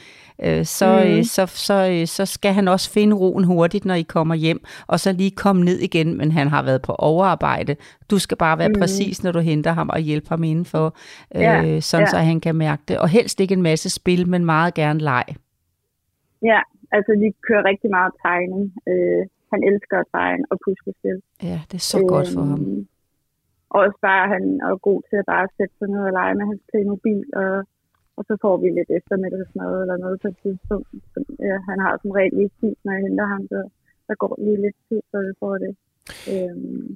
øh, 0.44 0.64
så, 0.64 1.02
mm. 1.04 1.10
øh, 1.10 1.24
så, 1.24 1.46
så, 1.46 1.88
øh, 1.92 2.06
så 2.06 2.26
skal 2.26 2.52
han 2.52 2.68
også 2.68 2.92
finde 2.92 3.16
roen 3.16 3.44
hurtigt, 3.44 3.84
når 3.84 3.94
I 3.94 4.02
kommer 4.02 4.34
hjem, 4.34 4.60
og 4.86 5.00
så 5.00 5.12
lige 5.12 5.30
komme 5.30 5.64
ned 5.64 5.78
igen, 5.78 6.16
men 6.16 6.32
han 6.32 6.48
har 6.48 6.62
været 6.62 6.82
på 6.82 6.92
overarbejde. 6.92 7.76
Du 8.10 8.18
skal 8.18 8.36
bare 8.36 8.58
være 8.58 8.68
mm. 8.68 8.80
præcis, 8.80 9.24
når 9.24 9.32
du 9.32 9.38
henter 9.38 9.72
ham 9.72 9.88
og 9.88 9.98
hjælpe 10.00 10.28
ham 10.28 10.42
indenfor, 10.44 10.86
øh, 11.34 11.42
Ja, 11.42 11.80
sådan 11.80 12.06
ja. 12.06 12.10
så 12.10 12.16
han 12.16 12.40
kan 12.40 12.54
mærke 12.54 12.82
det. 12.88 12.98
Og 12.98 13.08
helst 13.08 13.40
ikke 13.40 13.54
en 13.54 13.62
masse 13.62 13.90
spil, 13.90 14.28
men 14.28 14.44
meget 14.44 14.74
gerne 14.74 15.00
leg. 15.00 15.24
Ja, 16.42 16.60
altså 16.92 17.12
vi 17.22 17.28
kører 17.46 17.64
rigtig 17.64 17.90
meget 17.90 18.12
tegning. 18.26 18.72
Øh, 18.88 19.22
han 19.52 19.60
elsker 19.70 19.96
at 19.98 20.06
tegne 20.14 20.44
og 20.50 20.56
puslespil. 20.64 21.18
Ja, 21.42 21.58
det 21.70 21.76
er 21.82 21.86
så 21.94 21.98
øh, 22.00 22.06
godt 22.14 22.28
for 22.34 22.40
ham. 22.50 22.60
Øhm, 22.60 22.86
Og 23.70 23.80
også 23.84 23.98
bare, 24.08 24.24
han 24.34 24.44
er 24.66 24.76
god 24.88 25.00
til 25.08 25.16
at 25.22 25.26
bare 25.34 25.46
sætte 25.56 25.74
sig 25.78 25.88
ned 25.94 26.02
og 26.08 26.12
lege 26.18 26.34
med 26.38 26.46
hans 26.50 26.62
Playmobil, 26.70 27.24
og, 27.42 27.52
og 28.16 28.22
så 28.28 28.34
får 28.44 28.54
vi 28.62 28.68
lidt 28.78 28.90
eftermiddagsmad 28.98 29.72
eller 29.82 29.96
noget 30.04 30.16
på 30.22 30.28
et 30.32 30.38
tidspunkt. 30.44 30.88
Så, 31.12 31.18
ja, 31.48 31.56
han 31.70 31.78
har 31.84 31.92
som 32.02 32.10
regel 32.18 32.34
ikke 32.42 32.56
tid, 32.60 32.74
når 32.84 32.92
jeg 32.92 33.02
henter 33.06 33.26
ham, 33.34 33.42
så 33.52 33.60
der 34.08 34.14
går 34.22 34.32
lige 34.44 34.60
lidt 34.64 34.78
tid, 34.88 35.00
så 35.10 35.16
vi 35.28 35.32
får 35.42 35.54
det. 35.64 35.72
Øhm, 36.32 36.86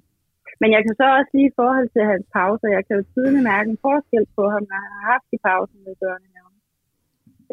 men 0.61 0.68
jeg 0.74 0.81
kan 0.85 0.94
så 1.00 1.07
også 1.18 1.31
lige 1.37 1.50
i 1.53 1.57
forhold 1.61 1.88
til 1.94 2.05
hans 2.12 2.27
pauser, 2.37 2.68
jeg 2.77 2.83
kan 2.87 2.96
jo 2.98 3.05
tydeligt 3.12 3.48
mærke 3.53 3.68
en 3.70 3.83
forskel 3.87 4.24
på 4.37 4.42
ham, 4.55 4.62
når 4.70 4.79
han 4.85 4.92
har 4.96 5.05
haft 5.12 5.27
de 5.33 5.38
pauser 5.48 5.79
med 5.87 5.94
børnehaven, 6.03 6.57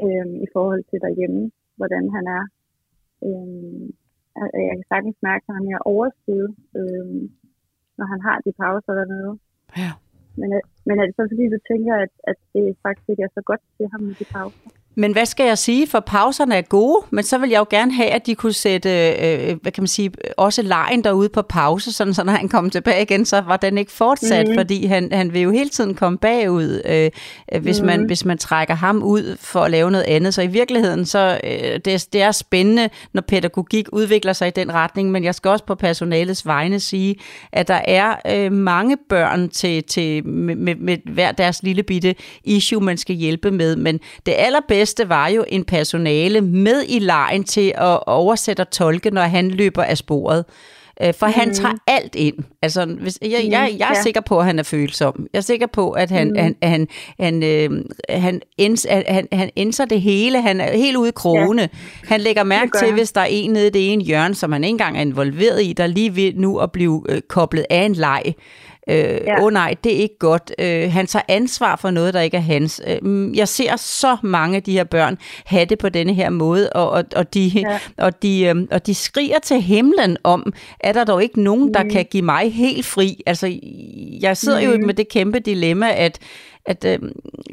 øhm, 0.06 0.36
i 0.45 0.47
forhold 0.56 0.84
til 0.89 1.00
derhjemme, 1.06 1.41
hvordan 1.80 2.04
han 2.15 2.26
er. 2.39 2.43
Øhm, 3.28 3.84
jeg- 4.38 4.54
jeg 4.67 4.74
kan 4.78 4.88
sagtens 4.93 5.17
mærke, 5.30 5.43
at 5.47 5.54
han 5.56 5.62
er 5.63 5.69
mere 5.69 5.84
overskud, 5.93 6.45
øhm, 6.80 7.21
når 7.97 8.06
han 8.13 8.21
har 8.28 8.38
de 8.45 8.52
pauser 8.62 8.93
dernede. 9.00 9.32
Ja. 9.84 9.91
Men, 10.39 10.50
øh, 10.58 10.62
men 10.88 10.96
er 11.00 11.06
det 11.06 11.15
så 11.15 11.24
fordi, 11.32 11.46
du 11.56 11.60
tænker, 11.72 11.94
at, 12.06 12.13
at 12.32 12.38
det 12.54 12.63
faktisk 12.86 13.08
ikke 13.10 13.24
er 13.28 13.34
så 13.38 13.44
godt 13.50 13.63
til 13.78 13.86
ham 13.91 14.02
med 14.08 14.15
de 14.20 14.26
pauser? 14.34 14.70
Men 14.95 15.12
hvad 15.12 15.25
skal 15.25 15.45
jeg 15.45 15.58
sige? 15.58 15.88
For 15.88 15.99
pauserne 15.99 16.56
er 16.56 16.62
gode, 16.62 17.06
men 17.10 17.23
så 17.23 17.38
vil 17.38 17.49
jeg 17.49 17.60
jo 17.60 17.65
gerne 17.69 17.93
have, 17.93 18.10
at 18.10 18.25
de 18.25 18.36
kunne 18.36 18.54
sætte, 18.54 18.89
øh, 19.12 19.58
hvad 19.62 19.71
kan 19.71 19.82
man 19.82 19.88
sige, 19.88 20.12
også 20.38 20.62
lejen 20.62 21.04
derude 21.04 21.30
på 21.30 21.41
pause, 21.41 21.91
sådan 21.93 22.13
så 22.13 22.23
når 22.23 22.34
han 22.34 22.49
kommer 22.49 22.71
tilbage 22.71 23.01
igen, 23.01 23.25
så 23.25 23.41
var 23.41 23.58
den 23.58 23.77
ikke 23.77 23.91
fortsat, 23.91 24.47
mm. 24.47 24.54
Fordi 24.56 24.86
han, 24.86 25.10
han 25.12 25.34
vil 25.34 25.41
jo 25.41 25.51
hele 25.51 25.69
tiden 25.69 25.95
komme 25.95 26.17
bagud, 26.17 26.82
øh, 26.86 27.10
øh, 27.54 27.62
hvis, 27.62 27.80
mm. 27.82 27.86
man, 27.88 28.06
hvis 28.06 28.25
man 28.25 28.38
trækker 28.38 28.75
ham 28.75 29.04
ud 29.04 29.38
for 29.39 29.60
at 29.60 29.71
lave 29.71 29.91
noget 29.91 30.06
andet. 30.06 30.34
Så 30.34 30.41
i 30.41 30.47
virkeligheden, 30.47 31.06
så 31.06 31.39
øh, 31.43 31.80
det, 31.86 31.88
er- 31.88 32.08
det 32.13 32.21
er 32.21 32.32
spændende, 32.32 32.89
når 33.13 33.21
pædagogik 33.21 33.88
udvikler 33.91 34.34
sig 34.34 34.47
i 34.47 34.51
den 34.51 34.73
retning, 34.73 35.12
men 35.12 35.23
jeg 35.23 35.36
skal 35.36 35.49
også 35.51 35.65
på 35.65 35.75
personalets 35.75 36.45
vegne 36.45 36.80
sige, 36.80 37.15
at 37.51 37.67
der 37.67 37.82
er 37.86 38.15
øh, 38.30 38.51
mange 38.51 38.97
børn 39.10 39.49
til, 39.49 39.84
til, 39.84 40.27
med, 40.27 40.56
med, 40.56 40.75
med 40.75 40.97
hver 41.06 41.32
deres 41.32 41.63
lille 41.63 41.84
bitte 41.84 42.15
issue, 42.43 42.82
man 42.84 42.97
skal 42.97 43.15
hjælpe 43.15 43.51
med, 43.51 43.75
men 43.75 43.99
det 44.25 44.34
allerbedste 44.38 44.81
var 45.08 45.28
jo 45.28 45.46
en 45.48 45.63
personale 45.63 46.41
med 46.41 46.84
i 46.88 47.00
lejen 47.00 47.44
til 47.44 47.74
at 47.78 48.00
oversætte 48.08 48.62
og 48.62 48.70
tolke, 48.70 49.12
når 49.12 49.22
han 49.22 49.52
løber 49.52 49.84
af 49.84 49.98
sporet. 49.98 50.46
Øh, 51.04 51.13
For 51.13 51.28
mm. 51.28 51.34
han 51.34 51.54
tager 51.54 51.74
alt 51.88 52.15
ind. 52.15 52.36
Altså, 52.62 52.86
hvis, 52.86 53.20
jeg, 53.22 53.32
jeg, 53.32 53.76
jeg 53.80 53.86
er 53.86 53.94
ja. 53.96 54.02
sikker 54.04 54.22
på, 54.22 54.39
at 54.39 54.46
han 54.46 54.60
er 54.60 54.63
følsom. 54.63 55.28
Jeg 55.34 55.39
er 55.39 55.44
sikker 55.44 55.67
på, 55.67 55.91
at 55.91 56.12
han, 56.12 56.28
mm. 56.28 56.36
han, 56.38 56.56
han, 56.63 56.88
han, 57.20 57.44
øh, 57.44 57.70
han, 58.10 58.41
ends, 58.58 58.86
han, 58.89 59.28
han 59.32 59.50
indser 59.56 59.86
det 59.86 60.02
hele. 60.02 60.41
Han 60.41 60.62
er 60.62 60.78
helt 60.78 60.98
ude 60.98 61.10
i 61.10 61.12
krogene. 61.15 61.62
Ja. 61.62 61.67
Han 62.08 62.22
lægger 62.22 62.44
mærke 62.44 62.72
til, 62.80 62.94
hvis 62.94 63.12
der 63.12 63.22
er 63.22 63.28
en 63.30 63.52
nede 63.52 63.67
i 63.67 63.70
det 63.70 63.94
ene 63.94 64.04
hjørne, 64.04 64.36
som 64.36 64.52
han 64.52 64.63
ikke 64.63 64.72
engang 64.72 64.98
er 64.98 65.02
involveret 65.02 65.63
i, 65.63 65.74
der 65.74 65.88
lige 65.88 66.15
ved 66.15 66.34
nu 66.36 66.58
at 66.58 66.72
blive 66.72 67.04
øh, 67.10 67.22
koblet 67.30 67.65
af 67.70 67.84
en 67.84 67.94
leg. 67.94 68.22
Øh, 68.88 68.96
ja. 68.96 69.44
Oh 69.44 69.54
nej, 69.54 69.76
det 69.84 69.96
er 69.96 69.98
ikke 69.98 70.17
godt. 70.20 70.52
Øh, 70.60 70.91
han 70.91 71.08
tager 71.08 71.24
ansvar 71.28 71.76
for 71.76 71.91
noget, 71.91 72.13
der 72.13 72.22
ikke 72.22 72.38
er 72.38 72.41
hans. 72.41 72.82
Øh, 72.88 72.98
mm, 73.02 73.34
jeg 73.34 73.48
ser 73.48 73.76
så 73.76 74.17
mange 74.24 74.56
af 74.56 74.63
de 74.63 74.72
her 74.72 74.84
børn 74.84 75.17
have 75.46 75.65
det 75.65 75.78
på 75.78 75.89
denne 75.89 76.13
her 76.13 76.30
måde, 76.30 76.70
og, 76.70 76.89
og, 76.89 77.04
og, 77.15 77.34
de, 77.34 77.52
ja. 77.56 77.80
Og, 77.98 78.24
de, 78.24 78.44
øh, 78.44 78.56
og 78.72 78.88
de 78.88 78.94
skriger 78.94 79.39
til 79.39 79.62
himlen 79.62 80.17
om, 80.24 80.54
er 80.80 80.94
der 80.94 81.04
dog 81.04 81.24
ikke 81.24 81.41
nogen, 81.41 81.74
der 81.74 81.84
kan 81.84 82.06
give 82.12 82.24
mig 82.24 82.54
helt 82.54 82.86
fri? 82.86 83.24
Altså, 83.26 83.60
jeg 84.22 84.38
sidder 84.38 84.62
mm. 84.62 84.82
jo 84.82 84.86
med 84.86 84.94
det 84.94 85.10
kæmpe 85.10 85.39
dilemma, 85.39 85.94
at 85.96 86.20
at 86.65 86.86
øh, 86.86 87.00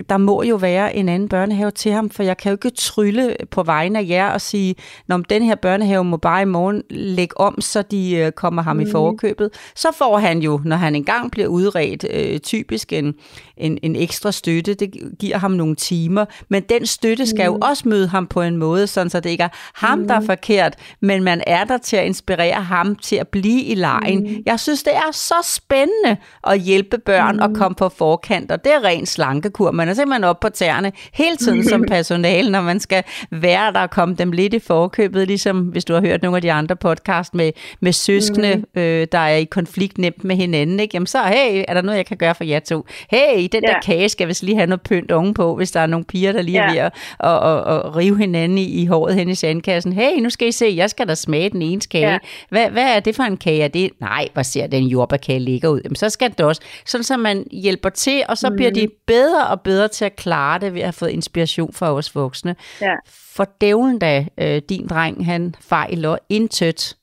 der 0.08 0.16
må 0.16 0.42
jo 0.42 0.56
være 0.56 0.96
en 0.96 1.08
anden 1.08 1.28
børnehave 1.28 1.70
til 1.70 1.92
ham, 1.92 2.10
for 2.10 2.22
jeg 2.22 2.36
kan 2.36 2.50
jo 2.50 2.54
ikke 2.54 2.70
trylle 2.70 3.36
på 3.50 3.62
vegne 3.62 3.98
af 3.98 4.04
jer 4.08 4.28
og 4.30 4.40
sige, 4.40 4.74
når 5.06 5.16
den 5.16 5.42
her 5.42 5.54
børnehave 5.54 6.04
må 6.04 6.16
bare 6.16 6.42
i 6.42 6.44
morgen 6.44 6.82
lægge 6.90 7.40
om, 7.40 7.60
så 7.60 7.82
de 7.82 8.16
øh, 8.16 8.32
kommer 8.32 8.62
ham 8.62 8.76
mm. 8.76 8.82
i 8.82 8.90
forkøbet. 8.90 9.50
Så 9.76 9.88
får 9.98 10.18
han 10.18 10.38
jo, 10.38 10.60
når 10.64 10.76
han 10.76 10.94
engang 10.94 11.30
bliver 11.30 11.48
udredt, 11.48 12.04
øh, 12.10 12.38
typisk 12.38 12.92
en, 12.92 13.14
en, 13.56 13.78
en 13.82 13.96
ekstra 13.96 14.32
støtte. 14.32 14.74
Det 14.74 14.90
giver 15.18 15.38
ham 15.38 15.50
nogle 15.50 15.76
timer, 15.76 16.24
men 16.48 16.62
den 16.68 16.86
støtte 16.86 17.26
skal 17.26 17.50
mm. 17.50 17.54
jo 17.54 17.58
også 17.62 17.88
møde 17.88 18.08
ham 18.08 18.26
på 18.26 18.42
en 18.42 18.56
måde, 18.56 18.86
sådan 18.86 19.10
så 19.10 19.20
det 19.20 19.30
ikke 19.30 19.44
er 19.44 19.48
ham, 19.74 20.08
der 20.08 20.14
er 20.14 20.20
forkert, 20.20 20.74
men 21.00 21.22
man 21.24 21.42
er 21.46 21.64
der 21.64 21.78
til 21.78 21.96
at 21.96 22.06
inspirere 22.06 22.62
ham 22.62 22.96
til 22.96 23.16
at 23.16 23.28
blive 23.28 23.62
i 23.62 23.74
lejen. 23.74 24.20
Mm. 24.20 24.42
Jeg 24.46 24.60
synes, 24.60 24.82
det 24.82 24.94
er 24.94 25.12
så 25.12 25.34
spændende 25.44 26.16
at 26.46 26.60
hjælpe 26.60 26.98
børn 26.98 27.36
mm. 27.36 27.42
og 27.42 27.54
komme 27.54 27.74
på 27.74 27.88
forkant, 27.88 28.52
og 28.52 28.64
det 28.64 28.72
er 28.72 28.84
ren 28.98 29.06
slankekur. 29.06 29.70
Man 29.70 29.88
er 29.88 29.94
simpelthen 29.94 30.24
op 30.24 30.40
på 30.40 30.48
tæerne 30.48 30.92
hele 31.12 31.36
tiden 31.36 31.68
som 31.68 31.84
personale, 31.94 32.50
når 32.50 32.60
man 32.60 32.80
skal 32.80 33.04
være 33.30 33.72
der 33.72 33.80
og 33.80 33.90
komme 33.90 34.14
dem 34.14 34.32
lidt 34.32 34.54
i 34.54 34.58
forkøbet, 34.58 35.26
ligesom 35.26 35.60
hvis 35.60 35.84
du 35.84 35.94
har 35.94 36.00
hørt 36.00 36.22
nogle 36.22 36.36
af 36.36 36.42
de 36.42 36.52
andre 36.52 36.76
podcast 36.76 37.34
med, 37.34 37.52
med 37.80 37.92
søskende, 37.92 38.54
mm. 38.74 38.80
øh, 38.80 39.06
der 39.12 39.18
er 39.18 39.36
i 39.36 39.44
konflikt 39.44 39.98
nemt 39.98 40.24
med 40.24 40.36
hinanden. 40.36 40.80
Ikke? 40.80 40.94
Jamen 40.94 41.06
så, 41.06 41.18
hey, 41.22 41.64
er 41.68 41.74
der 41.74 41.82
noget, 41.82 41.96
jeg 41.96 42.06
kan 42.06 42.16
gøre 42.16 42.34
for 42.34 42.44
jer 42.44 42.58
to? 42.60 42.86
Hey, 43.10 43.48
den 43.52 43.62
Ja. 43.68 43.72
der 43.72 43.80
kage 43.84 44.08
skal 44.08 44.28
vist 44.28 44.42
lige 44.42 44.56
have 44.56 44.66
noget 44.66 44.80
pynt 44.80 45.12
ovenpå, 45.12 45.56
hvis 45.56 45.70
der 45.70 45.80
er 45.80 45.86
nogle 45.86 46.04
piger, 46.04 46.32
der 46.32 46.42
lige 46.42 46.58
er 46.58 46.72
Ja. 46.72 46.72
ved 46.72 46.78
at 46.78 46.92
og, 47.18 47.38
og, 47.40 47.62
og 47.62 47.96
rive 47.96 48.18
hinanden 48.18 48.58
i, 48.58 48.82
i 48.82 48.86
håret 48.86 49.14
hen 49.14 49.28
i 49.28 49.34
sandkassen. 49.34 49.92
Hey, 49.92 50.20
nu 50.20 50.30
skal 50.30 50.48
I 50.48 50.52
se, 50.52 50.72
jeg 50.76 50.90
skal 50.90 51.08
da 51.08 51.14
smage 51.14 51.50
den 51.50 51.62
ene 51.62 51.80
kage. 51.90 52.10
Ja. 52.10 52.18
Hvad, 52.48 52.70
hvad 52.70 52.96
er 52.96 53.00
det 53.00 53.16
for 53.16 53.22
en 53.22 53.36
kage? 53.36 53.62
Er 53.62 53.68
det? 53.68 53.90
Nej, 54.00 54.28
hvor 54.32 54.42
ser 54.42 54.66
den 54.66 54.84
jordbærkage 54.84 55.38
ligger 55.38 55.68
ud. 55.68 55.80
Jamen, 55.84 55.96
så 55.96 56.10
skal 56.10 56.30
det 56.30 56.40
også. 56.40 56.60
Sådan 56.86 57.04
så 57.04 57.16
man 57.16 57.44
hjælper 57.52 57.88
til, 57.88 58.22
og 58.28 58.38
så 58.38 58.50
mm. 58.50 58.56
bliver 58.56 58.70
de 58.70 58.87
bedre 59.06 59.48
og 59.48 59.60
bedre 59.60 59.88
til 59.88 60.04
at 60.04 60.16
klare 60.16 60.58
det 60.58 60.74
ved 60.74 60.80
at 60.80 60.86
have 60.86 60.92
fået 60.92 61.10
inspiration 61.10 61.72
fra 61.72 61.92
os 61.92 62.14
voksne. 62.14 62.56
Ja. 62.80 62.94
For 63.08 63.44
dævlen 63.60 63.98
da, 63.98 64.26
øh, 64.38 64.62
din 64.68 64.86
dreng, 64.86 65.26
han 65.26 65.54
fejler 65.60 66.16
intet. 66.28 66.96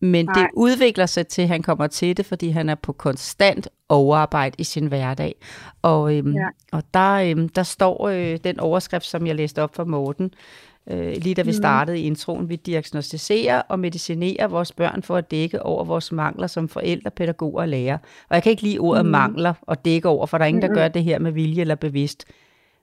Men 0.00 0.24
Nej. 0.24 0.34
det 0.34 0.48
udvikler 0.54 1.06
sig 1.06 1.26
til, 1.26 1.42
at 1.42 1.48
han 1.48 1.62
kommer 1.62 1.86
til 1.86 2.16
det, 2.16 2.26
fordi 2.26 2.48
han 2.48 2.68
er 2.68 2.74
på 2.74 2.92
konstant 2.92 3.68
overarbejde 3.88 4.54
i 4.58 4.64
sin 4.64 4.86
hverdag. 4.86 5.34
Og, 5.82 6.16
øhm. 6.16 6.34
Ja. 6.34 6.46
og 6.72 6.82
der, 6.94 7.12
øhm, 7.12 7.48
der 7.48 7.62
står 7.62 8.08
øh, 8.08 8.38
den 8.44 8.60
overskrift, 8.60 9.06
som 9.06 9.26
jeg 9.26 9.34
læste 9.34 9.62
op 9.62 9.74
for 9.74 9.84
Morten, 9.84 10.30
øh, 10.90 11.16
lige 11.16 11.34
da 11.34 11.42
vi 11.42 11.52
startede 11.52 11.98
i 11.98 12.02
introen, 12.02 12.48
vi 12.48 12.56
diagnostiserer 12.56 13.62
og 13.68 13.78
medicinerer 13.78 14.46
vores 14.46 14.72
børn 14.72 15.02
for 15.02 15.16
at 15.16 15.30
dække 15.30 15.62
over 15.62 15.84
vores 15.84 16.12
mangler 16.12 16.46
som 16.46 16.68
forældre, 16.68 17.10
pædagoger 17.10 17.60
og 17.60 17.68
lærere. 17.68 17.98
Og 18.28 18.34
jeg 18.34 18.42
kan 18.42 18.50
ikke 18.50 18.62
lide 18.62 18.78
ordet 18.78 19.04
mm. 19.04 19.10
mangler 19.10 19.54
og 19.62 19.84
dække 19.84 20.08
over, 20.08 20.26
for 20.26 20.38
der 20.38 20.44
er 20.44 20.48
ingen, 20.48 20.62
der 20.62 20.74
gør 20.74 20.88
det 20.88 21.04
her 21.04 21.18
med 21.18 21.32
vilje 21.32 21.60
eller 21.60 21.74
bevidst. 21.74 22.24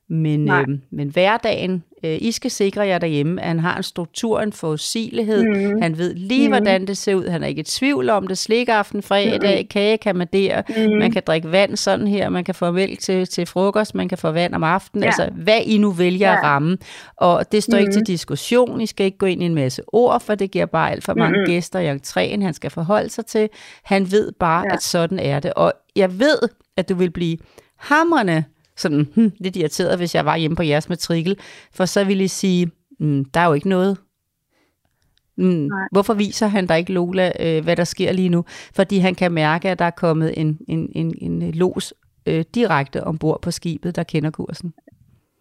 Men, 0.07 0.45
Nej. 0.45 0.61
øh, 0.61 0.77
men 0.89 1.09
hverdagen, 1.09 1.83
øh, 2.05 2.17
I 2.21 2.31
skal 2.31 2.51
sikre 2.51 2.87
jer 2.87 2.97
derhjemme, 2.97 3.41
at 3.41 3.47
han 3.47 3.59
har 3.59 3.77
en 3.77 3.83
struktur, 3.83 4.41
en 4.41 4.53
forudsigelighed. 4.53 5.43
Mm. 5.43 5.81
Han 5.81 5.97
ved 5.97 6.13
lige, 6.15 6.47
mm. 6.47 6.51
hvordan 6.51 6.87
det 6.87 6.97
ser 6.97 7.15
ud. 7.15 7.27
Han 7.27 7.43
er 7.43 7.47
ikke 7.47 7.59
i 7.59 7.63
tvivl 7.63 8.09
om 8.09 8.27
det. 8.27 8.37
Slikaften, 8.37 9.01
fredag, 9.01 9.61
mm. 9.61 9.67
kage 9.67 9.97
kan 9.97 10.15
man 10.15 10.27
der. 10.33 10.61
Mm. 10.69 10.97
Man 10.99 11.11
kan 11.11 11.23
drikke 11.27 11.51
vand 11.51 11.75
sådan 11.75 12.07
her. 12.07 12.29
Man 12.29 12.43
kan 12.43 12.55
få 12.55 12.71
mælk 12.71 12.99
til, 12.99 13.27
til 13.27 13.45
frokost. 13.45 13.95
Man 13.95 14.09
kan 14.09 14.17
få 14.17 14.31
vand 14.31 14.55
om 14.55 14.63
aftenen. 14.63 15.03
Ja. 15.03 15.07
Altså, 15.07 15.29
hvad 15.35 15.61
I 15.65 15.77
nu 15.77 15.91
vælger 15.91 16.29
ja. 16.29 16.37
at 16.37 16.43
ramme. 16.43 16.77
Og 17.17 17.51
det 17.51 17.63
står 17.63 17.77
mm. 17.77 17.81
ikke 17.81 17.93
til 17.93 18.07
diskussion. 18.07 18.81
I 18.81 18.85
skal 18.85 19.05
ikke 19.05 19.17
gå 19.17 19.25
ind 19.25 19.43
i 19.43 19.45
en 19.45 19.55
masse 19.55 19.81
ord, 19.87 20.21
for 20.21 20.35
det 20.35 20.51
giver 20.51 20.65
bare 20.65 20.91
alt 20.91 21.03
for 21.03 21.13
mange 21.13 21.39
mm. 21.39 21.45
gæster 21.45 21.79
i 21.79 21.95
entréen, 21.95 22.41
han 22.41 22.53
skal 22.53 22.71
forholde 22.71 23.09
sig 23.09 23.25
til. 23.25 23.49
Han 23.83 24.11
ved 24.11 24.31
bare, 24.39 24.59
ja. 24.59 24.67
Ja. 24.67 24.73
at 24.73 24.83
sådan 24.83 25.19
er 25.19 25.39
det. 25.39 25.53
Og 25.53 25.73
jeg 25.95 26.19
ved, 26.19 26.39
at 26.77 26.89
du 26.89 26.95
vil 26.95 27.11
blive 27.11 27.37
hamrende 27.77 28.43
sådan 28.77 29.07
hm, 29.15 29.31
lidt 29.39 29.55
irriteret, 29.55 29.97
hvis 29.97 30.15
jeg 30.15 30.25
var 30.25 30.35
hjemme 30.37 30.55
på 30.55 30.63
jeres 30.63 30.89
matrikel, 30.89 31.37
for 31.73 31.85
så 31.85 32.03
ville 32.03 32.23
I 32.23 32.27
sige, 32.27 32.71
mm, 32.99 33.25
der 33.25 33.39
er 33.39 33.45
jo 33.47 33.53
ikke 33.53 33.69
noget. 33.69 33.97
Mm, 35.37 35.69
hvorfor 35.91 36.13
viser 36.13 36.47
han 36.47 36.67
dig 36.67 36.77
ikke, 36.77 36.93
Lola, 36.93 37.31
øh, 37.39 37.63
hvad 37.63 37.75
der 37.75 37.83
sker 37.83 38.11
lige 38.11 38.29
nu? 38.29 38.45
Fordi 38.75 38.97
han 38.97 39.15
kan 39.15 39.31
mærke, 39.31 39.69
at 39.69 39.79
der 39.79 39.85
er 39.85 39.89
kommet 39.91 40.39
en, 40.39 40.59
en, 40.67 40.89
en, 40.95 41.15
en 41.21 41.51
los 41.51 41.93
øh, 42.25 42.45
direkte 42.55 43.03
ombord 43.03 43.41
på 43.41 43.51
skibet, 43.51 43.95
der 43.95 44.03
kender 44.03 44.29
kursen. 44.31 44.73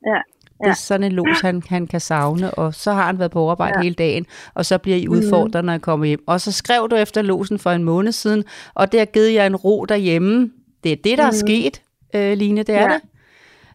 Ja. 0.07 0.19
Det 0.65 0.71
er 0.71 0.75
sådan 0.75 1.05
en 1.05 1.13
los, 1.13 1.41
han, 1.41 1.63
han 1.69 1.87
kan 1.87 2.01
savne, 2.01 2.51
og 2.55 2.75
så 2.75 2.93
har 2.93 3.07
han 3.07 3.19
været 3.19 3.31
på 3.31 3.41
overarbejde 3.41 3.73
ja. 3.75 3.79
Ja. 3.79 3.83
hele 3.83 3.95
dagen, 3.95 4.27
og 4.55 4.67
så 4.67 4.79
bliver 4.79 4.97
I 4.97 5.09
udfordret, 5.09 5.65
når 5.65 5.73
I 5.73 5.79
kommer 5.79 6.07
hjem. 6.07 6.25
Og 6.27 6.41
så 6.41 6.53
skrev 6.53 6.89
du 6.91 6.97
efter 6.97 7.23
losen 7.23 7.59
for 7.59 7.71
en 7.71 7.85
måned 7.85 8.13
siden, 8.13 8.45
og 8.75 8.93
det 8.93 9.01
har 9.01 9.05
givet 9.05 9.35
jer 9.35 9.47
en 9.47 9.57
ro 9.57 9.85
derhjemme. 9.85 10.51
Det 10.85 10.93
er 10.93 10.97
det, 11.05 11.19
der 11.19 11.25
er 11.25 11.31
sket, 11.31 11.83
øh, 12.15 12.39
Line, 12.39 12.63
det 12.63 12.75
er 12.75 12.83
Ja. 12.83 12.95
det. 12.95 13.01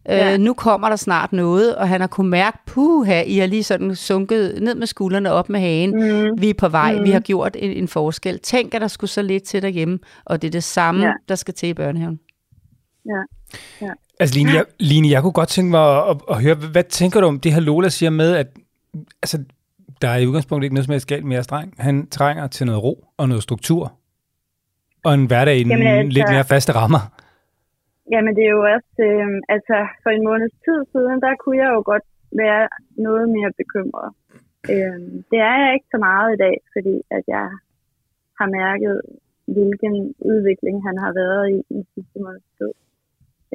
Øh, 0.10 0.16
Ja. 0.18 0.38
nu 0.38 0.54
kommer 0.54 0.90
der 0.90 0.96
snart 0.96 1.34
noget, 1.34 1.76
og 1.76 1.88
han 1.90 2.02
har 2.02 2.08
kunnet 2.08 2.30
mærke, 2.30 2.58
puha, 2.66 3.22
I 3.22 3.38
har 3.38 3.48
lige 3.48 3.64
sådan 3.64 3.96
sunket 3.96 4.62
ned 4.62 4.76
med 4.76 4.88
skuldrene 4.88 5.32
op 5.32 5.50
med 5.50 5.60
hagen. 5.60 5.92
Mm. 5.92 6.42
Vi 6.42 6.50
er 6.50 6.54
på 6.54 6.70
vej, 6.70 6.96
mm. 6.98 7.04
vi 7.04 7.12
har 7.12 7.20
gjort 7.20 7.56
en, 7.60 7.72
en 7.72 7.88
forskel. 7.88 8.40
Tænk, 8.40 8.74
at 8.74 8.82
der 8.82 8.88
skulle 8.88 9.12
så 9.12 9.22
lidt 9.22 9.44
til 9.44 9.62
derhjemme, 9.62 10.00
og 10.26 10.42
det 10.42 10.48
er 10.48 10.52
det 10.52 10.64
samme, 10.64 11.06
Ja. 11.06 11.12
der 11.30 11.36
skal 11.36 11.54
til 11.54 11.70
i 11.70 11.74
børnehaven. 11.74 12.20
Ja. 13.06 13.12
Ja. 13.86 13.92
Altså, 14.20 14.36
Line, 14.36 14.52
jeg, 14.54 14.66
Line, 14.80 15.10
jeg 15.10 15.22
kunne 15.22 15.32
godt 15.32 15.50
tænke 15.50 15.72
mig 15.72 15.98
at, 15.98 16.10
at, 16.10 16.18
at 16.30 16.42
høre, 16.44 16.56
hvad, 16.56 16.84
tænker 16.84 17.22
du 17.22 17.28
om 17.28 17.40
det 17.40 17.54
her 17.54 17.60
Lola 17.60 17.90
siger 17.90 18.10
med, 18.10 18.36
at 18.36 18.48
altså, 19.24 19.44
der 20.02 20.10
er 20.10 20.18
i 20.18 20.28
udgangspunktet 20.28 20.66
ikke 20.66 20.74
noget 20.74 20.86
som 20.86 20.92
helst 20.92 21.08
galt 21.08 21.26
med 21.26 21.36
jeres 21.36 21.48
dreng. 21.48 21.74
Han 21.78 22.08
trænger 22.10 22.48
til 22.48 22.66
noget 22.66 22.84
ro 22.84 23.06
og 23.18 23.28
noget 23.30 23.44
struktur. 23.44 23.94
Og 25.04 25.14
en 25.14 25.26
hverdag 25.26 25.58
i 25.58 25.72
altså- 25.72 26.08
lidt 26.10 26.30
mere 26.30 26.44
faste 26.44 26.72
rammer. 26.72 27.00
Jamen 28.12 28.36
det 28.36 28.44
er 28.46 28.54
jo 28.58 28.64
også, 28.76 28.96
øh, 29.10 29.30
altså 29.56 29.78
for 30.04 30.10
en 30.10 30.28
måneds 30.30 30.56
tid 30.66 30.80
siden, 30.92 31.22
der 31.26 31.34
kunne 31.42 31.60
jeg 31.64 31.72
jo 31.76 31.82
godt 31.92 32.08
være 32.42 32.68
noget 33.08 33.30
mere 33.36 33.52
bekymret. 33.62 34.10
Øh, 34.74 35.00
det 35.32 35.40
er 35.50 35.56
jeg 35.64 35.72
ikke 35.74 35.92
så 35.94 36.00
meget 36.10 36.30
i 36.34 36.42
dag, 36.46 36.56
fordi 36.74 36.96
at 37.18 37.24
jeg 37.28 37.48
har 38.40 38.48
mærket, 38.60 39.02
hvilken 39.56 39.96
udvikling 40.32 40.78
han 40.88 40.98
har 41.04 41.14
været 41.22 41.46
i 41.56 41.60
den 41.74 41.86
sidste 41.94 42.18
måneds 42.24 42.50
tid. 42.58 42.72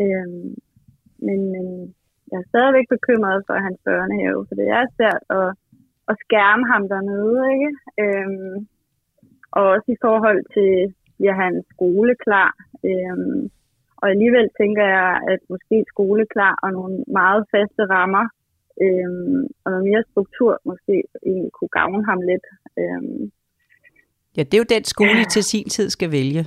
Øh, 0.03 0.29
men, 1.27 1.39
men 1.55 1.67
jeg 2.31 2.39
er 2.41 2.51
stadigvæk 2.53 2.89
bekymret 2.97 3.45
for 3.47 3.57
hans 3.67 3.79
børnehave, 3.85 4.47
for 4.49 4.55
det 4.55 4.69
er 4.69 4.85
svært 4.97 5.23
at, 5.41 5.49
at 6.11 6.17
skærme 6.25 6.65
ham 6.73 6.83
dernede, 6.95 7.41
ikke? 7.55 7.71
Øh, 8.03 8.31
og 9.57 9.63
også 9.75 9.89
i 9.97 10.03
forhold 10.07 10.43
til, 10.57 10.95
bliver 11.19 11.37
han 11.45 11.63
skoleklar? 11.73 12.51
Øh, 12.89 13.17
og 14.05 14.11
alligevel 14.15 14.47
tænker 14.61 14.85
jeg, 14.97 15.11
at 15.33 15.41
måske 15.53 15.77
skoleklar 15.93 16.55
og 16.65 16.71
nogle 16.79 16.95
meget 17.21 17.43
faste 17.53 17.83
rammer 17.95 18.25
øhm, 18.85 19.41
og 19.65 19.69
noget 19.73 19.85
mere 19.91 20.03
struktur 20.11 20.53
måske 20.71 20.97
egentlig 21.31 21.51
kunne 21.59 21.73
gavne 21.79 22.03
ham 22.11 22.21
lidt. 22.31 22.47
Øhm, 22.83 23.23
Ja, 24.37 24.43
det 24.43 24.55
er 24.55 24.59
jo 24.59 24.75
den 24.77 24.85
skole, 24.85 25.21
I 25.21 25.25
til 25.25 25.45
sin 25.45 25.69
tid 25.69 25.91
skal 25.91 26.11
vælge. 26.13 26.47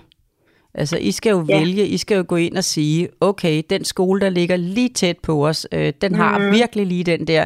Altså, 0.74 0.98
I 0.98 1.12
skal 1.12 1.30
jo 1.32 1.46
Ja. 1.50 1.60
vælge, 1.60 1.86
I 1.88 1.98
skal 1.98 2.18
jo 2.18 2.26
gå 2.28 2.36
ind 2.36 2.58
og 2.58 2.64
sige, 2.64 3.10
okay, 3.22 3.64
den 3.70 3.84
skole, 3.84 4.22
der 4.22 4.30
ligger 4.30 4.56
lige 4.56 4.90
tæt 4.90 5.18
på 5.24 5.48
os, 5.48 5.68
øh, 5.74 5.94
den 6.02 6.16
har 6.16 6.38
Mhm. 6.40 6.52
virkelig 6.52 6.86
lige 6.88 7.04
den 7.04 7.28
der 7.28 7.46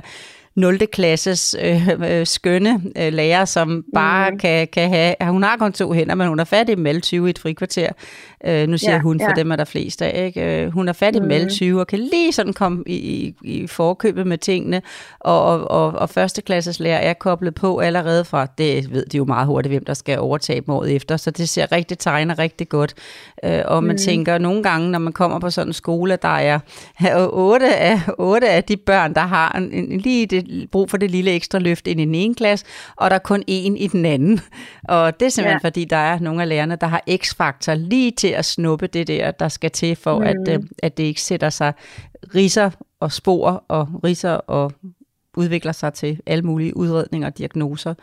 0. 0.55 0.77
klasses 0.87 1.55
øh, 1.65 1.89
øh, 2.19 2.25
skønne 2.25 2.81
øh, 2.99 3.13
lærer, 3.13 3.45
som 3.45 3.83
bare 3.93 4.29
Mhm. 4.29 4.39
kan, 4.39 4.67
kan 4.67 4.89
have... 4.89 5.15
Hun 5.31 5.43
har 5.43 5.57
kun 5.57 5.73
to 5.73 5.91
hænder, 5.93 6.15
men 6.15 6.27
hun 6.27 6.39
er 6.39 6.43
fat 6.43 6.69
i 6.69 6.75
dem 6.75 6.85
alle 6.85 7.01
20 7.01 7.27
i 7.27 7.29
et 7.29 7.39
frikvarter. 7.39 7.89
Øh, 8.45 8.67
nu 8.67 8.77
siger 8.77 8.93
Ja, 8.93 8.99
hun, 8.99 9.19
for 9.19 9.29
ja. 9.29 9.33
dem 9.35 9.51
er 9.51 9.55
der 9.55 9.65
flest 9.65 10.01
af. 10.01 10.25
Ikke? 10.25 10.63
Øh, 10.63 10.71
hun 10.71 10.87
er 10.87 10.93
fat 10.93 11.15
i 11.15 11.19
dem 11.19 11.31
alle 11.31 11.49
20 11.49 11.79
og 11.79 11.87
kan 11.87 11.99
lige 11.99 12.31
sådan 12.31 12.53
komme 12.53 12.83
i, 12.85 12.95
i, 12.95 13.35
i 13.43 13.67
forkøbet 13.67 14.27
med 14.27 14.37
tingene. 14.37 14.81
Og, 15.19 15.43
og, 15.43 15.71
og, 15.71 15.91
og 15.91 16.09
førsteklasses 16.09 16.79
lærer 16.79 16.97
er 16.97 17.13
koblet 17.13 17.55
på 17.55 17.79
allerede 17.79 18.25
fra, 18.25 18.47
det 18.57 18.93
ved 18.93 19.05
de 19.05 19.17
jo 19.17 19.25
meget 19.25 19.47
hurtigt, 19.47 19.73
hvem 19.73 19.85
der 19.85 19.93
skal 19.93 20.19
overtage 20.19 20.61
dem 20.61 20.73
året 20.73 20.95
efter. 20.95 21.17
Så 21.17 21.31
det 21.31 21.49
ser 21.49 21.71
rigtig 21.71 21.97
tegner 21.97 22.39
rigtig 22.39 22.69
godt. 22.69 22.93
Øh, 23.43 23.61
og 23.65 23.83
man 23.83 23.97
tænker 23.97 24.37
nogle 24.37 24.63
gange, 24.63 24.91
når 24.91 24.99
man 24.99 25.13
kommer 25.13 25.39
på 25.39 25.49
sådan 25.49 25.69
en 25.69 25.73
skole, 25.73 26.17
der 26.21 26.27
er 26.27 26.59
otte 27.33 27.75
af, 27.75 27.99
otte 28.17 28.49
af 28.49 28.63
de 28.63 28.77
børn, 28.77 29.13
der 29.13 29.21
har 29.21 29.51
en, 29.57 29.71
en, 29.71 29.99
lige 29.99 30.25
det, 30.25 30.69
brug 30.71 30.89
for 30.89 30.97
det 30.97 31.11
lille 31.11 31.31
ekstra 31.31 31.59
løft 31.59 31.87
ind 31.87 32.01
i 32.01 32.05
den 32.05 32.15
ene 32.15 32.35
klasse, 32.35 32.65
og 32.95 33.09
der 33.09 33.15
er 33.15 33.19
kun 33.19 33.43
en 33.47 33.77
i 33.77 33.87
den 33.87 34.05
anden. 34.05 34.41
Og 34.83 35.19
det 35.19 35.25
er 35.25 35.29
simpelthen. 35.29 35.59
Ja. 35.63 35.67
fordi, 35.67 35.85
der 35.85 35.97
er 35.97 36.19
nogle 36.19 36.41
af 36.41 36.49
lærerne, 36.49 36.75
der 36.75 36.87
har 36.87 37.01
x-faktor 37.17 37.73
lige 37.73 38.11
til 38.11 38.30
at 38.37 38.45
snuppe 38.45 38.87
det 38.87 39.07
der, 39.07 39.31
der 39.31 39.47
skal 39.47 39.71
til 39.71 39.95
for, 39.95 40.19
mm. 40.19 40.25
at, 40.25 40.47
øh, 40.49 40.59
at 40.83 40.97
det 40.97 41.03
ikke 41.03 41.21
sætter 41.21 41.49
sig 41.49 41.73
riser 42.35 42.71
og 42.99 43.11
spor 43.11 43.63
og 43.67 43.87
riser 44.03 44.31
og 44.31 44.71
udvikler 45.37 45.71
sig 45.71 45.93
til 45.93 46.21
alle 46.25 46.43
mulige 46.43 46.77
udredninger 46.77 47.27
og 47.27 47.37
diagnoser. 47.37 47.93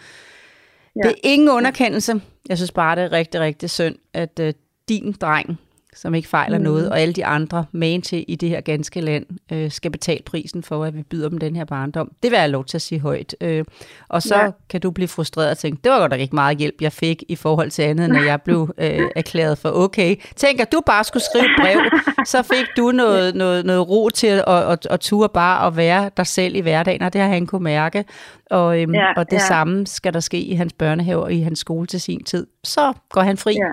Ja. 0.97 1.09
Det 1.09 1.11
er 1.11 1.21
ingen 1.23 1.49
underkendelse. 1.49 2.21
Jeg 2.49 2.57
synes 2.57 2.73
bare, 2.73 2.97
det 2.97 3.05
er 3.05 3.13
rigtig, 3.13 3.41
rigtig 3.41 3.71
synd, 3.71 3.97
at 4.13 4.41
øh, 4.41 4.55
din 4.89 5.13
dreng 5.13 5.59
som 5.95 6.15
ikke 6.15 6.29
fejler 6.29 6.59
mm. 6.59 6.65
noget, 6.65 6.91
og 6.91 7.01
alle 7.01 7.15
de 7.15 7.25
andre 7.25 7.65
man 7.73 8.03
til 8.03 8.25
i 8.29 8.37
det 8.37 8.49
her 8.49 8.61
ganske 8.61 9.01
land 9.01 9.27
øh, 9.53 9.71
skal 9.71 9.91
betale 9.91 10.23
prisen 10.27 10.63
for, 10.63 10.85
at 10.85 10.97
vi 10.97 11.03
byder 11.03 11.29
dem 11.29 11.39
den 11.39 11.57
her 11.57 11.65
barndom. 11.65 12.13
Det 12.23 12.31
vil 12.31 12.37
jeg 12.37 12.43
have 12.43 12.51
lov 12.53 12.65
til 12.65 12.79
at 12.79 12.83
sige 12.83 13.01
højt. 13.01 13.37
Øh, 13.41 13.65
og 14.09 14.23
så 14.23 14.37
ja. 14.37 14.51
kan 14.69 14.81
du 14.81 14.91
blive 14.91 15.09
frustreret 15.09 15.51
og 15.51 15.59
tænke, 15.59 15.81
det 15.85 15.93
var 15.93 15.99
godt 15.99 16.11
nok 16.11 16.21
ikke 16.21 16.35
meget 16.35 16.59
hjælp, 16.59 16.75
jeg 16.81 16.93
fik 16.93 17.25
i 17.29 17.37
forhold 17.37 17.71
til 17.71 17.83
andet, 17.83 18.11
når 18.11 18.23
jeg 18.23 18.43
blev 18.43 18.75
øh, 18.79 19.11
erklæret 19.17 19.59
for 19.59 19.71
okay. 19.71 20.17
Tænk, 20.37 20.61
at 20.61 20.73
du 20.73 20.81
bare 20.87 21.05
skulle 21.05 21.23
skrive 21.23 21.45
et 21.45 21.51
brev, 21.61 21.79
så 22.27 22.43
fik 22.43 22.67
du 22.77 22.91
noget, 22.91 23.35
noget, 23.35 23.67
noget 23.67 23.89
ro 23.89 24.09
til 24.09 24.27
at, 24.27 24.45
at, 24.49 24.71
at, 24.71 24.87
at 24.91 25.01
ture 25.01 25.29
bare 25.29 25.67
at 25.67 25.77
være 25.77 26.11
dig 26.17 26.27
selv 26.27 26.57
i 26.57 26.61
hverdagen, 26.61 27.03
og 27.03 27.13
det 27.13 27.21
har 27.21 27.29
han 27.29 27.47
kunne 27.47 27.65
mærke. 27.65 28.05
Og, 28.51 28.81
øhm, 28.83 28.95
Ja, 28.95 29.13
og 29.17 29.31
det 29.31 29.37
ja. 29.37 29.47
samme 29.49 29.87
skal 29.87 30.15
der 30.15 30.21
ske 30.21 30.41
i 30.41 30.55
hans 30.55 30.73
børnehave 30.73 31.23
og 31.23 31.33
i 31.33 31.41
hans 31.41 31.59
skole 31.59 31.87
til 31.87 32.01
sin 32.01 32.25
tid. 32.25 32.47
Så 32.65 32.93
går 33.11 33.21
han 33.21 33.37
fri. 33.37 33.53
Ja. 33.53 33.73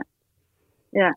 Ja. 1.02 1.10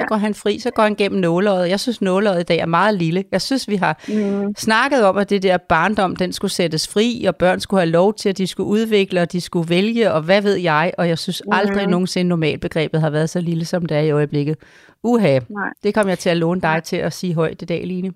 Så 0.00 0.04
går 0.08 0.16
han 0.16 0.34
fri, 0.34 0.58
så 0.58 0.70
går 0.70 0.82
han 0.82 0.94
gennem 0.94 1.20
nåleøjet. 1.20 1.68
Jeg 1.70 1.80
synes, 1.80 2.00
nåleøjet 2.00 2.40
i 2.40 2.42
dag 2.42 2.58
er 2.58 2.66
meget 2.66 2.94
lille. 2.94 3.24
Jeg 3.32 3.42
synes, 3.42 3.68
vi 3.68 3.76
har 3.76 4.02
Mm. 4.08 4.54
snakket 4.56 5.04
om, 5.04 5.16
at 5.16 5.30
det 5.30 5.42
der 5.42 5.56
barndom, 5.68 6.16
den 6.16 6.32
skulle 6.32 6.52
sættes 6.52 6.88
fri, 6.88 7.24
og 7.28 7.36
børn 7.36 7.60
skulle 7.60 7.80
have 7.80 7.90
lov 7.90 8.14
til, 8.14 8.28
at 8.28 8.38
de 8.38 8.46
skulle 8.46 8.66
udvikle, 8.66 9.22
og 9.22 9.32
de 9.32 9.40
skulle 9.40 9.68
vælge, 9.68 10.12
og 10.12 10.22
hvad 10.22 10.42
ved 10.42 10.54
jeg. 10.54 10.92
Og 10.98 11.08
jeg 11.08 11.18
synes 11.18 11.42
aldrig 11.52 11.82
Mhm. 11.82 11.90
nogensinde 11.90 12.28
normalbegrebet 12.28 13.00
har 13.00 13.10
været 13.10 13.30
så 13.30 13.40
lille, 13.40 13.64
som 13.64 13.86
det 13.86 13.96
er 13.96 14.00
i 14.00 14.10
øjeblikket. 14.10 14.56
Uha, 15.04 15.32
Nej. 15.38 15.40
det 15.82 15.94
kommer 15.94 16.10
jeg 16.10 16.18
til 16.18 16.30
at 16.30 16.36
låne 16.36 16.60
dig 16.60 16.80
til 16.84 16.96
at 16.96 17.12
sige 17.12 17.34
højt 17.34 17.62
i 17.62 17.64
dag, 17.64 17.86
Line. 17.86 18.12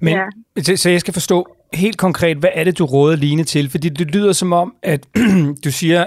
Men, 0.00 0.14
Ja. 0.14 0.62
så, 0.62 0.76
så 0.76 0.90
jeg 0.90 1.00
skal 1.00 1.12
forstå 1.14 1.56
helt 1.72 1.96
konkret, 1.98 2.36
hvad 2.36 2.50
er 2.54 2.64
det, 2.64 2.78
du 2.78 2.84
råder 2.84 3.16
Line 3.16 3.44
til? 3.44 3.70
Fordi 3.70 3.88
det 3.88 4.06
lyder 4.10 4.32
som 4.32 4.52
om, 4.52 4.74
at 4.82 5.06
du 5.64 5.70
siger, 5.70 6.06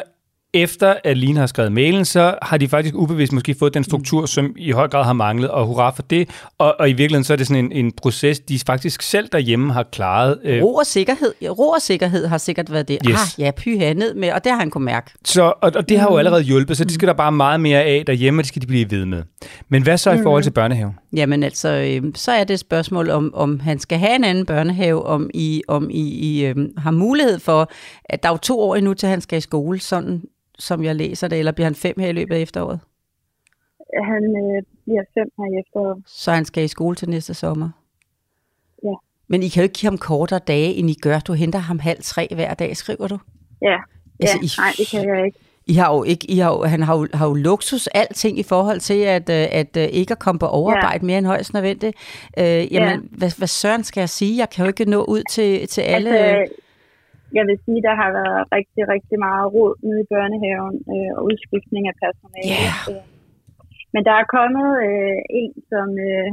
efter 0.63 0.95
at 1.03 1.17
Line 1.17 1.39
har 1.39 1.47
skrevet 1.47 1.71
mailen, 1.71 2.05
så 2.05 2.35
har 2.41 2.57
de 2.57 2.67
faktisk 2.67 2.95
ubevidst 2.95 3.33
måske 3.33 3.55
fået 3.59 3.73
den 3.73 3.83
struktur, 3.83 4.25
som 4.25 4.53
i 4.57 4.71
høj 4.71 4.87
grad 4.87 5.03
har 5.03 5.13
manglet, 5.13 5.49
og 5.49 5.65
hurra 5.65 5.89
for 5.89 6.01
det. 6.01 6.29
Og, 6.57 6.75
og 6.79 6.89
i 6.89 6.93
virkeligheden 6.93 7.23
så 7.23 7.33
er 7.33 7.37
det 7.37 7.47
sådan 7.47 7.65
en, 7.65 7.71
en 7.71 7.91
proces, 7.91 8.39
de 8.39 8.59
faktisk 8.65 9.01
selv 9.01 9.29
derhjemme 9.31 9.73
har 9.73 9.83
klaret. 9.83 10.39
Øh, 10.43 10.63
Ro 10.63 10.75
og 10.75 10.85
sikkerhed, 10.85 11.33
ja, 11.41 11.49
ro 11.49 11.69
og 11.69 11.81
sikkerhed 11.81 12.27
har 12.27 12.37
sikkert 12.37 12.71
været 12.71 12.87
det. 12.87 12.97
Yes. 13.09 13.15
Ah, 13.15 13.41
ja, 13.41 13.51
pyha 13.57 13.93
ned 13.93 14.13
med, 14.13 14.31
og 14.31 14.43
det 14.43 14.51
har 14.51 14.59
han 14.59 14.69
kunne 14.69 14.85
mærke. 14.85 15.11
Så, 15.25 15.43
og, 15.43 15.71
og 15.75 15.89
det 15.89 15.99
har 15.99 16.11
jo 16.11 16.17
allerede 16.17 16.43
hjulpet, 16.43 16.77
så 16.77 16.83
det 16.83 16.93
skal 16.93 17.07
der 17.07 17.13
bare 17.13 17.31
meget 17.31 17.59
mere 17.59 17.83
af 17.83 18.03
derhjemme, 18.07 18.39
og 18.39 18.43
det 18.43 18.47
skal 18.47 18.61
de 18.61 18.67
blive 18.67 18.91
ved 18.91 19.05
med. 19.05 19.23
Men 19.69 19.83
hvad 19.83 19.97
så 19.97 20.11
i 20.11 20.17
forhold 20.23 20.43
til 20.43 20.51
børnehave? 20.51 20.93
Jamen 21.13 21.43
altså, 21.43 21.69
øh, 21.69 22.11
så 22.15 22.31
er 22.31 22.43
det 22.43 22.53
et 22.53 22.59
spørgsmål, 22.59 23.09
om, 23.09 23.31
om 23.33 23.59
han 23.59 23.79
skal 23.79 23.97
have 23.97 24.15
en 24.15 24.23
anden 24.23 24.45
børnehave, 24.45 25.05
om 25.05 25.29
I, 25.33 25.63
om 25.67 25.89
I, 25.89 26.01
I 26.01 26.45
øh, 26.45 26.55
har 26.77 26.91
mulighed 26.91 27.39
for, 27.39 27.71
at 28.05 28.23
der 28.23 28.29
er 28.29 28.33
jo 28.33 28.37
to 28.37 28.59
år 28.59 28.75
endnu, 28.75 28.93
til 28.93 29.09
han 29.09 29.21
skal 29.21 29.37
i 29.37 29.41
skole, 29.41 29.79
sådan 29.79 30.21
som 30.59 30.83
jeg 30.83 30.95
læser 30.95 31.27
det, 31.27 31.39
eller 31.39 31.51
bliver 31.51 31.65
han 31.65 31.75
fem 31.75 31.95
her 31.99 32.07
i 32.07 32.11
løbet 32.11 32.35
af 32.35 32.39
efteråret? 32.39 32.79
Han 34.03 34.23
øh, 34.23 34.63
bliver 34.85 35.03
fem 35.13 35.29
her 35.37 35.45
i 35.57 35.59
efteråret. 35.67 36.03
Så 36.07 36.31
han 36.31 36.45
skal 36.45 36.63
i 36.63 36.67
skole 36.67 36.95
til 36.95 37.09
næste 37.09 37.33
sommer? 37.33 37.69
Ja. 38.83 38.93
Men 39.27 39.43
I 39.43 39.47
kan 39.47 39.61
jo 39.61 39.63
ikke 39.63 39.73
give 39.73 39.89
ham 39.89 39.97
kortere 39.97 40.39
dage, 40.39 40.73
end 40.73 40.89
I 40.89 40.95
gør. 41.01 41.19
Du 41.19 41.33
henter 41.33 41.59
ham 41.59 41.79
halv 41.79 41.97
tre 42.01 42.27
hver 42.35 42.53
dag, 42.53 42.77
skriver 42.77 43.07
du? 43.07 43.17
Ja. 43.61 43.77
Altså, 44.19 44.37
ja. 44.41 44.45
I- 44.45 44.49
Nej, 44.57 44.71
det 44.77 44.87
kan 44.91 45.09
jeg 45.15 45.25
ikke. 45.25 45.39
I 45.69 45.73
har 45.73 45.93
jo 45.95 46.03
ikke, 46.03 46.31
I 46.31 46.37
har 46.37 46.51
jo, 46.51 46.63
han 46.63 46.81
har 46.83 46.97
jo, 46.97 47.07
har 47.13 47.27
jo 47.27 47.33
luksus 47.33 47.87
alting 47.87 48.39
i 48.39 48.43
forhold 48.43 48.79
til, 48.79 48.99
at, 49.01 49.29
øh, 49.29 49.47
at, 49.51 49.77
at 49.77 49.89
ikke 49.91 50.11
at 50.11 50.19
komme 50.19 50.39
på 50.39 50.45
overarbejde 50.47 51.05
mere 51.05 51.17
end 51.17 51.25
højst 51.25 51.53
nødvendigt. 51.53 51.97
Øh, 52.39 52.45
jamen, 52.73 52.89
Ja. 52.89 52.97
hvad, 53.17 53.37
hvad 53.37 53.47
søren 53.47 53.83
skal 53.83 54.01
jeg 54.01 54.09
sige? 54.09 54.37
Jeg 54.37 54.49
kan 54.49 54.65
jo 54.65 54.67
ikke 54.67 54.85
nå 54.85 55.03
ud 55.03 55.21
til, 55.31 55.67
til 55.67 55.81
alle... 55.81 56.17
Altså, 56.19 56.53
jeg 57.37 57.43
vil 57.47 57.57
sige, 57.65 57.81
der 57.87 57.95
har 58.01 58.09
været 58.19 58.41
rigtig, 58.57 58.83
rigtig 58.93 59.17
meget 59.27 59.47
rod 59.55 59.73
nede 59.87 60.01
i 60.03 60.09
børnehaven 60.13 60.75
øh, 60.93 61.11
og 61.17 61.21
udskiftning 61.29 61.83
af 61.91 61.95
personale. 62.03 62.55
Ja. 62.65 62.73
Øh, 62.91 63.03
Men 63.93 64.01
der 64.07 64.15
er 64.21 64.33
kommet 64.37 64.69
øh, 64.87 65.19
en, 65.39 65.51
som 65.71 65.87
øh, 66.09 66.29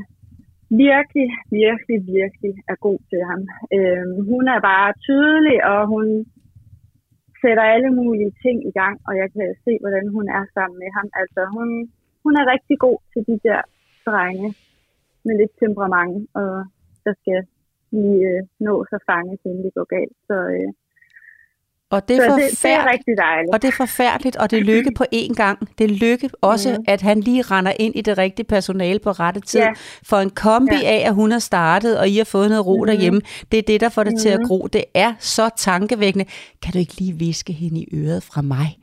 virkelig, 0.88 1.28
virkelig, 1.62 1.98
virkelig 2.18 2.54
er 2.72 2.76
god 2.86 3.00
til 3.10 3.22
ham. 3.30 3.40
Øh, 3.76 4.06
hun 4.30 4.44
er 4.54 4.60
bare 4.70 4.90
tydelig, 5.06 5.56
og 5.72 5.80
hun 5.94 6.06
sætter 7.42 7.64
alle 7.74 7.90
mulige 8.00 8.32
ting 8.44 8.56
i 8.70 8.72
gang, 8.80 8.96
og 9.08 9.12
jeg 9.20 9.28
kan 9.34 9.48
se, 9.64 9.72
hvordan 9.82 10.06
hun 10.16 10.26
er 10.38 10.44
sammen 10.56 10.76
med 10.82 10.90
ham. 10.96 11.08
Altså, 11.20 11.40
hun, 11.56 11.68
hun 12.24 12.32
er 12.40 12.50
rigtig 12.54 12.76
god 12.86 12.98
til 13.12 13.22
de 13.28 13.36
der 13.48 13.60
drenge 14.06 14.48
med 15.24 15.34
lidt 15.40 15.54
temperament, 15.62 16.16
og 16.40 16.52
der 17.04 17.14
skal 17.20 17.40
lige 17.96 18.20
øh, 18.30 18.42
nå 18.66 18.74
så 18.90 18.98
fange, 19.08 19.38
inden 19.44 19.64
det 19.66 19.74
går 19.78 19.88
galt. 19.96 20.16
Så, 20.28 20.36
øh, 20.56 20.70
Og 21.90 22.08
det 22.08 22.16
så 22.16 22.22
er 22.22 22.28
det, 22.28 22.50
det 22.62 22.70
er 22.70 22.90
rigtig 22.92 23.14
dejligt. 23.18 23.54
Og 23.54 23.62
det 23.62 23.68
er 23.68 23.72
forfærdeligt, 23.72 24.36
og 24.36 24.50
det 24.50 24.58
er 24.58 24.62
lykke 24.62 24.90
på 24.96 25.04
én 25.14 25.34
gang. 25.34 25.68
Det 25.78 25.84
er 25.90 25.94
lykke 25.94 26.30
også, 26.42 26.70
Mhm. 26.72 26.84
at 26.88 27.00
han 27.02 27.20
lige 27.20 27.42
render 27.42 27.72
ind 27.78 27.94
i 27.96 28.00
det 28.00 28.18
rigtige 28.18 28.46
personale 28.46 28.98
på 28.98 29.10
rette 29.10 29.40
tid. 29.40 29.60
Ja. 29.60 29.68
For 30.02 30.16
en 30.16 30.30
kombi 30.30 30.74
Ja. 30.82 30.88
af, 30.90 31.02
at 31.08 31.14
hun 31.14 31.30
har 31.32 31.38
startet, 31.38 31.98
og 31.98 32.08
I 32.08 32.16
har 32.16 32.24
fået 32.24 32.48
noget 32.48 32.66
ro 32.66 32.76
Mhm. 32.76 32.86
derhjemme, 32.86 33.20
det 33.52 33.58
er 33.58 33.62
det, 33.62 33.80
der 33.80 33.88
får 33.88 34.04
det 34.04 34.20
til 34.20 34.28
at 34.28 34.38
Mhm. 34.38 34.48
gro. 34.48 34.68
Det 34.72 34.84
er 34.94 35.14
så 35.18 35.48
tankevækkende. 35.56 36.24
Kan 36.62 36.72
du 36.72 36.78
ikke 36.78 36.94
lige 36.98 37.12
viske 37.12 37.52
hende 37.52 37.80
i 37.80 37.86
øret 37.94 38.22
fra 38.22 38.42
mig? 38.42 38.76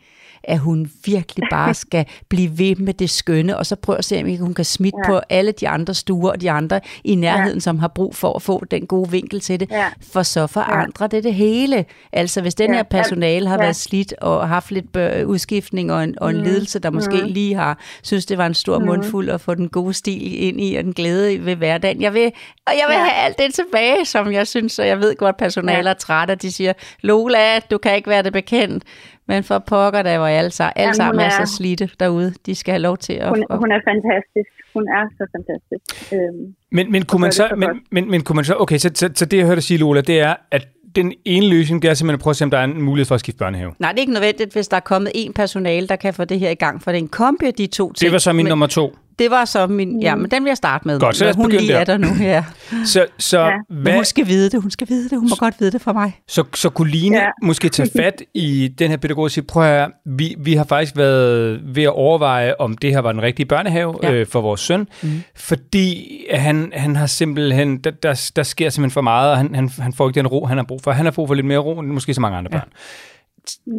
At 0.43 0.59
hun 0.59 0.91
virkelig 1.05 1.47
bare 1.51 1.73
skal 1.83 2.05
blive 2.29 2.57
ved 2.59 2.75
med 2.75 2.93
det 2.93 3.09
skønne, 3.09 3.57
og 3.57 3.65
så 3.65 3.75
prøve 3.75 3.97
at 3.97 4.05
se, 4.05 4.19
om 4.21 4.37
hun 4.45 4.53
kan 4.53 4.65
smitte 4.65 4.97
ja. 5.05 5.09
På 5.11 5.21
alle 5.29 5.51
de 5.51 5.67
andre 5.69 5.93
stuer 5.93 6.31
og 6.31 6.41
de 6.41 6.51
andre 6.51 6.79
i 7.03 7.15
nærheden, 7.15 7.55
ja. 7.57 7.59
som 7.59 7.79
har 7.79 7.87
brug 7.87 8.15
for 8.15 8.33
at 8.33 8.41
få 8.41 8.63
den 8.71 8.85
gode 8.87 9.11
vinkel 9.11 9.39
til 9.39 9.59
det. 9.59 9.71
Ja. 9.71 9.85
For 10.13 10.23
så 10.23 10.47
forandrer 10.47 11.07
ja. 11.11 11.15
det 11.17 11.23
det 11.23 11.33
hele. 11.33 11.85
Altså 12.13 12.41
hvis 12.41 12.55
den 12.55 12.69
Ja. 12.71 12.75
her 12.75 12.83
personale 12.83 13.47
har 13.47 13.55
Ja. 13.55 13.61
været 13.61 13.75
slidt 13.75 14.13
og 14.21 14.47
haft 14.49 14.71
lidt 14.71 14.95
udskiftning 15.25 15.91
og 15.93 16.03
en, 16.03 16.15
og 16.21 16.29
en 16.29 16.37
Mm. 16.37 16.43
ledelse, 16.43 16.79
der 16.79 16.89
måske 16.89 17.21
Mm. 17.21 17.27
lige 17.27 17.55
har 17.55 17.79
synes, 18.03 18.25
det 18.25 18.37
var 18.37 18.45
en 18.45 18.53
stor 18.53 18.79
Mm. 18.79 18.85
mundfuld 18.85 19.29
at 19.29 19.41
få 19.41 19.55
den 19.55 19.69
gode 19.69 19.93
stil 19.93 20.43
ind 20.43 20.61
i 20.61 20.75
og 20.75 20.83
den 20.83 20.93
glæde 20.93 21.45
ved 21.45 21.55
hverdagen. 21.55 22.01
Jeg 22.01 22.13
vil, 22.13 22.31
og 22.67 22.73
jeg 22.73 22.85
vil 22.87 22.93
Ja. 22.93 22.99
have 22.99 23.13
alt 23.13 23.37
det 23.37 23.53
tilbage, 23.53 24.05
som 24.05 24.31
jeg 24.31 24.47
synes, 24.47 24.79
og 24.79 24.87
jeg 24.87 24.99
ved 24.99 25.15
godt, 25.15 25.37
personaler 25.37 25.79
Ja. 25.83 25.89
er 25.89 25.93
trætte, 25.93 26.31
og 26.31 26.41
de 26.41 26.51
siger, 26.51 26.73
Lola, 27.01 27.59
du 27.59 27.77
kan 27.77 27.95
ikke 27.95 28.09
være 28.09 28.23
det 28.23 28.33
bekendt. 28.33 28.83
Men 29.31 29.43
for 29.43 29.59
pokker, 29.59 30.01
der 30.01 30.17
var 30.17 30.27
alle, 30.27 30.49
sa- 30.59 30.63
alle 30.63 30.71
Jamen, 30.81 30.95
sammen 30.95 31.19
er 31.19 31.25
er- 31.25 31.45
så 31.45 31.55
slidte 31.57 31.89
derude. 31.99 32.33
De 32.45 32.55
skal 32.55 32.71
have 32.71 32.81
lov 32.81 32.97
til 32.97 33.13
at... 33.13 33.29
Hun, 33.29 33.45
hun 33.61 33.71
er 33.71 33.79
fantastisk. 33.91 34.49
Hun 34.75 34.83
er 34.97 35.03
så 35.17 35.23
fantastisk. 35.35 36.13
Øhm, 36.13 36.55
Men, 36.71 36.91
men, 36.91 37.05
kunne 37.05 37.21
man 37.21 37.27
det 37.29 37.35
så, 37.35 37.47
så 37.49 37.55
men, 37.55 37.69
men, 37.91 38.11
men 38.11 38.21
kunne 38.21 38.35
man 38.35 38.45
så, 38.45 38.55
okay, 38.59 38.77
så, 38.77 38.89
så, 38.93 39.09
så 39.15 39.25
det 39.25 39.37
jeg 39.37 39.45
hørte 39.45 39.55
dig 39.55 39.63
sige, 39.63 39.77
Lola, 39.77 40.01
det 40.01 40.19
er, 40.19 40.35
at 40.51 40.67
den 40.95 41.13
ene 41.25 41.47
løsning, 41.49 41.81
det 41.81 41.89
er 41.89 41.93
simpelthen 41.93 42.13
at 42.19 42.23
prøve 42.23 42.31
at 42.31 42.35
se, 42.35 42.43
om 42.43 42.51
der 42.51 42.57
er 42.57 42.63
en 42.63 42.81
mulighed 42.81 43.05
for 43.05 43.15
at 43.15 43.19
skifte 43.19 43.37
børnehave. 43.39 43.73
Nej, 43.79 43.91
det 43.91 43.97
er 43.97 44.01
ikke 44.01 44.13
nødvendigt, 44.13 44.53
hvis 44.53 44.67
der 44.67 44.77
er 44.77 44.81
kommet 44.81 45.11
en 45.15 45.33
personale, 45.33 45.87
der 45.87 45.95
kan 45.95 46.13
få 46.13 46.25
det 46.25 46.39
her 46.39 46.49
i 46.49 46.55
gang. 46.55 46.81
For 46.81 46.91
det 46.91 46.97
er 46.97 47.01
en 47.01 47.07
kombi 47.07 47.45
af 47.45 47.53
de 47.53 47.67
to 47.67 47.93
ting. 47.93 48.05
Det 48.07 48.11
var 48.11 48.17
så 48.17 48.33
min 48.33 48.43
men, 48.45 48.49
nummer 48.49 48.67
to. 48.67 48.95
Det 49.21 49.31
var 49.31 49.45
så 49.45 49.67
min... 49.67 50.01
Ja, 50.01 50.15
men 50.15 50.31
den 50.31 50.43
vil 50.43 50.49
jeg 50.49 50.57
starte 50.57 50.87
med. 50.87 50.99
Godt, 50.99 51.15
så 51.15 51.23
lad 51.23 51.31
os 51.31 51.35
Hun 51.35 51.51
lige 51.51 51.73
er 51.73 51.83
der 51.83 51.97
nu, 51.97 52.07
ja. 52.21 52.43
Så, 52.85 53.05
så, 53.17 53.39
Ja. 53.39 53.51
Men 53.69 53.81
hvad, 53.81 53.93
hun 53.93 54.05
skal 54.05 54.27
vide 54.27 54.49
det, 54.49 54.61
hun 54.61 54.71
skal 54.71 54.89
vide 54.89 55.09
det. 55.09 55.19
Hun 55.19 55.29
må 55.29 55.35
godt 55.39 55.59
vide 55.59 55.71
det 55.71 55.81
for 55.81 55.93
mig. 55.93 56.19
så, 56.27 56.43
så 56.55 56.69
kunne 56.69 56.91
Line 56.91 57.17
ja. 57.17 57.27
Måske 57.43 57.69
tage 57.69 57.89
fat 58.01 58.21
i 58.33 58.67
den 58.79 58.89
her 58.89 58.97
pædagog 58.97 59.23
og 59.23 59.31
sige, 59.31 59.43
prøv 59.43 59.63
at 59.63 59.69
høre, 59.79 59.89
vi, 60.05 60.35
vi 60.39 60.53
har 60.53 60.63
faktisk 60.63 60.97
været 60.97 61.61
ved 61.75 61.83
at 61.83 61.89
overveje, 61.89 62.53
om 62.59 62.77
det 62.77 62.89
her 62.91 62.99
var 62.99 63.11
den 63.11 63.21
rigtige 63.21 63.45
børnehave 63.45 63.95
Ja. 64.03 64.11
øh, 64.13 64.27
for 64.27 64.41
vores 64.41 64.61
søn, 64.61 64.87
mm. 65.03 65.09
fordi 65.35 66.17
han, 66.31 66.71
han 66.75 66.95
har 66.95 67.05
simpelthen, 67.05 67.77
der, 67.77 67.91
der, 67.91 68.31
der 68.35 68.43
sker 68.43 68.69
simpelthen 68.69 68.91
for 68.93 69.01
meget, 69.01 69.31
og 69.31 69.37
han, 69.37 69.55
han, 69.55 69.69
han 69.79 69.93
får 69.93 70.07
ikke 70.09 70.17
den 70.17 70.27
ro, 70.27 70.45
han 70.45 70.57
har 70.57 70.65
brug 70.65 70.81
for. 70.81 70.91
Han 70.91 71.05
har 71.05 71.11
brug 71.11 71.27
for 71.27 71.35
lidt 71.35 71.45
mere 71.47 71.57
ro, 71.59 71.79
end 71.79 71.87
måske 71.87 72.13
så 72.13 72.21
mange 72.21 72.37
andre 72.37 72.49
Ja. 72.53 72.59
børn. 72.59 72.69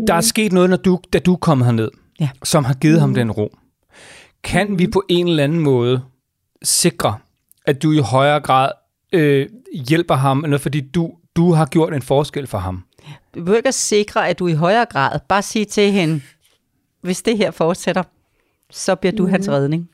Der 0.06 0.14
er 0.14 0.20
sket 0.20 0.52
noget, 0.52 0.70
når 0.70 0.76
du, 0.76 0.98
da 1.12 1.18
du 1.18 1.36
kommet 1.36 1.64
herned, 1.66 1.88
Ja. 2.20 2.28
som 2.44 2.64
har 2.64 2.74
givet 2.74 3.00
ham 3.00 3.14
den 3.14 3.30
ro. 3.30 3.56
Kan 4.44 4.78
vi 4.78 4.86
på 4.86 5.04
en 5.08 5.28
eller 5.28 5.44
anden 5.44 5.60
måde 5.60 6.02
sikre, 6.62 7.18
at 7.66 7.82
du 7.82 7.92
i 7.92 7.98
højere 7.98 8.40
grad 8.40 8.70
øh, 9.12 9.48
hjælper 9.88 10.14
ham, 10.14 10.44
eller 10.44 10.58
fordi 10.58 10.80
du, 10.80 11.12
du 11.36 11.52
har 11.52 11.66
gjort 11.66 11.94
en 11.94 12.02
forskel 12.02 12.46
for 12.46 12.58
ham? 12.58 12.84
Du 13.34 13.40
behøver 13.40 13.56
ikke 13.56 13.68
at 13.68 13.74
sikre, 13.74 14.28
at 14.28 14.38
du 14.38 14.46
i 14.46 14.52
højere 14.52 14.84
grad 14.84 15.20
bare 15.28 15.42
sige 15.42 15.64
til 15.64 15.92
hende, 15.92 16.20
hvis 17.00 17.22
det 17.22 17.38
her 17.38 17.50
fortsætter, 17.50 18.02
så 18.70 18.94
bliver 18.94 19.12
du 19.12 19.22
mm. 19.22 19.30
hans 19.30 19.48
redning. 19.48 19.88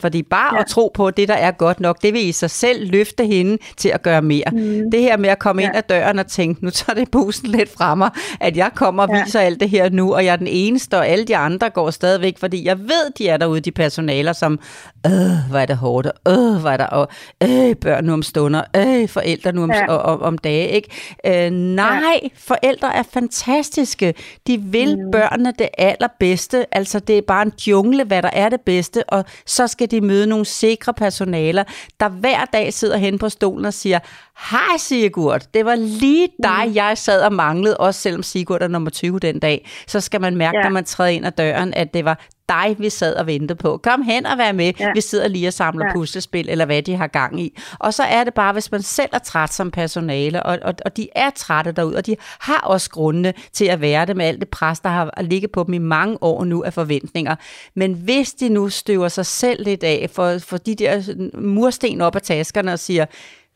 Fordi 0.00 0.22
bare 0.22 0.54
ja. 0.54 0.60
At 0.60 0.66
tro 0.66 0.90
på, 0.94 1.06
at 1.06 1.16
det, 1.16 1.28
der 1.28 1.34
er 1.34 1.50
godt 1.50 1.80
nok, 1.80 2.02
det 2.02 2.12
vil 2.14 2.28
i 2.28 2.32
sig 2.32 2.50
selv 2.50 2.90
løfte 2.90 3.26
hende 3.26 3.58
til 3.76 3.88
at 3.88 4.02
gøre 4.02 4.22
mere. 4.22 4.44
Mm. 4.52 4.90
Det 4.92 5.00
her 5.00 5.16
med 5.16 5.28
at 5.28 5.38
komme 5.38 5.62
ja. 5.62 5.68
Ind 5.68 5.76
ad 5.76 5.82
døren 5.88 6.18
og 6.18 6.26
tænke, 6.26 6.64
nu 6.64 6.70
tager 6.70 6.94
det 6.94 7.10
bussen 7.10 7.48
lidt 7.48 7.72
fra 7.76 7.94
mig, 7.94 8.10
at 8.40 8.56
jeg 8.56 8.70
kommer 8.74 9.02
og 9.02 9.08
Ja. 9.14 9.24
viser 9.24 9.40
alt 9.40 9.60
det 9.60 9.70
her 9.70 9.90
nu, 9.90 10.14
og 10.14 10.24
jeg 10.24 10.32
er 10.32 10.36
den 10.36 10.46
eneste, 10.46 10.96
og 10.96 11.06
alle 11.08 11.24
de 11.24 11.36
andre 11.36 11.70
går 11.70 11.90
stadigvæk, 11.90 12.38
fordi 12.38 12.64
jeg 12.64 12.78
ved, 12.78 13.12
de 13.18 13.28
er 13.28 13.36
derude, 13.36 13.60
de 13.60 13.70
personaler, 13.72 14.32
som, 14.32 14.58
øh, 15.06 15.12
hvor 15.50 15.58
er 15.58 15.66
det 15.66 15.76
hårdt, 15.76 16.06
og 16.06 16.32
øh, 16.32 16.60
hvor 16.60 16.70
er 16.70 16.76
der, 16.76 16.86
og 16.86 17.08
øh, 17.42 17.76
børn 17.76 18.04
nu 18.04 18.12
om 18.12 18.22
stunder, 18.22 18.62
øh, 18.76 19.08
forældre 19.08 19.52
nu 19.52 19.62
om, 19.62 19.70
ja. 19.70 19.86
Og, 19.88 19.98
og, 20.02 20.20
om 20.20 20.38
dage, 20.38 20.68
ikke? 20.68 20.88
Øh, 21.26 21.50
nej, 21.50 22.20
ja. 22.22 22.28
forældre 22.38 22.96
er 22.96 23.02
fantastiske. 23.12 24.14
De 24.46 24.58
vil 24.58 24.96
mm. 24.98 25.10
børnene 25.10 25.52
det 25.58 25.68
allerbedste. 25.78 26.74
Altså, 26.76 26.98
det 26.98 27.18
er 27.18 27.22
bare 27.26 27.42
en 27.42 27.52
jungle, 27.66 28.04
hvad 28.04 28.22
der 28.22 28.30
er 28.32 28.48
det 28.48 28.60
bedste, 28.60 29.04
og 29.08 29.24
så 29.46 29.66
skal 29.66 29.87
de 29.90 30.00
møde 30.00 30.26
nogle 30.26 30.44
sikre 30.44 30.94
personaler, 30.94 31.64
der 32.00 32.08
hver 32.08 32.44
dag 32.44 32.72
sidder 32.72 32.96
hen 32.96 33.18
på 33.18 33.28
stolen 33.28 33.64
og 33.64 33.74
siger, 33.74 33.98
hej 34.50 34.76
Sigurd, 34.78 35.42
det 35.54 35.64
var 35.64 35.74
lige 35.74 36.28
dig, 36.42 36.64
mm. 36.68 36.74
jeg 36.74 36.98
sad 36.98 37.22
og 37.22 37.32
manglede, 37.32 37.76
også 37.76 38.00
selvom 38.00 38.22
Sigurd 38.22 38.62
er 38.62 38.68
nummer 38.68 38.90
20 38.90 39.18
den 39.18 39.38
dag. 39.38 39.68
Så 39.86 40.00
skal 40.00 40.20
man 40.20 40.36
mærke, 40.36 40.58
ja. 40.58 40.62
Når 40.62 40.70
man 40.70 40.84
træder 40.84 41.10
ind 41.10 41.26
ad 41.26 41.32
døren, 41.32 41.74
at 41.74 41.94
det 41.94 42.04
var 42.04 42.20
dig, 42.48 42.76
vi 42.78 42.90
sad 42.90 43.14
og 43.14 43.26
ventede 43.26 43.54
på. 43.54 43.80
Kom 43.82 44.02
hen 44.02 44.26
og 44.26 44.38
vær 44.38 44.52
med. 44.52 44.72
Ja. 44.80 44.92
Vi 44.94 45.00
sidder 45.00 45.28
lige 45.28 45.48
og 45.48 45.52
samler 45.52 45.86
Ja. 45.86 45.92
puslespil, 45.92 46.48
eller 46.48 46.64
hvad 46.64 46.82
de 46.82 46.96
har 46.96 47.06
gang 47.06 47.40
i. 47.40 47.58
Og 47.78 47.94
så 47.94 48.02
er 48.02 48.24
det 48.24 48.34
bare, 48.34 48.52
hvis 48.52 48.72
man 48.72 48.82
selv 48.82 49.08
er 49.12 49.18
træt 49.18 49.52
som 49.52 49.70
personale, 49.70 50.42
og, 50.42 50.58
og, 50.62 50.74
og 50.84 50.96
de 50.96 51.08
er 51.14 51.30
trætte 51.30 51.72
derude, 51.72 51.96
og 51.96 52.06
de 52.06 52.16
har 52.40 52.60
også 52.60 52.90
grundene 52.90 53.34
til 53.52 53.64
at 53.64 53.80
være 53.80 54.06
det 54.06 54.16
med 54.16 54.26
alt 54.26 54.40
det 54.40 54.48
pres, 54.48 54.80
der 54.80 54.88
har 54.88 55.22
ligget 55.22 55.52
på 55.52 55.64
dem 55.64 55.74
i 55.74 55.78
mange 55.78 56.18
år 56.20 56.44
nu 56.44 56.62
af 56.62 56.72
forventninger. 56.72 57.36
Men 57.74 57.92
hvis 57.92 58.32
de 58.32 58.48
nu 58.48 58.68
støver 58.68 59.08
sig 59.08 59.26
selv 59.26 59.64
lidt 59.64 59.84
af 59.84 60.10
for, 60.12 60.38
for 60.38 60.56
de 60.56 60.74
der 60.74 61.02
mursten 61.38 62.00
op 62.00 62.16
af 62.16 62.22
taskerne 62.22 62.72
og 62.72 62.78
siger, 62.78 63.06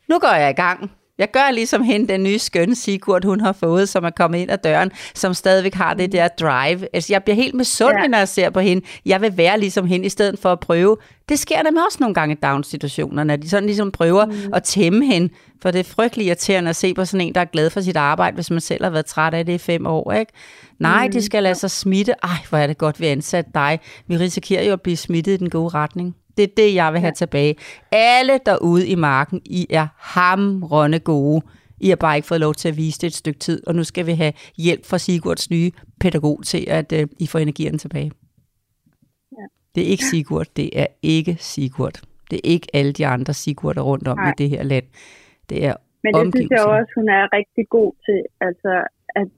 nu 0.09 0.19
går 0.19 0.33
jeg 0.35 0.49
i 0.49 0.53
gang. 0.53 0.91
Jeg 1.17 1.31
gør 1.31 1.51
ligesom 1.51 1.83
hende, 1.83 2.07
den 2.07 2.23
nye 2.23 2.39
skønne 2.39 2.75
Sigurd, 2.75 3.25
hun 3.25 3.39
har 3.39 3.51
fået, 3.51 3.89
som 3.89 4.03
er 4.03 4.09
kommet 4.09 4.39
ind 4.39 4.51
ad 4.51 4.57
døren, 4.57 4.91
som 5.15 5.33
stadigvæk 5.33 5.73
har 5.73 5.93
det 5.93 6.11
der 6.11 6.27
drive. 6.27 6.87
Altså, 6.93 7.13
jeg 7.13 7.23
bliver 7.23 7.35
helt 7.35 7.55
misundelig, 7.55 8.01
ja. 8.03 8.07
Når 8.07 8.17
jeg 8.17 8.27
ser 8.27 8.49
på 8.49 8.59
hende. 8.59 8.85
Jeg 9.05 9.21
vil 9.21 9.37
være 9.37 9.59
ligesom 9.59 9.87
hende, 9.87 10.05
i 10.05 10.09
stedet 10.09 10.39
for 10.39 10.51
at 10.51 10.59
prøve. 10.59 10.97
Det 11.29 11.39
sker 11.39 11.63
nemlig 11.63 11.85
også 11.85 11.97
nogle 11.99 12.13
gange 12.13 12.35
i 12.35 12.37
daginstitutionerne, 12.41 13.27
når 13.27 13.35
de 13.35 13.49
sådan 13.49 13.65
ligesom 13.65 13.91
prøver 13.91 14.25
mm. 14.25 14.53
at 14.53 14.63
tæmme 14.63 15.05
hende. 15.05 15.33
For 15.61 15.71
det 15.71 15.79
er 15.79 15.83
frygtelig 15.83 16.27
irriterende 16.27 16.69
at 16.69 16.75
se 16.75 16.93
på 16.93 17.05
sådan 17.05 17.27
en, 17.27 17.35
der 17.35 17.41
er 17.41 17.45
glad 17.45 17.69
for 17.69 17.81
sit 17.81 17.97
arbejde, 17.97 18.35
hvis 18.35 18.51
man 18.51 18.61
selv 18.61 18.83
har 18.83 18.91
været 18.91 19.05
træt 19.05 19.33
af 19.33 19.45
det 19.45 19.53
i 19.53 19.57
fem 19.57 19.85
år. 19.85 20.11
Ikke? 20.11 20.31
Nej, 20.79 21.07
mm. 21.07 21.11
de 21.11 21.21
skal 21.21 21.43
lade 21.43 21.55
sig 21.55 21.71
smitte. 21.71 22.15
Ej, 22.23 22.37
hvor 22.49 22.57
er 22.57 22.67
det 22.67 22.77
godt, 22.77 22.99
vi 22.99 23.05
har 23.05 23.11
ansat 23.11 23.45
dig. 23.53 23.79
Vi 24.07 24.17
risikerer 24.17 24.63
jo 24.63 24.73
at 24.73 24.81
blive 24.81 24.97
smittet 24.97 25.33
i 25.33 25.37
den 25.37 25.49
gode 25.49 25.69
retning. 25.69 26.15
Det 26.37 26.43
er 26.43 26.53
det, 26.57 26.75
jeg 26.75 26.93
vil 26.93 27.01
have 27.01 27.13
tilbage. 27.13 27.55
Alle 27.91 28.39
derude 28.45 28.87
i 28.87 28.95
marken, 28.95 29.41
I 29.45 29.67
er 29.69 29.87
hamrende 29.97 30.99
gode. 30.99 31.41
I 31.81 31.89
har 31.89 31.95
bare 31.95 32.15
ikke 32.15 32.27
fået 32.27 32.39
lov 32.39 32.53
til 32.53 32.69
at 32.69 32.77
vise 32.77 32.99
det 33.01 33.07
et 33.07 33.13
stykke 33.13 33.39
tid, 33.39 33.67
og 33.67 33.75
nu 33.75 33.83
skal 33.83 34.05
vi 34.05 34.11
have 34.11 34.33
hjælp 34.57 34.85
fra 34.85 34.97
Sigurds 34.97 35.49
nye 35.49 35.71
pædagog 36.01 36.43
til, 36.45 36.65
at 36.69 36.93
uh, 36.93 36.99
I 37.19 37.27
får 37.27 37.39
energien 37.39 37.77
tilbage. 37.77 38.11
Det 39.75 39.81
er 39.83 39.89
ikke 39.93 40.05
Sigurd, 40.05 40.47
det 40.55 40.69
er 40.81 40.87
ikke 41.01 41.35
Sigurd. 41.39 41.97
Det 42.31 42.37
er 42.37 42.45
ikke 42.53 42.67
alle 42.73 42.93
de 42.93 43.05
andre 43.07 43.33
Sigurder 43.33 43.81
rundt 43.81 44.07
om 44.07 44.17
Nej. 44.17 44.29
i 44.29 44.33
det 44.37 44.49
her 44.49 44.63
land. 44.63 44.85
Det 45.49 45.65
er 45.65 45.75
Men 46.03 46.13
det 46.15 46.35
synes 46.35 46.51
jeg 46.51 46.65
også, 46.77 46.91
hun 46.99 47.09
er 47.09 47.23
rigtig 47.39 47.65
god 47.77 47.91
til. 48.05 48.19
Altså, 48.47 48.71
at 49.19 49.29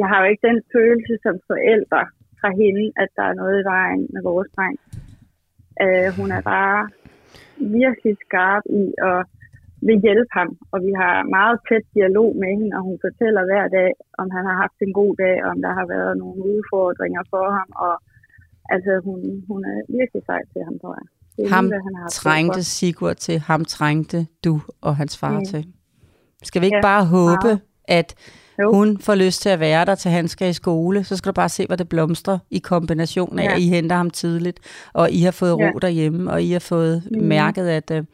jeg 0.00 0.06
har 0.10 0.18
jo 0.22 0.26
ikke 0.30 0.46
den 0.50 0.60
følelse 0.74 1.14
som 1.24 1.34
forældre 1.50 2.02
fra 2.40 2.50
hende, 2.60 2.84
at 3.02 3.08
der 3.16 3.26
er 3.30 3.34
noget 3.42 3.56
i 3.62 3.64
vejen 3.74 4.02
med 4.14 4.22
vores 4.30 4.48
dreng. 4.56 4.78
Uh, 5.82 6.08
hun 6.18 6.28
er 6.38 6.42
bare 6.54 6.80
virkelig 7.80 8.14
skarp 8.26 8.64
i 8.82 8.84
at 9.10 9.20
vil 9.88 9.98
hjælpe 10.06 10.32
ham, 10.38 10.50
og 10.72 10.78
vi 10.86 10.92
har 11.02 11.14
meget 11.38 11.56
tæt 11.68 11.84
dialog 11.98 12.30
med 12.40 12.48
hende, 12.58 12.76
og 12.76 12.82
hun 12.88 12.96
fortæller 13.06 13.42
hver 13.50 13.66
dag, 13.78 13.90
om 14.20 14.26
han 14.36 14.44
har 14.48 14.56
haft 14.64 14.78
en 14.86 14.92
god 15.00 15.12
dag, 15.24 15.36
og 15.44 15.48
om 15.54 15.58
der 15.66 15.72
har 15.78 15.86
været 15.94 16.12
nogle 16.22 16.40
udfordringer 16.52 17.22
for 17.32 17.46
ham, 17.58 17.68
og 17.86 17.94
altså 18.74 18.92
hun, 19.06 19.18
hun 19.50 19.60
er 19.72 19.78
virkelig 19.98 20.22
sej 20.28 20.42
til 20.52 20.62
ham, 20.68 20.76
tror 20.82 20.94
jeg. 21.00 21.06
Det 21.36 21.50
Ham 21.54 21.64
lige, 21.64 21.82
han 21.88 21.94
har 22.00 22.08
trængte 22.08 22.62
Sigurd 22.64 23.16
til, 23.16 23.38
ham 23.38 23.64
trængte 23.64 24.18
du 24.44 24.54
og 24.80 24.96
hans 24.96 25.18
far 25.18 25.38
Mm. 25.38 25.44
til. 25.44 25.62
Skal 26.42 26.60
vi 26.60 26.66
ikke 26.66 26.76
Ja, 26.76 26.90
bare 26.92 27.04
håbe, 27.16 27.46
meget. 27.46 27.60
at 27.98 28.08
Jo. 28.62 28.72
hun 28.74 28.98
får 28.98 29.14
lyst 29.14 29.42
til 29.42 29.48
at 29.48 29.60
være 29.60 29.84
der, 29.84 29.94
til 29.94 30.10
han 30.10 30.28
skal 30.28 30.50
i 30.50 30.52
skole? 30.52 31.04
Så 31.04 31.16
skal 31.16 31.30
du 31.30 31.34
bare 31.34 31.48
se, 31.48 31.66
hvor 31.66 31.76
det 31.76 31.88
blomstrer 31.88 32.38
i 32.50 32.58
kombination 32.58 33.38
af, 33.38 33.44
Ja. 33.44 33.52
at 33.54 33.58
I 33.60 33.68
henter 33.68 33.96
ham 33.96 34.10
tidligt, 34.10 34.60
og 34.92 35.10
I 35.10 35.20
har 35.22 35.30
fået 35.30 35.56
Ja. 35.60 35.70
ro 35.74 35.78
derhjemme, 35.78 36.30
og 36.32 36.42
I 36.42 36.52
har 36.52 36.58
fået 36.58 37.02
Mm. 37.10 37.22
mærket, 37.22 37.68
at, 37.68 37.90
øh, 37.90 38.04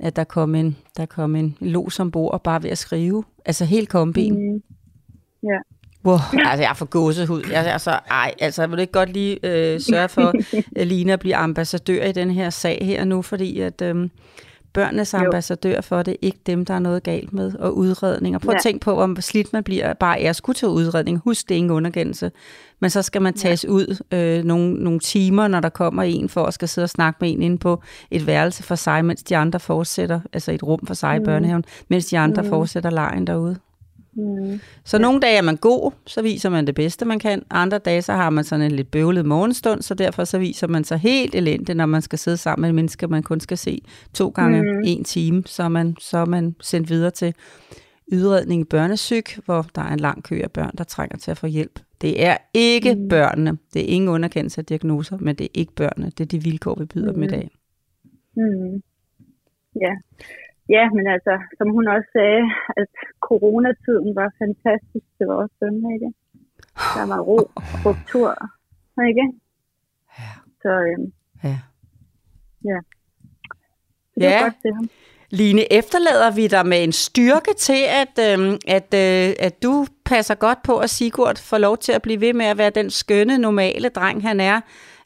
at 0.00 0.16
der 0.16 0.24
kom 0.24 0.54
en, 0.54 0.76
der 0.96 1.06
kom 1.06 1.36
en 1.36 1.56
los 1.60 2.00
ombord 2.00 2.42
bare 2.44 2.62
ved 2.62 2.70
at 2.70 2.78
skrive. 2.78 3.24
Altså 3.44 3.64
helt 3.64 3.88
kombin. 3.88 4.52
Mm. 4.52 4.62
Ja. 5.42 5.58
Wow, 6.06 6.18
altså 6.34 6.62
jeg 6.62 6.72
får 6.76 6.86
gåsehud. 6.86 7.42
Jeg 7.52 7.68
er 7.70 7.78
så, 7.78 7.90
ej, 8.10 8.34
altså 8.40 8.62
jeg 8.62 8.70
vil 8.70 8.78
ikke 8.78 8.92
godt 8.92 9.12
lige 9.12 9.38
øh, 9.42 9.80
sørge 9.80 10.08
for, 10.08 10.32
at 10.76 10.86
Line 10.86 11.12
at 11.12 11.20
blive 11.20 11.36
ambassadør 11.36 12.04
i 12.04 12.12
den 12.12 12.30
her 12.30 12.50
sag 12.50 12.78
her 12.82 13.04
nu, 13.04 13.22
fordi 13.22 13.60
at 13.60 13.82
øh, 13.82 14.08
børnenes 14.74 15.14
ambassadør 15.14 15.80
for 15.80 16.02
det 16.02 16.16
ikke 16.22 16.38
dem, 16.46 16.64
der 16.64 16.74
er 16.74 16.78
noget 16.78 17.02
galt 17.02 17.32
med, 17.32 17.54
og 17.54 17.76
udredninger. 17.76 18.38
Prøv 18.38 18.50
at 18.50 18.54
Ja. 18.54 18.68
tænke 18.70 18.84
på, 18.84 18.94
hvor 18.94 19.20
slidt 19.20 19.52
man 19.52 19.64
bliver 19.64 19.92
bare 19.94 20.18
af 20.18 20.28
at 20.28 20.36
skulle 20.36 20.56
til 20.56 20.68
udredning. 20.68 21.20
Husk, 21.24 21.48
det 21.48 21.54
er 21.54 21.58
ingen 21.58 21.70
underkendelse. 21.70 22.30
Men 22.80 22.90
så 22.90 23.02
skal 23.02 23.22
man 23.22 23.34
tages 23.34 23.64
ud 23.64 24.02
øh, 24.12 24.44
nogle, 24.44 24.74
nogle 24.74 25.00
timer, 25.00 25.48
når 25.48 25.60
der 25.60 25.68
kommer 25.68 26.02
en 26.02 26.28
for 26.28 26.44
at 26.44 26.54
skal 26.54 26.68
sidde 26.68 26.84
og 26.84 26.90
snakke 26.90 27.18
med 27.20 27.30
en 27.32 27.42
inde 27.42 27.58
på 27.58 27.82
et 28.10 28.26
værelse 28.26 28.62
for 28.62 28.74
sig, 28.74 29.04
mens 29.04 29.22
de 29.22 29.36
andre 29.36 29.60
fortsætter, 29.60 30.20
altså 30.32 30.52
et 30.52 30.62
rum 30.62 30.86
for 30.86 30.94
sig 30.94 31.16
i 31.16 31.20
børnehaven, 31.20 31.64
mens 31.88 32.06
de 32.06 32.18
andre 32.18 32.44
fortsætter 32.44 32.90
lejen 32.90 33.26
derude. 33.26 33.56
Mm. 34.16 34.60
Så 34.84 34.98
nogle 34.98 35.20
dage 35.20 35.36
er 35.36 35.42
man 35.42 35.56
god, 35.56 35.92
så 36.06 36.22
viser 36.22 36.50
man 36.50 36.66
det 36.66 36.74
bedste, 36.74 37.04
man 37.04 37.18
kan. 37.18 37.42
Andre 37.50 37.78
dage, 37.78 38.02
så 38.02 38.12
har 38.12 38.30
man 38.30 38.44
sådan 38.44 38.64
en 38.64 38.72
lidt 38.72 38.90
bøvlet 38.90 39.26
morgenstund, 39.26 39.82
så 39.82 39.94
derfor 39.94 40.24
så 40.24 40.38
viser 40.38 40.66
man 40.66 40.84
sig 40.84 40.98
helt 40.98 41.34
elendigt, 41.34 41.76
når 41.76 41.86
man 41.86 42.02
skal 42.02 42.18
sidde 42.18 42.36
sammen 42.36 42.68
med 42.68 42.72
mennesker, 42.72 43.08
man 43.08 43.22
kun 43.22 43.40
skal 43.40 43.58
se 43.58 43.82
to 44.14 44.28
gange 44.28 44.62
mm. 44.62 44.82
en 44.84 45.04
time, 45.04 45.42
så 45.46 45.62
er, 45.62 45.68
man, 45.68 45.96
så 46.00 46.18
er 46.18 46.24
man 46.24 46.54
sendt 46.60 46.90
videre 46.90 47.10
til 47.10 47.34
udredning 48.12 48.60
i 48.60 48.64
børnesyg, 48.64 49.24
hvor 49.44 49.66
der 49.74 49.82
er 49.82 49.92
en 49.92 50.00
lang 50.00 50.24
kø 50.24 50.40
af 50.42 50.50
børn, 50.50 50.72
der 50.78 50.84
trænger 50.84 51.18
til 51.18 51.30
at 51.30 51.38
få 51.38 51.46
hjælp. 51.46 51.80
Det 52.00 52.24
er 52.24 52.36
ikke 52.54 52.94
mm. 52.94 53.08
børnene. 53.08 53.58
Det 53.74 53.82
er 53.82 53.86
ingen 53.86 54.08
underkendelse 54.08 54.60
af 54.60 54.64
diagnoser, 54.64 55.18
men 55.20 55.36
det 55.36 55.44
er 55.44 55.48
ikke 55.54 55.72
børnene. 55.72 56.10
Det 56.18 56.20
er 56.20 56.28
de 56.28 56.42
vilkår, 56.42 56.74
vi 56.78 56.84
byder 56.84 57.12
mm. 57.12 57.14
dem 57.14 57.22
i 57.22 57.26
dag. 57.26 57.50
Mm. 58.36 58.82
Ja. 59.80 59.92
Ja, 60.68 60.84
men 60.96 61.06
altså, 61.14 61.34
som 61.58 61.68
hun 61.70 61.88
også 61.88 62.08
sagde, 62.12 62.42
at 62.76 62.88
coronatiden 63.20 64.16
var 64.16 64.28
fantastisk 64.42 65.06
til 65.16 65.26
vores 65.26 65.50
søn, 65.58 65.76
ikke? 65.94 66.10
Der 66.96 67.06
var 67.06 67.20
ro 67.20 67.36
og 67.56 67.62
struktur, 67.80 68.30
ikke? 69.08 69.24
Ja. 70.18 70.30
Så 70.62 70.68
øhm, 70.88 71.12
Ja. 71.44 71.58
ja. 72.64 72.78
Det 74.14 74.22
Ja. 74.22 74.42
godt 74.42 74.54
til 74.62 74.74
ham. 74.74 74.88
Line, 75.30 75.72
efterlader 75.72 76.30
vi 76.34 76.46
dig 76.46 76.66
med 76.66 76.84
en 76.84 76.92
styrke 76.92 77.54
til, 77.58 77.82
at, 78.02 78.14
øhm, 78.32 78.58
at, 78.68 78.94
øh, 78.94 79.34
at 79.46 79.62
du 79.62 79.86
passer 80.04 80.34
godt 80.34 80.58
på, 80.62 80.78
at 80.78 80.90
Sigurd 80.90 81.36
får 81.38 81.58
lov 81.58 81.78
til 81.78 81.92
at 81.92 82.02
blive 82.02 82.20
ved 82.20 82.32
med 82.32 82.46
at 82.46 82.58
være 82.58 82.70
den 82.70 82.90
skønne, 82.90 83.38
normale 83.38 83.88
dreng, 83.88 84.22
han 84.22 84.40
er, 84.40 84.60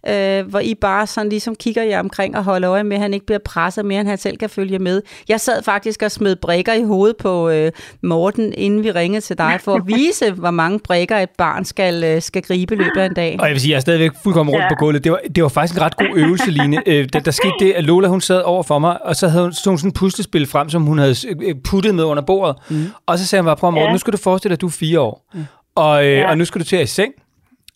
øh, 0.09 0.47
hvor 0.47 0.61
I 0.61 0.75
bare 0.75 1.07
sådan 1.07 1.29
ligesom 1.29 1.55
kigger 1.55 1.83
jer 1.83 2.01
omkring 2.01 2.37
og 2.37 2.45
holder 2.45 2.71
øje 2.71 2.85
med, 2.85 2.97
at 2.97 3.03
han 3.03 3.15
ikke 3.15 3.27
bliver 3.27 3.39
presset 3.39 3.85
mere, 3.85 4.01
end 4.01 4.09
han 4.09 4.19
selv 4.19 4.37
kan 4.37 4.51
følge 4.51 4.79
med. 4.79 5.03
Jeg 5.29 5.41
sad 5.41 5.63
faktisk 5.63 6.03
og 6.03 6.11
smed 6.11 6.37
brikker 6.37 6.73
i 6.73 6.83
hovedet 6.83 7.17
på 7.17 7.49
øh, 7.49 7.73
Morten, 8.03 8.53
inden 8.57 8.83
vi 8.85 8.91
ringede 8.91 9.21
til 9.21 9.39
dig, 9.39 9.59
for 9.61 9.75
at 9.75 9.83
vise, 9.97 10.31
hvor 10.33 10.51
mange 10.51 10.79
brikker 10.79 11.17
et 11.19 11.31
barn 11.39 11.65
skal, 11.65 12.05
øh, 12.05 12.23
skal 12.23 12.43
gribe 12.43 12.75
løbet 12.75 12.97
af 13.01 13.07
en 13.07 13.15
dag. 13.15 13.37
Og 13.41 13.47
jeg 13.47 13.53
vil 13.53 13.61
sige, 13.61 13.71
jeg 13.71 13.77
er 13.77 13.81
stadigvæk 13.81 14.11
fuldkommen 14.23 14.53
rundt 14.55 14.65
Ja. 14.65 14.69
på 14.69 14.75
gulvet. 14.79 15.05
Det 15.05 15.13
var, 15.13 15.21
det 15.35 15.43
var 15.43 15.49
faktisk 15.49 15.77
en 15.77 15.83
ret 15.83 15.97
god 15.97 16.09
øvelse, 16.17 16.51
Line. 16.51 16.83
Øh, 16.87 17.09
der, 17.13 17.21
der 17.21 17.31
skete 17.31 17.55
det, 17.61 17.73
at 17.73 17.85
Lola 17.85 18.09
hun 18.09 18.21
sad 18.21 18.43
over 18.43 18.63
for 18.63 18.79
mig, 18.79 19.07
og 19.07 19.17
så 19.17 19.29
havde 19.29 19.45
hun 19.45 19.53
så 19.53 19.71
hun 19.71 19.79
sådan 19.79 19.89
en 19.89 19.93
puslespil 19.93 20.47
frem, 20.47 20.69
som 20.69 20.83
hun 20.83 20.99
havde 20.99 21.15
øh, 21.43 21.55
puttet 21.65 21.95
med 21.95 22.05
under 22.05 22.23
bordet. 22.23 22.57
Mm. 22.71 22.85
Og 23.07 23.19
så 23.19 23.27
sagde 23.27 23.43
hun 23.43 23.47
bare, 23.47 23.57
prøv 23.57 23.71
Morten, 23.71 23.87
Ja. 23.87 23.93
nu 23.93 23.99
skal 23.99 24.13
du 24.13 24.19
forestille 24.19 24.51
dig, 24.51 24.57
at 24.57 24.61
du 24.61 24.67
er 24.67 24.71
fire 24.71 25.01
år. 25.01 25.25
Mm. 25.35 25.41
Og, 25.75 26.05
øh, 26.07 26.13
Ja. 26.13 26.31
og 26.31 26.39
nu 26.39 26.45
skal 26.45 26.61
du 26.61 26.65
til 26.65 26.77
at 26.77 26.83
i 26.83 26.87
seng. 26.87 27.13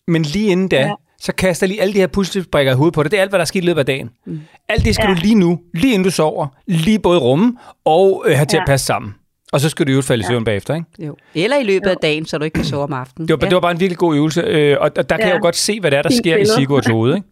Men 0.07 0.21
lige 0.21 0.47
inden 0.51 0.67
da, 0.67 0.77
Ja. 0.79 0.91
Så 1.23 1.33
kaster 1.33 1.67
lige 1.67 1.81
alle 1.81 1.93
de 1.93 1.99
her 1.99 2.07
puslebrikker 2.07 2.71
i 2.71 2.75
hovedet 2.75 2.93
på 2.93 3.03
dig. 3.03 3.11
Det 3.11 3.17
er 3.17 3.21
alt, 3.21 3.31
hvad 3.31 3.39
der 3.39 3.43
er 3.43 3.45
sket 3.45 3.63
i 3.63 3.65
løbet 3.65 3.79
af 3.79 3.85
dagen. 3.85 4.09
Mm. 4.25 4.39
Alt 4.69 4.85
det 4.85 4.95
skal 4.95 5.05
Ja. 5.09 5.13
du 5.15 5.19
lige 5.21 5.35
nu, 5.35 5.59
lige 5.73 5.93
inden 5.93 6.03
du 6.03 6.11
sover, 6.11 6.47
lige 6.67 6.99
både 6.99 7.19
rumme 7.19 7.57
og 7.85 8.23
øh, 8.27 8.35
have 8.35 8.45
til 8.45 8.57
Ja. 8.57 8.61
at 8.61 8.67
passe 8.67 8.85
sammen. 8.85 9.15
Og 9.53 9.59
så 9.59 9.69
skal 9.69 9.87
du 9.87 9.91
jo 9.91 10.01
falde 10.01 10.21
i 10.21 10.25
søvn 10.29 10.43
bagefter, 10.43 10.75
ikke? 10.75 10.87
Jo. 11.07 11.15
Eller 11.35 11.57
i 11.59 11.63
løbet 11.63 11.87
af 11.87 11.95
dagen, 12.01 12.25
så 12.25 12.37
du 12.37 12.43
ikke 12.43 12.55
kan 12.55 12.65
sove 12.65 12.83
om 12.83 12.93
aftenen. 12.93 13.27
Det 13.27 13.33
var, 13.33 13.45
ja. 13.45 13.49
det 13.49 13.55
var 13.55 13.61
bare 13.61 13.71
en 13.71 13.79
virkelig 13.79 13.97
god 13.97 14.15
øvelse, 14.15 14.41
øh, 14.41 14.77
og, 14.79 14.91
og 14.97 15.09
der 15.09 15.17
kan 15.17 15.25
Ja. 15.25 15.27
jeg 15.27 15.35
jo 15.35 15.41
godt 15.41 15.55
se, 15.55 15.79
hvad 15.79 15.91
der 15.91 15.97
er, 15.97 16.01
der 16.01 16.09
Fint 16.09 16.17
sker 16.17 16.35
i 16.35 16.37
billede. 16.39 16.55
Sigurds 16.55 16.87
hoved, 16.87 17.15
ikke? 17.15 17.27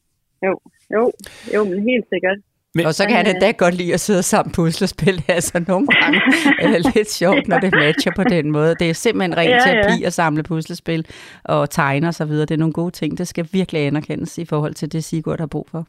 Jo, 0.46 0.60
jo, 0.94 1.12
jo, 1.54 1.64
men 1.64 1.78
helt 1.90 2.04
sikkert. 2.12 2.38
Og 2.84 2.94
så 2.94 3.06
kan 3.06 3.16
han 3.16 3.26
Men, 3.26 3.36
endda 3.36 3.50
godt 3.50 3.74
lide 3.74 3.94
at 3.94 4.00
sidde 4.00 4.22
sammen 4.22 4.52
puslespil. 4.52 5.24
Altså 5.28 5.64
nogle 5.68 5.86
gange 5.86 6.20
er 6.60 6.68
det 6.68 6.94
lidt 6.94 7.10
sjovt, 7.12 7.48
når 7.48 7.58
det 7.58 7.74
matcher 7.74 8.12
på 8.16 8.24
den 8.24 8.50
måde. 8.50 8.74
Det 8.80 8.90
er 8.90 8.94
simpelthen 8.94 9.36
ren 9.36 9.48
Ja, 9.48 9.54
ja. 9.68 9.82
terapi 9.82 10.02
at 10.04 10.12
samle 10.12 10.42
puslespil 10.42 11.06
og 11.44 11.70
tegne 11.70 12.08
og 12.08 12.14
så 12.14 12.24
videre. 12.24 12.46
Det 12.46 12.54
er 12.54 12.58
nogle 12.58 12.72
gode 12.72 12.90
ting. 12.90 13.18
Det 13.18 13.28
skal 13.28 13.48
virkelig 13.52 13.86
anerkendes 13.86 14.38
i 14.38 14.44
forhold 14.44 14.74
til 14.74 14.92
det, 14.92 15.04
Sigurd 15.04 15.38
har 15.40 15.46
brug 15.46 15.68
for. 15.70 15.86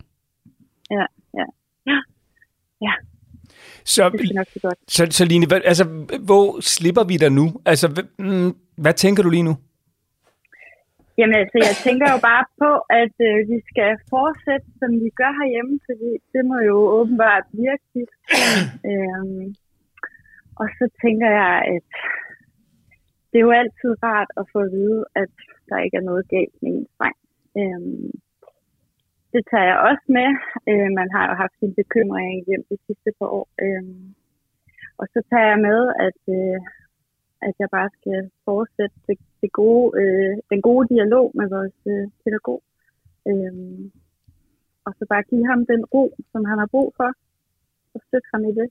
Ja, 0.92 1.06
ja. 1.34 1.44
Ja, 1.88 2.00
ja 2.82 2.92
Så, 3.86 4.10
godt. 4.62 4.78
så, 4.88 5.08
så 5.10 5.26
Line, 5.26 5.46
hvad, 5.48 5.62
altså, 5.66 5.84
hvor 6.20 6.62
slipper 6.62 7.04
vi 7.04 7.18
dig 7.18 7.32
nu? 7.32 7.54
Altså, 7.66 7.88
hvad, 7.88 8.04
mm, 8.20 8.56
hvad 8.78 8.94
tænker 8.94 9.24
du 9.24 9.30
lige 9.30 9.44
nu? 9.44 9.58
Jamen 11.18 11.36
altså, 11.42 11.58
jeg 11.68 11.76
tænker 11.86 12.08
jo 12.14 12.20
bare 12.30 12.46
på, 12.62 12.72
at 13.04 13.16
øh, 13.30 13.38
vi 13.52 13.58
skal 13.70 13.92
fortsætte, 14.14 14.68
som 14.80 14.92
vi 15.04 15.10
gør 15.22 15.32
herhjemme, 15.40 15.76
fordi 15.88 16.12
det 16.34 16.44
må 16.50 16.58
jo 16.72 16.78
åbenbart 17.00 17.46
virke. 17.64 18.02
øhm, 18.92 19.46
og 20.62 20.68
så 20.78 20.86
tænker 21.04 21.30
jeg, 21.42 21.56
at 21.76 21.88
det 23.30 23.38
er 23.38 23.48
jo 23.48 23.60
altid 23.62 23.92
rart 24.04 24.32
at 24.40 24.46
få 24.54 24.60
at 24.68 24.72
vide, 24.78 25.02
at 25.22 25.34
der 25.70 25.78
ikke 25.86 25.98
er 25.98 26.10
noget 26.10 26.24
galt 26.36 26.56
med 26.62 26.72
ens 26.72 26.92
dreng. 27.00 27.18
Øhm, 27.60 28.12
det 29.34 29.42
tager 29.52 29.68
jeg 29.72 29.80
også 29.90 30.06
med. 30.18 30.30
Øh, 30.70 30.90
man 31.00 31.10
har 31.16 31.24
jo 31.30 31.34
haft 31.42 31.56
sin 31.60 31.74
bekymring 31.82 32.46
hjem 32.48 32.64
de 32.72 32.78
sidste 32.86 33.10
par 33.20 33.30
år. 33.40 33.48
Øhm, 33.66 34.06
og 35.00 35.06
så 35.14 35.20
tager 35.30 35.48
jeg 35.54 35.60
med, 35.70 35.82
at, 36.08 36.22
øh, 36.38 36.60
at 37.42 37.54
jeg 37.60 37.70
bare 37.72 37.90
skal 37.98 38.30
fortsætte 38.46 38.96
det, 39.08 39.18
det 39.42 39.52
gode, 39.52 40.02
øh, 40.02 40.38
den 40.52 40.62
gode 40.62 40.88
dialog 40.94 41.32
med 41.40 41.50
vores 41.50 41.78
øh, 41.86 42.08
pædagog. 42.24 42.62
Øhm, 43.28 43.92
og 44.86 44.92
så 44.98 45.06
bare 45.10 45.24
give 45.24 45.46
ham 45.52 45.66
den 45.66 45.86
ro, 45.94 46.16
som 46.32 46.46
han 46.46 46.58
har 46.60 46.68
brug 46.76 46.94
for, 46.98 47.10
og 47.94 48.02
støtte 48.08 48.28
ham 48.34 48.44
i 48.46 48.52
det. 48.60 48.68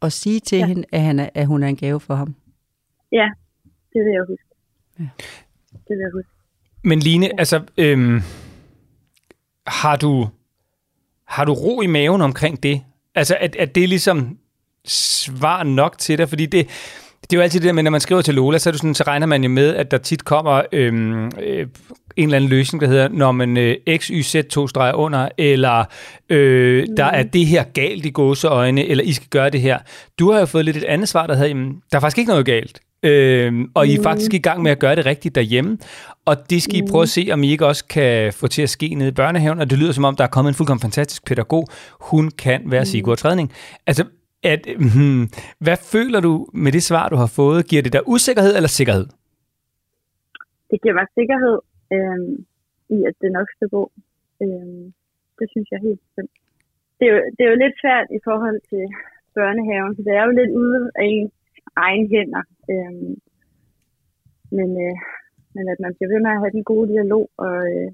Og 0.00 0.12
sige 0.12 0.40
til 0.40 0.58
ja. 0.58 0.62
Ja. 0.62 0.68
hende, 0.68 0.84
at, 0.92 1.00
han 1.00 1.18
er, 1.18 1.28
at 1.34 1.46
hun 1.46 1.62
er 1.62 1.68
en 1.68 1.76
gave 1.76 2.00
for 2.00 2.14
ham. 2.14 2.34
Ja, 3.12 3.28
det 3.92 4.00
vil 4.04 4.12
jeg 4.12 4.24
huske. 4.28 4.50
Ja. 4.98 5.08
Det 5.72 5.96
vil 5.96 5.98
jeg 5.98 6.12
huske. 6.12 6.30
Men 6.84 6.98
Line, 6.98 7.40
altså, 7.40 7.56
øhm, 7.78 8.18
har 9.66 9.96
du 9.96 10.26
har 11.24 11.44
du 11.44 11.52
ro 11.52 11.80
i 11.80 11.86
maven 11.86 12.20
omkring 12.20 12.62
det? 12.62 12.82
Altså, 13.14 13.36
at, 13.40 13.56
at 13.56 13.74
det 13.74 13.84
er 13.84 13.88
ligesom 13.88 14.38
svar 14.84 15.62
nok 15.62 15.98
til 15.98 16.18
dig? 16.18 16.28
Fordi 16.28 16.46
det, 16.46 16.68
det 17.22 17.32
er 17.32 17.36
jo 17.36 17.42
altid 17.42 17.60
det 17.60 17.66
der 17.66 17.72
med, 17.72 17.82
når 17.82 17.90
man 17.90 18.00
skriver 18.00 18.22
til 18.22 18.34
Lola, 18.34 18.58
så, 18.58 18.70
er 18.70 18.72
det 18.72 18.80
sådan, 18.80 18.94
så 18.94 19.04
regner 19.06 19.26
man 19.26 19.42
jo 19.42 19.48
med, 19.48 19.74
at 19.74 19.90
der 19.90 19.98
tit 19.98 20.24
kommer 20.24 20.62
øhm, 20.72 21.24
øh, 21.24 21.66
en 22.16 22.24
eller 22.24 22.36
anden 22.36 22.50
løsning, 22.50 22.80
der 22.80 22.88
hedder, 22.88 23.08
når 23.08 23.32
man 23.32 23.56
øh, 23.56 23.76
x, 23.96 24.06
y, 24.06 24.22
z 24.22 24.36
to 24.50 24.68
streger 24.68 24.94
under, 24.94 25.28
eller 25.38 25.84
øh, 26.28 26.86
der 26.96 27.04
er 27.04 27.22
det 27.22 27.46
her 27.46 27.64
galt 27.74 28.06
i 28.06 28.10
gåseøjne, 28.10 28.86
eller 28.86 29.04
I 29.04 29.12
skal 29.12 29.28
gøre 29.28 29.50
det 29.50 29.60
her. 29.60 29.78
Du 30.18 30.32
har 30.32 30.40
jo 30.40 30.46
fået 30.46 30.64
lidt 30.64 30.76
et 30.76 30.84
andet 30.84 31.08
svar, 31.08 31.26
der 31.26 31.34
hedder, 31.34 31.48
jamen, 31.48 31.82
der 31.92 31.96
er 31.96 32.00
faktisk 32.00 32.18
ikke 32.18 32.30
noget 32.30 32.46
galt. 32.46 32.80
Øhm, 33.02 33.70
og 33.74 33.86
I 33.86 33.94
er 33.94 34.02
faktisk 34.02 34.34
i 34.34 34.38
gang 34.38 34.62
med 34.62 34.70
at 34.70 34.78
gøre 34.78 34.96
det 34.96 35.06
rigtigt 35.06 35.34
derhjemme. 35.34 35.78
Og 36.24 36.50
det 36.50 36.62
skal 36.62 36.76
I 36.76 36.82
prøve 36.90 37.02
at 37.02 37.08
se, 37.08 37.28
om 37.32 37.42
I 37.42 37.50
ikke 37.50 37.66
også 37.66 37.84
kan 37.84 38.32
få 38.32 38.46
til 38.46 38.62
at 38.62 38.70
ske 38.70 38.94
nede 38.94 39.08
i 39.08 39.12
børnehaven. 39.12 39.60
Og 39.60 39.70
det 39.70 39.78
lyder 39.78 39.92
som 39.92 40.04
om, 40.04 40.16
der 40.16 40.24
er 40.24 40.28
kommet 40.28 40.48
en 40.48 40.54
fuldkommen 40.54 40.80
fantastisk 40.80 41.26
pædagog. 41.26 41.68
Hun 42.00 42.30
kan 42.38 42.62
være 42.66 42.86
Sigurd 42.86 43.18
Trædning. 43.18 43.52
Altså, 43.86 44.04
at, 44.42 44.62
hmm, 44.94 45.22
hvad 45.64 45.78
føler 45.92 46.20
du 46.20 46.32
med 46.64 46.72
det 46.72 46.82
svar, 46.82 47.08
du 47.08 47.16
har 47.16 47.30
fået? 47.40 47.66
Giver 47.70 47.82
det 47.82 47.92
dig 47.92 48.02
usikkerhed 48.14 48.52
eller 48.56 48.68
sikkerhed? 48.68 49.06
Det 50.70 50.78
giver 50.82 50.94
mig 51.00 51.06
sikkerhed 51.18 51.58
øh, 51.96 52.20
i, 52.96 52.98
at 53.08 53.14
det 53.22 53.30
nok 53.38 53.48
skal 53.56 53.68
gå. 53.76 53.92
Øh, 54.42 54.82
det 55.38 55.46
synes 55.52 55.68
jeg 55.72 55.80
helt 55.86 56.00
bestemt. 56.06 56.34
Det 56.98 57.04
er, 57.08 57.12
jo, 57.14 57.20
det 57.34 57.42
er 57.44 57.50
jo 57.52 57.62
lidt 57.64 57.76
svært 57.82 58.08
i 58.18 58.20
forhold 58.28 58.58
til 58.70 58.84
børnehaven, 59.34 59.92
så 59.96 60.00
det 60.06 60.12
er 60.14 60.24
jo 60.28 60.32
lidt 60.40 60.52
ude 60.62 60.90
af 61.00 61.04
ens 61.14 61.32
egen 61.86 62.06
hænder. 62.14 62.44
Øh, 62.72 62.94
men, 64.56 64.68
øh, 64.84 64.96
men 65.54 65.64
at 65.72 65.78
man 65.84 65.92
bliver 65.94 66.10
ved 66.12 66.20
med 66.22 66.32
at 66.34 66.42
have 66.42 66.56
den 66.56 66.64
gode 66.72 66.86
dialog 66.92 67.24
og, 67.46 67.56
øh, 67.72 67.90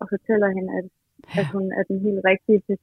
og 0.00 0.06
fortæller 0.14 0.48
hende, 0.56 0.70
at, 0.78 0.86
at 1.40 1.46
hun 1.54 1.64
er 1.78 1.82
den 1.90 1.98
helt 2.06 2.22
rigtige 2.30 2.60
til 2.66 2.76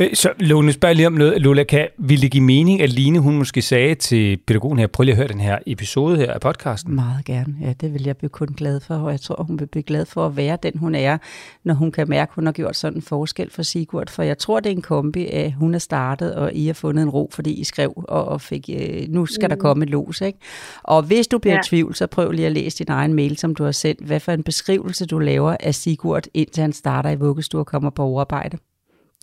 Øh, 0.00 0.14
Så 0.14 0.32
Lone, 0.38 0.72
spørger 0.72 0.94
lige 0.94 1.06
om 1.06 1.12
noget. 1.12 1.42
Lola, 1.42 1.64
kan, 1.64 1.88
ville 1.98 2.22
det 2.22 2.30
give 2.30 2.42
mening, 2.42 2.80
at 2.82 2.90
Line 2.90 3.18
hun 3.18 3.38
måske 3.38 3.62
sagde 3.62 3.94
til 3.94 4.36
pædagogen 4.46 4.78
her, 4.78 4.86
prøv 4.86 5.04
lige 5.04 5.12
at 5.12 5.16
høre 5.16 5.28
den 5.28 5.40
her 5.40 5.58
episode 5.66 6.16
her 6.16 6.32
af 6.32 6.40
podcasten? 6.40 6.94
Meget 6.94 7.24
gerne. 7.24 7.54
Ja, 7.60 7.72
det 7.80 7.94
vil 7.94 8.02
jeg 8.02 8.16
blive 8.16 8.30
kun 8.30 8.48
glad 8.56 8.80
for, 8.80 8.94
og 8.94 9.10
jeg 9.10 9.20
tror, 9.20 9.42
hun 9.42 9.60
vil 9.60 9.66
blive 9.66 9.82
glad 9.82 10.06
for 10.06 10.26
at 10.26 10.36
være 10.36 10.58
den, 10.62 10.78
hun 10.78 10.94
er, 10.94 11.18
når 11.64 11.74
hun 11.74 11.92
kan 11.92 12.08
mærke, 12.08 12.30
at 12.30 12.34
hun 12.34 12.46
har 12.46 12.52
gjort 12.52 12.76
sådan 12.76 12.98
en 12.98 13.02
forskel 13.02 13.50
for 13.50 13.62
Sigurd. 13.62 14.10
For 14.10 14.22
jeg 14.22 14.38
tror, 14.38 14.60
det 14.60 14.72
er 14.72 14.76
en 14.76 14.82
kombi 14.82 15.26
af, 15.26 15.52
hun 15.52 15.74
er 15.74 15.78
startet, 15.78 16.34
og 16.34 16.54
I 16.54 16.66
har 16.66 16.74
fundet 16.74 17.02
en 17.02 17.10
ro, 17.10 17.30
fordi 17.32 17.52
I 17.52 17.64
skrev 17.64 17.92
og, 17.96 18.24
og 18.24 18.40
fik, 18.40 18.70
øh, 18.72 19.08
nu 19.08 19.26
skal 19.26 19.46
mm. 19.46 19.48
der 19.48 19.56
komme 19.56 19.84
et 19.84 19.90
los, 19.90 20.20
ikke? 20.20 20.38
Og 20.82 21.02
hvis 21.02 21.26
du 21.26 21.38
bliver. 21.38 21.54
Ja. 21.54 21.60
i 21.60 21.64
tvivl, 21.64 21.94
så 21.94 22.06
prøv 22.06 22.30
lige 22.30 22.46
at 22.46 22.52
læse 22.52 22.78
din 22.78 22.92
egen 22.92 23.14
mail, 23.14 23.36
som 23.36 23.54
du 23.54 23.64
har 23.64 23.72
sendt. 23.72 24.00
Hvad 24.00 24.20
for 24.20 24.32
en 24.32 24.42
beskrivelse 24.42 25.06
du 25.06 25.18
laver 25.18 25.56
af 25.60 25.74
Sigurd, 25.74 26.24
indtil 26.34 26.60
han 26.60 26.72
starter 26.72 27.10
i 27.10 27.16
vuggestue 27.16 27.60
og 27.60 27.66
kommer 27.66 27.90
på 27.90 28.02
overarbejde. 28.02 28.58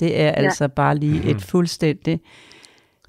Det 0.02 0.20
er 0.20 0.26
ja. 0.26 0.32
altså 0.32 0.68
bare 0.68 0.96
lige 0.96 1.30
et 1.32 1.42
fuldstændig 1.42 2.20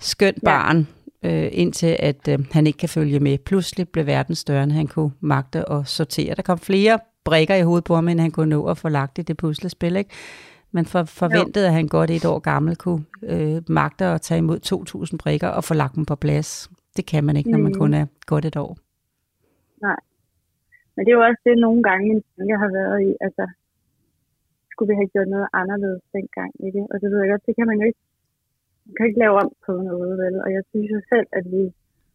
skønt 0.00 0.36
Ja. 0.42 0.48
barn, 0.48 0.88
øh, 1.24 1.48
indtil 1.52 1.96
at 1.98 2.28
øh, 2.28 2.38
han 2.52 2.66
ikke 2.66 2.78
kan 2.78 2.88
følge 2.88 3.20
med. 3.20 3.38
Pludselig 3.38 3.88
blev 3.88 4.06
verden 4.06 4.34
større, 4.34 4.62
end 4.62 4.72
han 4.72 4.86
kunne 4.86 5.10
magte 5.20 5.68
og 5.68 5.86
sortere. 5.88 6.34
Der 6.34 6.42
kom 6.42 6.58
flere 6.58 6.98
brikker 7.24 7.54
i 7.54 7.62
hovedet 7.62 7.84
på 7.84 7.94
ham, 7.94 8.08
end 8.08 8.20
han 8.20 8.30
kunne 8.30 8.50
nå 8.50 8.66
at 8.66 8.78
få 8.78 8.88
lagt 8.88 9.18
i 9.18 9.22
det 9.22 9.36
puslespil. 9.36 9.96
Ikke? 9.96 10.10
Man 10.72 10.86
for, 10.86 11.04
forventede, 11.04 11.66
at 11.66 11.72
han 11.72 11.88
godt 11.88 12.10
et 12.10 12.24
år 12.24 12.38
gammel 12.38 12.76
kunne 12.76 13.04
øh, 13.22 13.62
magte 13.68 14.04
at 14.04 14.20
tage 14.20 14.38
imod 14.38 14.58
2.000 15.12 15.16
brikker 15.16 15.48
og 15.48 15.64
få 15.64 15.74
lagt 15.74 15.94
dem 15.94 16.04
på 16.04 16.16
plads. 16.16 16.70
Det 16.96 17.06
kan 17.06 17.24
man 17.24 17.36
ikke, 17.36 17.50
når 17.50 17.58
man 17.58 17.72
Mm. 17.72 17.78
kun 17.78 17.94
er 17.94 18.06
godt 18.26 18.44
et 18.44 18.56
år. 18.56 18.76
Men 20.96 21.00
det 21.04 21.12
er 21.12 21.16
jo 21.20 21.24
også 21.30 21.40
det, 21.48 21.58
nogle 21.66 21.82
gange 21.82 22.02
min 22.08 22.22
tanke 22.36 22.54
har 22.62 22.70
været 22.78 22.98
i, 23.08 23.10
altså, 23.26 23.44
skulle 24.82 24.94
vi 24.94 25.02
have 25.02 25.14
gjort 25.14 25.30
noget 25.36 25.48
anderledes 25.62 26.02
dengang, 26.16 26.52
ikke? 26.66 26.82
Og 26.90 26.96
det 27.00 27.08
ved 27.10 27.18
jeg 27.22 27.30
godt, 27.32 27.46
det 27.48 27.54
kan 27.58 27.66
man 27.70 27.76
jo 27.80 27.84
ikke, 27.90 28.00
man 28.86 28.94
kan 28.96 29.06
ikke 29.08 29.20
lave 29.24 29.36
om 29.42 29.50
på 29.66 29.72
noget, 29.90 30.12
vel? 30.22 30.34
Og 30.44 30.48
jeg 30.56 30.62
synes 30.70 30.88
jo 30.94 31.00
selv, 31.12 31.26
at 31.38 31.44
vi 31.54 31.62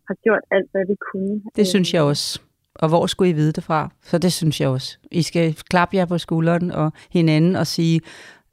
har 0.08 0.16
gjort 0.26 0.44
alt, 0.56 0.70
hvad 0.72 0.86
vi 0.92 0.96
kunne. 1.12 1.42
Det 1.56 1.68
synes 1.68 1.94
jeg 1.94 2.02
også. 2.02 2.42
Og 2.76 2.88
hvor 2.90 3.06
skulle 3.06 3.30
I 3.30 3.34
vide 3.34 3.52
det 3.52 3.64
fra? 3.64 3.80
Så 4.02 4.18
det 4.18 4.34
synes 4.34 4.62
jeg 4.62 4.70
også. 4.70 4.98
I 5.12 5.22
skal 5.22 5.56
klappe 5.72 5.96
jer 5.98 6.06
på 6.06 6.18
skulderen 6.18 6.72
og 6.72 6.92
hinanden 7.18 7.56
og 7.56 7.68
sige, 7.68 8.02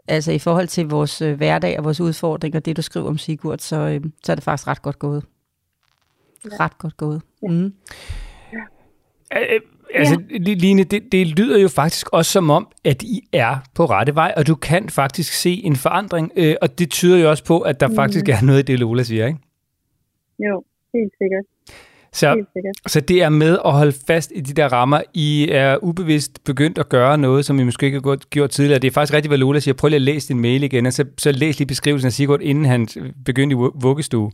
altså 0.09 0.33
i 0.33 0.39
forhold 0.39 0.69
til 0.69 0.85
vores 0.89 1.23
øh, 1.23 1.37
hverdag 1.37 1.79
og 1.79 1.85
vores 1.85 2.01
udfordringer, 2.01 2.61
det 2.61 2.77
du 2.77 2.83
skriver 2.83 3.09
om 3.09 3.19
Sigurd, 3.19 3.59
så, 3.59 3.77
øh, 3.77 4.01
så 4.25 4.33
er 4.33 4.37
det 4.37 4.45
faktisk 4.45 4.69
ret 4.69 4.83
godt 4.83 4.99
gået. 4.99 5.25
Ret 6.61 6.79
godt 6.79 6.97
gået. 6.97 7.23
Mm. 7.43 7.73
Øh, 9.37 9.61
Altså, 9.95 10.21
ja. 10.31 10.39
Line, 10.39 10.85
det, 10.85 11.03
det 11.13 11.27
lyder 11.27 11.59
jo 11.59 11.69
faktisk 11.69 12.09
også 12.13 12.33
som 12.33 12.51
om, 12.51 12.69
at 12.85 13.03
I 13.03 13.29
er 13.33 13.57
på 13.75 13.85
rette 13.87 14.15
vej, 14.15 14.33
og 14.37 14.47
du 14.47 14.55
kan 14.55 14.89
faktisk 14.89 15.33
se 15.33 15.51
en 15.65 15.77
forandring, 15.77 16.33
øh, 16.37 16.55
og 16.63 16.79
det 16.79 16.91
tyder 16.91 17.19
jo 17.19 17.31
også 17.31 17.45
på, 17.45 17.61
at 17.61 17.81
der 17.81 17.89
mm. 17.89 17.95
faktisk 17.95 18.29
er 18.29 18.43
noget 18.43 18.59
i 18.59 18.63
det, 18.63 18.79
Lola 18.79 19.03
siger, 19.03 19.27
ikke? 19.27 19.39
Jo, 20.39 20.65
helt 20.95 21.13
sikkert. 21.23 21.45
Så, 22.13 22.45
så 22.87 23.01
det 23.01 23.23
er 23.23 23.29
med 23.29 23.59
at 23.65 23.73
holde 23.73 23.93
fast 24.07 24.33
i 24.35 24.41
de 24.41 24.53
der 24.53 24.73
rammer. 24.73 25.01
I 25.15 25.49
er 25.53 25.85
ubevidst 25.85 26.45
begyndt 26.45 26.79
at 26.79 26.89
gøre 26.89 27.19
noget, 27.19 27.45
som 27.45 27.59
I 27.59 27.63
måske 27.65 27.87
ikke 27.87 28.01
har 28.05 28.17
gjort- 28.31 28.51
tidligere. 28.51 28.79
Det 28.79 28.89
er 28.89 28.93
faktisk 28.93 29.15
rigtigt, 29.15 29.31
hvad 29.31 29.39
Lola 29.39 29.61
siger. 29.61 29.75
Prøv 29.75 29.89
lige 29.89 29.97
at 29.97 30.03
læse 30.03 30.29
din 30.29 30.41
mail 30.41 30.63
igen, 30.63 30.87
og 30.87 30.93
så, 30.93 31.05
så 31.19 31.33
læs 31.33 31.59
lige 31.59 31.67
beskrivelsen 31.67 32.07
af 32.07 32.13
Sigurd, 32.13 32.41
inden 32.43 32.65
han 32.65 32.89
begyndte 33.25 33.55
i 33.55 33.57
vu- 33.57 33.73
vuggestue. 33.81 34.31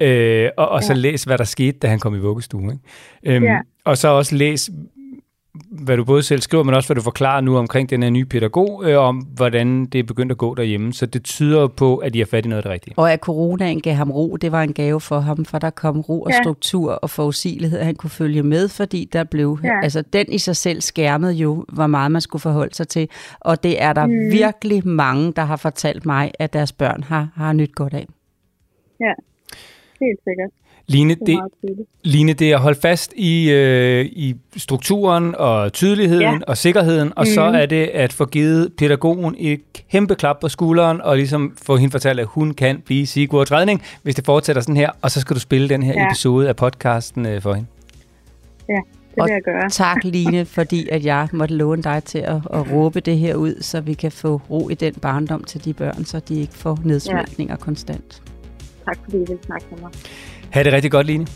Øh, 0.00 0.48
og, 0.56 0.68
og 0.68 0.82
så 0.82 0.92
Ja. 0.92 0.98
læs, 0.98 1.24
hvad 1.24 1.38
der 1.38 1.44
skete, 1.44 1.78
da 1.78 1.86
han 1.86 1.98
kom 1.98 2.14
i 2.14 2.18
vuggestue. 2.18 2.72
Ikke? 2.72 3.36
Øhm, 3.36 3.44
Ja. 3.44 3.58
Og 3.84 3.98
så 3.98 4.08
også 4.08 4.34
læs, 4.36 4.70
hvad 5.70 5.96
du 5.96 6.04
både 6.04 6.22
selv 6.22 6.40
skriver, 6.40 6.64
men 6.64 6.74
også 6.74 6.88
hvad 6.88 6.94
du 6.94 7.02
forklarer 7.02 7.40
nu 7.40 7.56
omkring 7.56 7.90
den 7.90 8.02
her 8.02 8.10
nye 8.10 8.24
pædagog, 8.24 8.82
øh, 8.84 8.98
om 8.98 9.16
hvordan 9.16 9.86
det 9.86 9.98
er 9.98 10.02
begyndt 10.02 10.32
at 10.32 10.38
gå 10.38 10.54
derhjemme. 10.54 10.92
Så 10.92 11.06
det 11.06 11.22
tyder 11.24 11.68
på, 11.68 11.96
at 11.96 12.14
I 12.14 12.18
har 12.18 12.26
fat 12.26 12.46
i 12.46 12.48
noget 12.48 12.58
af 12.58 12.62
det 12.62 12.72
rigtige. 12.72 12.94
Og 12.96 13.12
at 13.12 13.20
coronaen 13.20 13.80
gav 13.80 13.94
ham 13.94 14.10
ro, 14.10 14.36
det 14.36 14.52
var 14.52 14.62
en 14.62 14.72
gave 14.72 15.00
for 15.00 15.20
ham, 15.20 15.44
for 15.44 15.58
der 15.58 15.70
kom 15.70 16.00
ro 16.00 16.22
og 16.22 16.30
Ja. 16.30 16.42
struktur 16.42 16.92
og 16.92 17.10
forudsigelighed, 17.10 17.78
at 17.78 17.86
han 17.86 17.94
kunne 17.94 18.10
følge 18.10 18.42
med, 18.42 18.68
fordi 18.68 19.08
der 19.12 19.24
blev, 19.24 19.58
Ja. 19.64 19.80
altså 19.82 20.02
den 20.12 20.26
i 20.32 20.38
sig 20.38 20.56
selv 20.56 20.80
skærmede 20.80 21.32
jo, 21.32 21.64
hvor 21.68 21.86
meget 21.86 22.10
man 22.12 22.20
skulle 22.20 22.42
forholde 22.42 22.74
sig 22.74 22.88
til. 22.88 23.08
Og 23.40 23.62
det 23.62 23.82
er 23.82 23.92
der 23.92 24.06
mm. 24.06 24.12
virkelig 24.32 24.88
mange, 24.88 25.32
der 25.32 25.42
har 25.42 25.56
fortalt 25.56 26.06
mig, 26.06 26.30
at 26.38 26.52
deres 26.52 26.72
børn 26.72 27.02
har, 27.02 27.28
har 27.34 27.52
nyt 27.52 27.74
godt 27.74 27.94
af. 27.94 28.06
Ja, 29.00 29.12
helt 30.00 30.20
sikkert. 30.24 30.50
Line, 30.92 31.16
Det. 31.26 31.38
Line, 32.04 32.32
det 32.32 32.50
er 32.50 32.54
at 32.56 32.62
holde 32.62 32.80
fast 32.80 33.12
i, 33.16 33.50
øh, 33.50 34.04
i 34.04 34.34
strukturen 34.56 35.34
og 35.34 35.72
tydeligheden 35.72 36.22
ja. 36.22 36.38
Og 36.46 36.56
sikkerheden, 36.56 37.12
og 37.16 37.24
mm. 37.28 37.34
så 37.34 37.46
Mhm. 37.46 37.54
er 37.54 37.66
det 37.66 37.86
at 37.86 38.12
få 38.12 38.24
givet 38.24 38.72
pædagogen 38.78 39.34
et 39.38 39.60
kæmpe 39.90 40.14
klap 40.14 40.40
på 40.40 40.48
skulderen, 40.48 41.00
og 41.00 41.16
ligesom 41.16 41.56
få 41.62 41.76
hende 41.76 41.92
fortalt, 41.92 42.20
at 42.20 42.26
hun 42.26 42.54
kan 42.54 42.82
blive 42.84 43.06
Sigurd 43.06 43.52
Redning, 43.52 43.82
hvis 44.02 44.14
det 44.14 44.24
fortsætter 44.24 44.62
sådan 44.62 44.76
her, 44.76 44.90
og 45.02 45.10
så 45.10 45.20
skal 45.20 45.34
du 45.34 45.40
spille 45.40 45.68
den 45.68 45.82
her 45.82 45.92
ja. 45.96 46.06
Episode 46.06 46.48
af 46.48 46.56
podcasten 46.56 47.26
øh, 47.26 47.42
for 47.42 47.54
hende. 47.54 47.68
Ja, 48.68 48.74
det 49.14 49.18
Og 49.22 49.28
jeg 49.28 49.40
gøre. 49.44 49.70
Tak, 49.70 50.04
Line, 50.04 50.44
fordi 50.44 50.88
at 50.88 51.04
jeg 51.04 51.28
måtte 51.32 51.54
låne 51.54 51.82
dig 51.82 52.02
til 52.04 52.18
at, 52.18 52.36
at 52.36 52.72
råbe 52.72 53.00
det 53.00 53.18
her 53.18 53.34
ud, 53.34 53.54
så 53.62 53.80
vi 53.80 53.94
kan 53.94 54.12
få 54.12 54.40
ro 54.50 54.68
i 54.68 54.74
den 54.74 54.94
barndom 54.94 55.44
til 55.44 55.64
de 55.64 55.72
børn, 55.74 56.04
så 56.04 56.20
de 56.28 56.40
ikke 56.40 56.54
får 56.54 56.78
nedsmeltninger 56.84 57.52
ja. 57.54 57.64
konstant. 57.64 58.22
Tak 58.84 58.98
fordi 59.04 59.16
I 59.16 59.20
vil 59.28 59.38
snakke 59.46 59.66
med 59.70 59.78
mig. 59.80 59.90
Ha' 60.52 60.62
det 60.62 60.72
rigtig 60.72 60.90
godt, 60.90 61.06
Line. 61.06 61.26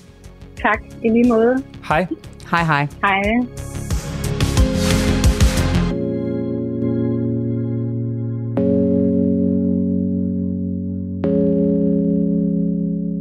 Tak, 0.63 0.83
i 1.05 1.09
lige 1.09 1.29
måde. 1.29 1.63
Hej. 1.89 2.07
Hej 2.51 2.65
hej. 2.65 2.87
Hej. 3.01 3.23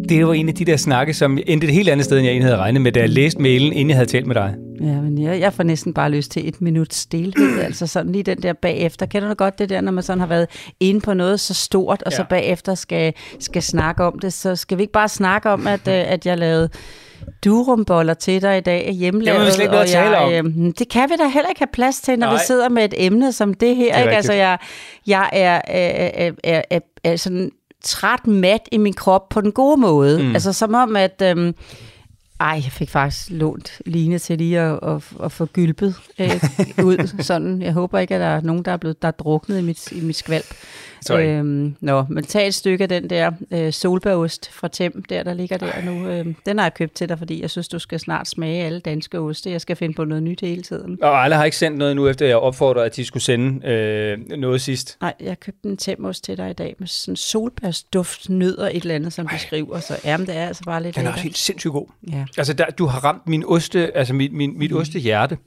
Det 0.09 0.27
var 0.27 0.33
en 0.33 0.47
af 0.49 0.55
de 0.55 0.65
der 0.65 0.77
snakke, 0.77 1.13
som 1.13 1.37
endte 1.47 1.67
et 1.67 1.73
helt 1.73 1.89
andet 1.89 2.05
sted, 2.05 2.17
end 2.17 2.25
jeg 2.25 2.31
egentlig 2.31 2.47
havde 2.47 2.57
regnet 2.57 2.81
med, 2.81 2.91
da 2.91 2.99
jeg 2.99 3.09
læste 3.09 3.41
mailen, 3.41 3.73
inden 3.73 3.89
jeg 3.89 3.97
havde 3.97 4.09
talt 4.09 4.27
med 4.27 4.35
dig. 4.35 4.55
Ja, 4.81 5.01
men 5.01 5.21
jeg, 5.21 5.39
jeg 5.39 5.53
får 5.53 5.63
næsten 5.63 5.93
bare 5.93 6.09
lyst 6.09 6.31
til 6.31 6.47
et 6.47 6.61
minut 6.61 6.93
stilhed, 6.93 7.59
altså 7.65 7.87
sådan 7.87 8.11
lige 8.11 8.23
den 8.23 8.41
der 8.41 8.53
bagefter. 8.53 9.05
Kender 9.05 9.27
du 9.27 9.33
godt 9.33 9.59
det 9.59 9.69
der, 9.69 9.81
når 9.81 9.91
man 9.91 10.03
sådan 10.03 10.19
har 10.19 10.27
været 10.27 10.47
inde 10.79 11.01
på 11.01 11.13
noget 11.13 11.39
så 11.39 11.53
stort, 11.53 12.03
og 12.03 12.11
ja. 12.11 12.17
så 12.17 12.25
bagefter 12.29 12.75
skal, 12.75 13.13
skal 13.39 13.61
snakke 13.61 14.03
om 14.03 14.19
det, 14.19 14.33
så 14.33 14.55
skal 14.55 14.77
vi 14.77 14.83
ikke 14.83 14.93
bare 14.93 15.09
snakke 15.09 15.49
om, 15.49 15.67
at, 15.67 15.87
øh, 15.87 15.93
at 15.93 16.25
jeg 16.25 16.37
lavede 16.37 16.69
durumboller 17.43 18.13
til 18.13 18.41
dig 18.41 18.57
i 18.57 18.61
dag, 18.61 18.91
hjemmelavet. 18.91 19.35
Jamen, 19.35 19.47
vi 19.47 19.51
slet 19.51 19.63
ikke 19.63 19.71
noget 19.71 19.95
og 19.95 19.99
at 19.99 20.13
tale 20.13 20.17
jeg, 20.17 20.45
øh, 20.45 20.73
det 20.79 20.89
kan 20.89 21.09
vi 21.09 21.15
da 21.15 21.27
heller 21.27 21.49
ikke 21.49 21.59
have 21.59 21.69
plads 21.73 22.01
til, 22.01 22.19
når 22.19 22.27
Nej. 22.27 22.35
vi 22.35 22.39
sidder 22.47 22.69
med 22.69 22.85
et 22.85 22.93
emne 22.97 23.31
som 23.31 23.53
det 23.53 23.75
her. 23.75 23.93
er 23.93 24.01
ikke? 24.01 24.15
Altså, 24.15 24.33
jeg, 24.33 24.57
jeg 25.07 25.29
er, 25.33 25.61
er, 25.67 26.09
er, 26.13 26.31
er, 26.43 26.61
er, 26.71 26.79
er 27.03 27.15
sådan 27.15 27.51
træt 27.83 28.27
mat 28.27 28.61
i 28.71 28.77
min 28.77 28.93
krop 28.93 29.29
på 29.29 29.41
den 29.41 29.51
gode 29.51 29.81
måde. 29.81 30.23
Mm. 30.23 30.33
Altså 30.33 30.53
som 30.53 30.73
om, 30.73 30.95
at... 30.95 31.21
Øhm, 31.23 31.55
ej, 32.39 32.61
jeg 32.63 32.71
fik 32.71 32.89
faktisk 32.89 33.29
lånt 33.29 33.81
Line 33.85 34.19
til 34.19 34.37
lige 34.37 34.59
at, 34.59 34.79
at, 34.83 35.03
at 35.23 35.31
få 35.31 35.45
gylpet 35.45 35.95
øh, 36.19 36.41
ud. 36.85 37.23
Sådan. 37.23 37.61
Jeg 37.61 37.73
håber 37.73 37.99
ikke, 37.99 38.15
at 38.15 38.21
der 38.21 38.27
er 38.27 38.41
nogen, 38.41 38.65
der 38.65 38.71
er 38.71 38.77
blevet 38.77 39.01
der 39.01 39.07
er 39.07 39.11
druknet 39.11 39.59
i 39.59 39.61
mit, 39.61 39.91
i 39.91 40.01
mit 40.01 40.15
skvalp. 40.15 40.55
Sorry. 41.05 41.23
Øhm, 41.23 41.75
nå, 41.81 42.05
men 42.09 42.23
tag 42.23 42.47
et 42.47 42.53
stykke 42.53 42.81
af 42.81 42.89
den 42.89 43.09
der 43.09 43.31
øh, 43.51 43.73
solbærost 43.73 44.51
fra 44.51 44.67
Tem, 44.67 45.03
der 45.09 45.23
der 45.23 45.33
ligger 45.33 45.57
der 45.57 45.81
nu. 45.85 46.07
Øh, 46.07 46.25
den 46.45 46.57
har 46.57 46.65
jeg 46.65 46.73
købt 46.73 46.93
til 46.93 47.09
dig, 47.09 47.17
fordi 47.17 47.41
jeg 47.41 47.49
synes, 47.49 47.67
du 47.67 47.79
skal 47.79 47.99
snart 47.99 48.27
smage 48.27 48.63
alle 48.63 48.79
danske 48.79 49.19
oste. 49.19 49.51
Jeg 49.51 49.61
skal 49.61 49.75
finde 49.75 49.93
på 49.93 50.05
noget 50.05 50.23
nyt 50.23 50.41
hele 50.41 50.61
tiden. 50.61 50.97
Og 51.01 51.23
alle 51.23 51.35
har 51.35 51.45
ikke 51.45 51.57
sendt 51.57 51.77
noget 51.77 51.95
nu, 51.95 52.07
efter 52.07 52.25
jeg 52.25 52.37
opfordrede, 52.37 52.85
at 52.85 52.95
de 52.95 53.05
skulle 53.05 53.23
sende 53.23 53.67
øh, 53.67 54.17
noget 54.39 54.61
sidst. 54.61 54.97
Nej, 55.01 55.13
jeg 55.19 55.39
købte 55.39 55.69
en 55.69 55.77
Temost 55.77 56.23
til 56.23 56.37
dig 56.37 56.49
i 56.49 56.53
dag 56.53 56.75
med 56.79 56.87
sådan 56.87 57.15
solbærsduft, 57.15 58.29
nødder 58.29 58.67
et 58.69 58.75
eller 58.75 58.95
andet, 58.95 59.13
som 59.13 59.27
de 59.27 59.39
skriver. 59.39 59.79
Så 59.79 59.93
jamen, 60.05 60.27
det 60.27 60.35
er 60.37 60.47
altså 60.47 60.63
bare 60.63 60.83
lidt 60.83 60.95
Den 60.95 61.05
er 61.05 61.11
også 61.11 61.23
helt 61.23 61.37
sindssygt 61.37 61.71
god. 61.71 61.87
Ja, 62.11 62.25
Altså, 62.37 62.53
der, 62.53 62.65
du 62.65 62.85
har 62.85 62.99
ramt 63.03 63.27
min 63.27 63.43
oste, 63.47 63.97
altså 63.97 64.13
mit, 64.13 64.33
min, 64.33 64.57
mit 64.57 64.73
ostehjerte. 64.73 65.37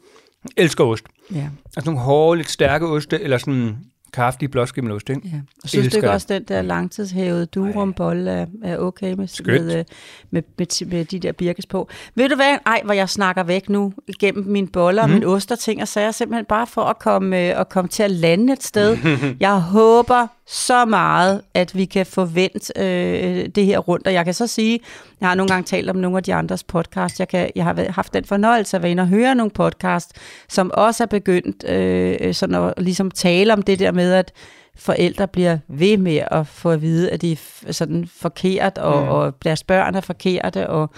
Jeg 0.56 0.64
elsker 0.64 0.84
ost. 0.84 1.04
ja, 1.34 1.48
Altså 1.76 1.90
nogle 1.90 2.00
hårde, 2.00 2.36
lidt 2.36 2.50
stærke 2.50 2.86
oste, 2.86 3.20
eller 3.20 3.38
sådan 3.38 3.76
kraftige 4.12 4.48
blåskimmelost, 4.48 5.08
ikke? 5.10 5.20
ja. 5.24 5.40
Og 5.62 5.68
synes 5.68 5.84
du 5.84 5.86
Elsker 5.86 6.00
det. 6.00 6.10
også, 6.10 6.26
den 6.30 6.42
der 6.44 6.62
langtidshævede 6.62 7.46
durumbolle 7.46 8.30
er, 8.30 8.46
er 8.64 8.78
okay 8.78 9.12
med, 9.12 9.26
Skønt. 9.26 9.64
med, 9.66 9.78
øh, 9.78 9.84
med, 10.30 10.42
med, 10.58 10.86
med, 10.86 11.04
de 11.04 11.18
der 11.18 11.32
birkes 11.32 11.66
på? 11.66 11.88
Ved 12.14 12.28
du 12.28 12.34
hvad? 12.34 12.58
Ej, 12.66 12.80
hvor 12.84 12.92
jeg 12.94 13.08
snakker 13.08 13.42
væk 13.42 13.68
nu 13.68 13.92
igennem 14.08 14.44
mine 14.46 14.66
boller 14.68 15.06
Mhm. 15.06 15.12
og 15.12 15.18
mine 15.18 15.26
oster 15.32 15.56
ting 15.56 15.82
og 15.82 15.88
sager, 15.88 16.10
simpelthen 16.10 16.44
bare 16.44 16.66
for 16.66 16.82
at 16.82 16.98
komme, 16.98 17.48
øh, 17.48 17.60
at 17.60 17.68
komme 17.68 17.88
til 17.88 18.02
at 18.02 18.10
lande 18.10 18.52
et 18.52 18.62
sted. 18.62 18.98
jeg 19.40 19.60
håber 19.60 20.26
så 20.50 20.84
meget, 20.84 21.42
at 21.54 21.76
vi 21.76 21.84
kan 21.84 22.06
forvente 22.06 22.72
øh, 22.76 23.48
det 23.48 23.66
her 23.66 23.78
rundt. 23.78 24.06
Og 24.06 24.12
jeg 24.12 24.24
kan 24.24 24.34
så 24.34 24.46
sige, 24.46 24.80
jeg 25.20 25.28
har 25.28 25.34
nogle 25.34 25.48
gange 25.48 25.66
talt 25.66 25.90
om 25.90 25.96
nogle 25.96 26.16
af 26.16 26.22
de 26.22 26.34
andres 26.34 26.64
podcast. 26.64 27.20
Jeg, 27.20 27.28
kan, 27.28 27.50
jeg 27.54 27.64
har 27.64 27.92
haft 27.92 28.14
den 28.14 28.24
fornøjelse 28.24 28.76
at 28.76 28.82
være 28.82 28.90
inde 28.90 29.00
og 29.00 29.08
høre 29.08 29.34
nogle 29.34 29.50
podcast, 29.50 30.12
som 30.48 30.70
også 30.74 31.04
er 31.04 31.06
begyndt 31.06 31.68
øh, 31.68 32.34
sådan 32.34 32.54
at 32.54 32.74
ligesom 32.76 33.10
tale 33.10 33.52
om 33.52 33.62
det 33.62 33.78
der 33.78 33.92
med, 33.92 34.12
at 34.12 34.32
forældre 34.76 35.28
bliver 35.28 35.58
ved 35.68 35.96
med 35.96 36.22
at 36.30 36.46
få 36.46 36.70
at 36.70 36.82
vide, 36.82 37.10
at 37.10 37.22
de 37.22 37.32
er 37.66 37.72
sådan 37.72 38.08
forkert, 38.20 38.78
og, 38.78 39.02
mm. 39.02 39.08
og 39.08 39.44
deres 39.44 39.64
børn 39.64 39.94
er 39.94 40.00
forkerte, 40.00 40.70
og, 40.70 40.90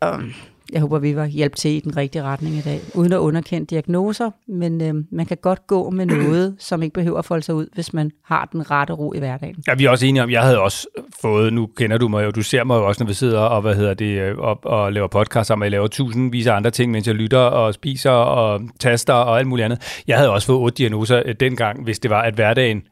og 0.00 0.20
jeg 0.72 0.80
håber, 0.80 0.98
vi 0.98 1.16
var 1.16 1.26
hjælp 1.26 1.56
til 1.56 1.70
i 1.70 1.80
den 1.80 1.96
rigtige 1.96 2.22
retning 2.22 2.54
i 2.54 2.60
dag, 2.60 2.80
uden 2.94 3.12
at 3.12 3.16
underkende 3.16 3.66
diagnoser, 3.66 4.30
men 4.48 4.80
øh, 4.80 4.94
man 5.10 5.26
kan 5.26 5.36
godt 5.42 5.66
gå 5.66 5.90
med 5.90 6.06
noget, 6.06 6.54
som 6.68 6.82
ikke 6.82 6.94
behøver 6.94 7.18
at 7.18 7.24
folde 7.24 7.42
sig 7.42 7.54
ud, 7.54 7.66
hvis 7.74 7.92
man 7.92 8.10
har 8.24 8.48
den 8.52 8.70
rette 8.70 8.92
ro 8.92 9.12
i 9.12 9.18
hverdagen. 9.18 9.56
Ja, 9.66 9.74
vi 9.74 9.84
er 9.84 9.90
også 9.90 10.06
enige 10.06 10.22
om, 10.22 10.30
jeg 10.30 10.42
havde 10.42 10.60
også 10.60 10.86
fået, 11.22 11.52
nu 11.52 11.66
kender 11.76 11.98
du 11.98 12.08
mig 12.08 12.24
jo, 12.24 12.30
du 12.30 12.42
ser 12.42 12.64
mig 12.64 12.76
jo 12.76 12.86
også, 12.86 13.04
når 13.04 13.08
vi 13.08 13.14
sidder 13.14 13.40
og, 13.40 13.62
hvad 13.62 13.74
hedder 13.74 13.94
det, 13.94 14.20
øh, 14.20 14.38
og, 14.38 14.58
og 14.62 14.92
laver 14.92 15.08
podcast 15.08 15.48
sammen, 15.48 15.62
og 15.62 15.64
jeg 15.64 15.70
laver 15.70 15.86
tusindvis 15.86 16.46
af 16.46 16.54
andre 16.54 16.70
ting, 16.70 16.92
mens 16.92 17.06
jeg 17.06 17.14
lytter 17.14 17.38
og 17.38 17.74
spiser 17.74 18.10
og 18.10 18.60
taster 18.80 19.14
og 19.14 19.38
alt 19.38 19.48
muligt 19.48 19.64
andet. 19.64 20.02
Jeg 20.06 20.16
havde 20.16 20.30
også 20.30 20.46
fået 20.46 20.58
otte 20.58 20.76
diagnoser 20.78 21.22
øh, 21.26 21.34
dengang, 21.40 21.84
hvis 21.84 21.98
det 21.98 22.10
var, 22.10 22.22
at 22.22 22.34
hverdagen 22.34 22.82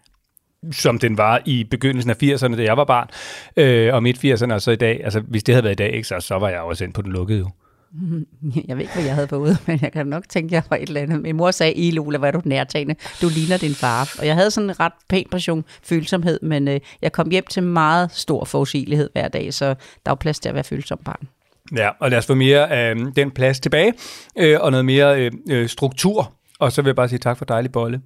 som 0.73 0.99
den 0.99 1.19
var 1.19 1.43
i 1.45 1.65
begyndelsen 1.65 2.11
af 2.11 2.23
80'erne, 2.23 2.57
da 2.57 2.63
jeg 2.63 2.77
var 2.77 2.85
barn, 2.85 3.09
øh, 3.57 3.95
og 3.95 4.03
midt 4.03 4.25
80'erne, 4.25 4.53
og 4.53 4.63
så 4.63 4.71
i 4.71 4.77
dag, 4.77 5.01
altså 5.05 5.21
hvis 5.21 5.43
det 5.43 5.55
havde 5.55 5.65
været 5.65 5.75
i 5.75 5.83
dag, 5.83 5.93
ikke, 5.93 6.09
så, 6.09 6.21
så 6.21 6.39
var 6.39 6.49
jeg 6.49 6.61
også 6.61 6.85
ind 6.85 6.95
på 6.95 7.03
den 7.03 7.13
lukkede 7.13 7.39
jo. 7.39 7.51
Jeg 8.69 8.77
ved 8.77 8.83
ikke, 8.83 8.95
hvad 8.95 9.05
jeg 9.05 9.15
havde 9.15 9.29
fået, 9.29 9.59
men 9.67 9.79
jeg 9.83 9.93
kan 9.93 10.07
nok 10.07 10.29
tænke, 10.29 10.47
at 10.47 10.53
jeg 10.53 10.63
var 10.71 10.77
et 10.77 10.89
eller 10.89 11.01
andet. 11.01 11.23
Min 11.23 11.37
mor 11.37 11.51
sagde, 11.51 11.75
I 11.75 11.91
Lola, 11.91 12.19
hvor 12.19 12.27
er 12.27 12.31
du 12.31 12.41
nærtagende. 12.45 12.95
Du 13.23 13.29
ligner 13.29 13.57
din 13.57 13.75
far. 13.75 14.15
Og 14.19 14.27
jeg 14.27 14.35
havde 14.35 14.51
sådan 14.51 14.71
en 14.71 14.81
ret 14.81 14.93
pæn 15.09 15.27
portion 15.31 15.65
følsomhed, 15.83 16.39
men 16.43 16.69
øh, 16.69 16.81
jeg 17.03 17.13
kom 17.13 17.31
hjem 17.31 17.45
til 17.51 17.63
meget 17.63 18.11
stor 18.13 18.45
forudsigelighed 18.45 19.11
hver 19.13 19.29
dag, 19.29 19.55
så 19.55 19.67
der 20.07 20.11
var 20.11 20.15
plads 20.15 20.41
til 20.41 20.49
at 20.49 20.55
være 20.55 20.65
følsom 20.65 20.99
barn. 21.05 21.29
Ja, 21.77 21.91
og 22.01 22.11
lad 22.11 22.19
os 22.19 22.27
få 22.27 22.35
mere 22.35 22.71
af 22.71 22.95
øh, 22.95 23.07
den 23.17 23.31
plads 23.31 23.61
tilbage, 23.61 23.93
øh, 24.39 24.61
og 24.61 24.71
noget 24.71 24.85
mere 24.85 25.25
øh, 25.25 25.33
øh, 25.51 25.69
struktur. 25.69 26.33
Og 26.59 26.73
så 26.73 26.83
vil 26.83 26.89
jeg 26.89 26.97
bare 26.97 27.09
sige 27.09 27.19
tak 27.19 27.39
for 27.39 27.45
dejlig 27.45 27.73
bolle. 27.73 28.01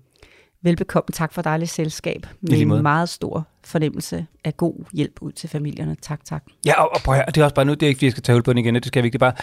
Velbekomme. 0.62 1.06
Tak 1.12 1.32
for 1.32 1.42
dejligt 1.42 1.70
selskab. 1.70 2.26
Med 2.40 2.58
en 2.58 2.82
meget 2.82 3.08
stor 3.08 3.46
fornemmelse 3.64 4.26
af 4.44 4.56
god 4.56 4.84
hjælp 4.92 5.18
ud 5.20 5.32
til 5.32 5.48
familierne. 5.48 5.96
Tak, 6.02 6.24
tak. 6.24 6.44
Ja, 6.66 6.82
og, 6.82 6.90
og 6.94 7.00
prøv 7.04 7.14
at 7.14 7.18
høre, 7.18 7.26
det 7.26 7.36
er 7.36 7.44
også 7.44 7.54
bare 7.54 7.64
nu, 7.64 7.74
det 7.74 7.82
er 7.82 7.88
ikke, 7.88 7.98
fordi 7.98 8.06
jeg 8.06 8.12
skal 8.12 8.22
tage 8.22 8.34
hul 8.36 8.42
på 8.42 8.52
den 8.52 8.58
igen, 8.58 8.74
det 8.74 8.86
skal 8.86 9.00
jeg 9.00 9.04
ikke, 9.04 9.18
det 9.18 9.22
er 9.22 9.30
bare, 9.30 9.42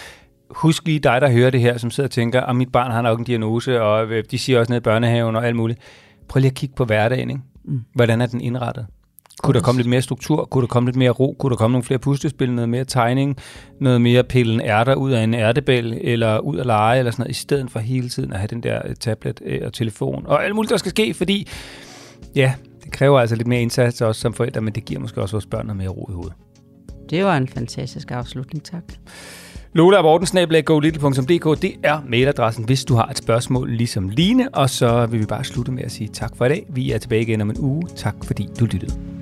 husk 0.56 0.86
lige 0.86 0.99
dig, 0.99 1.22
der 1.22 1.32
hører 1.32 1.49
det 1.49 1.62
her, 1.62 1.78
som 1.78 1.91
sidder 1.91 2.08
og 2.08 2.12
tænker, 2.12 2.41
at 2.41 2.56
mit 2.56 2.72
barn 2.72 2.91
har 2.91 3.02
nok 3.02 3.20
en 3.20 3.26
diagnose, 3.26 3.82
og 3.82 4.08
øh, 4.08 4.24
de 4.32 4.39
siger 4.39 4.60
også 4.60 4.72
ned 4.72 4.78
i 4.78 4.84
børnehaven 4.84 5.36
og 5.36 5.47
alt 5.47 5.56
muligt. 5.56 5.80
Prøv 6.28 6.39
lige 6.39 6.49
at 6.49 6.56
kigge 6.56 6.76
på 6.76 6.86
hverdagen, 6.86 7.30
ikke? 7.30 7.41
Mm. 7.66 7.82
Hvordan 7.93 8.22
er 8.22 8.26
den 8.26 8.41
indrettet? 8.41 8.86
Kunne 9.43 9.54
der 9.54 9.62
komme 9.62 9.80
lidt 9.80 9.89
mere 9.89 10.02
struktur? 10.02 10.45
Kunne 10.45 10.62
der 10.62 10.68
komme 10.68 10.88
lidt 10.88 10.95
mere 10.95 11.10
ro? 11.10 11.36
Kunne 11.39 11.49
der 11.49 11.56
komme 11.56 11.72
nogle 11.72 11.84
flere 11.84 11.99
puslespil? 11.99 12.52
Noget 12.52 12.70
mere 12.70 12.86
tegning? 12.86 13.38
Noget 13.80 14.02
mere 14.02 14.24
pillen 14.24 14.62
ærter 14.62 14.95
ud 14.95 15.12
af 15.12 15.24
en 15.24 15.34
ærtebæl? 15.34 15.97
Eller 16.02 16.39
ud 16.39 16.60
at 16.60 16.66
lege? 16.66 16.99
Eller 16.99 17.12
sådan 17.12 17.24
noget, 17.24 17.32
i 17.32 17.39
stedet 17.39 17.72
for 17.72 17.80
hele 17.80 18.10
tiden 18.10 18.34
at 18.34 18.39
have 18.39 18.47
den 18.47 18.64
der 18.64 18.82
øh, 18.86 18.95
tablet 18.95 19.41
øh, 19.45 19.60
og 19.66 19.74
telefon? 19.74 20.26
Og 20.28 20.45
alt 20.45 20.56
muligt, 20.56 20.70
der 20.70 20.78
skal 20.78 20.89
ske, 20.89 21.14
fordi 21.14 21.47
ja, 22.36 22.54
det 22.84 22.91
kræver 22.91 23.20
altså 23.20 23.36
lidt 23.36 23.47
mere 23.47 23.62
indsats 23.62 24.02
også 24.02 24.22
som 24.22 24.34
forældre, 24.34 24.62
men 24.62 24.76
det 24.76 24.86
giver 24.86 24.99
måske 24.99 25.22
også 25.22 25.34
vores 25.34 25.45
børn 25.45 25.66
noget 25.66 25.78
mere 25.78 25.89
ro 25.89 26.08
i 26.10 26.14
hovedet. 26.14 26.34
Det 27.10 27.26
var 27.26 27.38
en 27.38 27.47
fantastisk 27.47 28.12
afslutning. 28.12 28.64
Tak. 28.64 28.84
Lola 29.74 30.01
det 31.61 31.76
er 31.84 32.01
mailadressen, 32.07 32.65
hvis 32.65 32.86
du 32.86 32.95
har 32.95 33.05
et 33.05 33.17
spørgsmål 33.17 33.69
ligesom 33.69 34.09
Line, 34.09 34.49
og 34.49 34.69
så 34.69 35.05
vil 35.05 35.19
vi 35.19 35.26
bare 35.26 35.43
slutte 35.43 35.72
med 35.72 35.84
at 35.84 35.91
sige 35.91 36.07
tak 36.07 36.36
for 36.38 36.45
i 36.45 36.49
dag. 36.49 36.65
Vi 36.69 36.91
er 36.91 36.97
tilbage 36.97 37.22
igen 37.22 37.41
om 37.41 37.49
en 37.49 37.57
uge. 37.59 37.84
Tak 37.95 38.15
fordi 38.24 38.49
du 38.59 38.65
lyttede. 38.65 39.20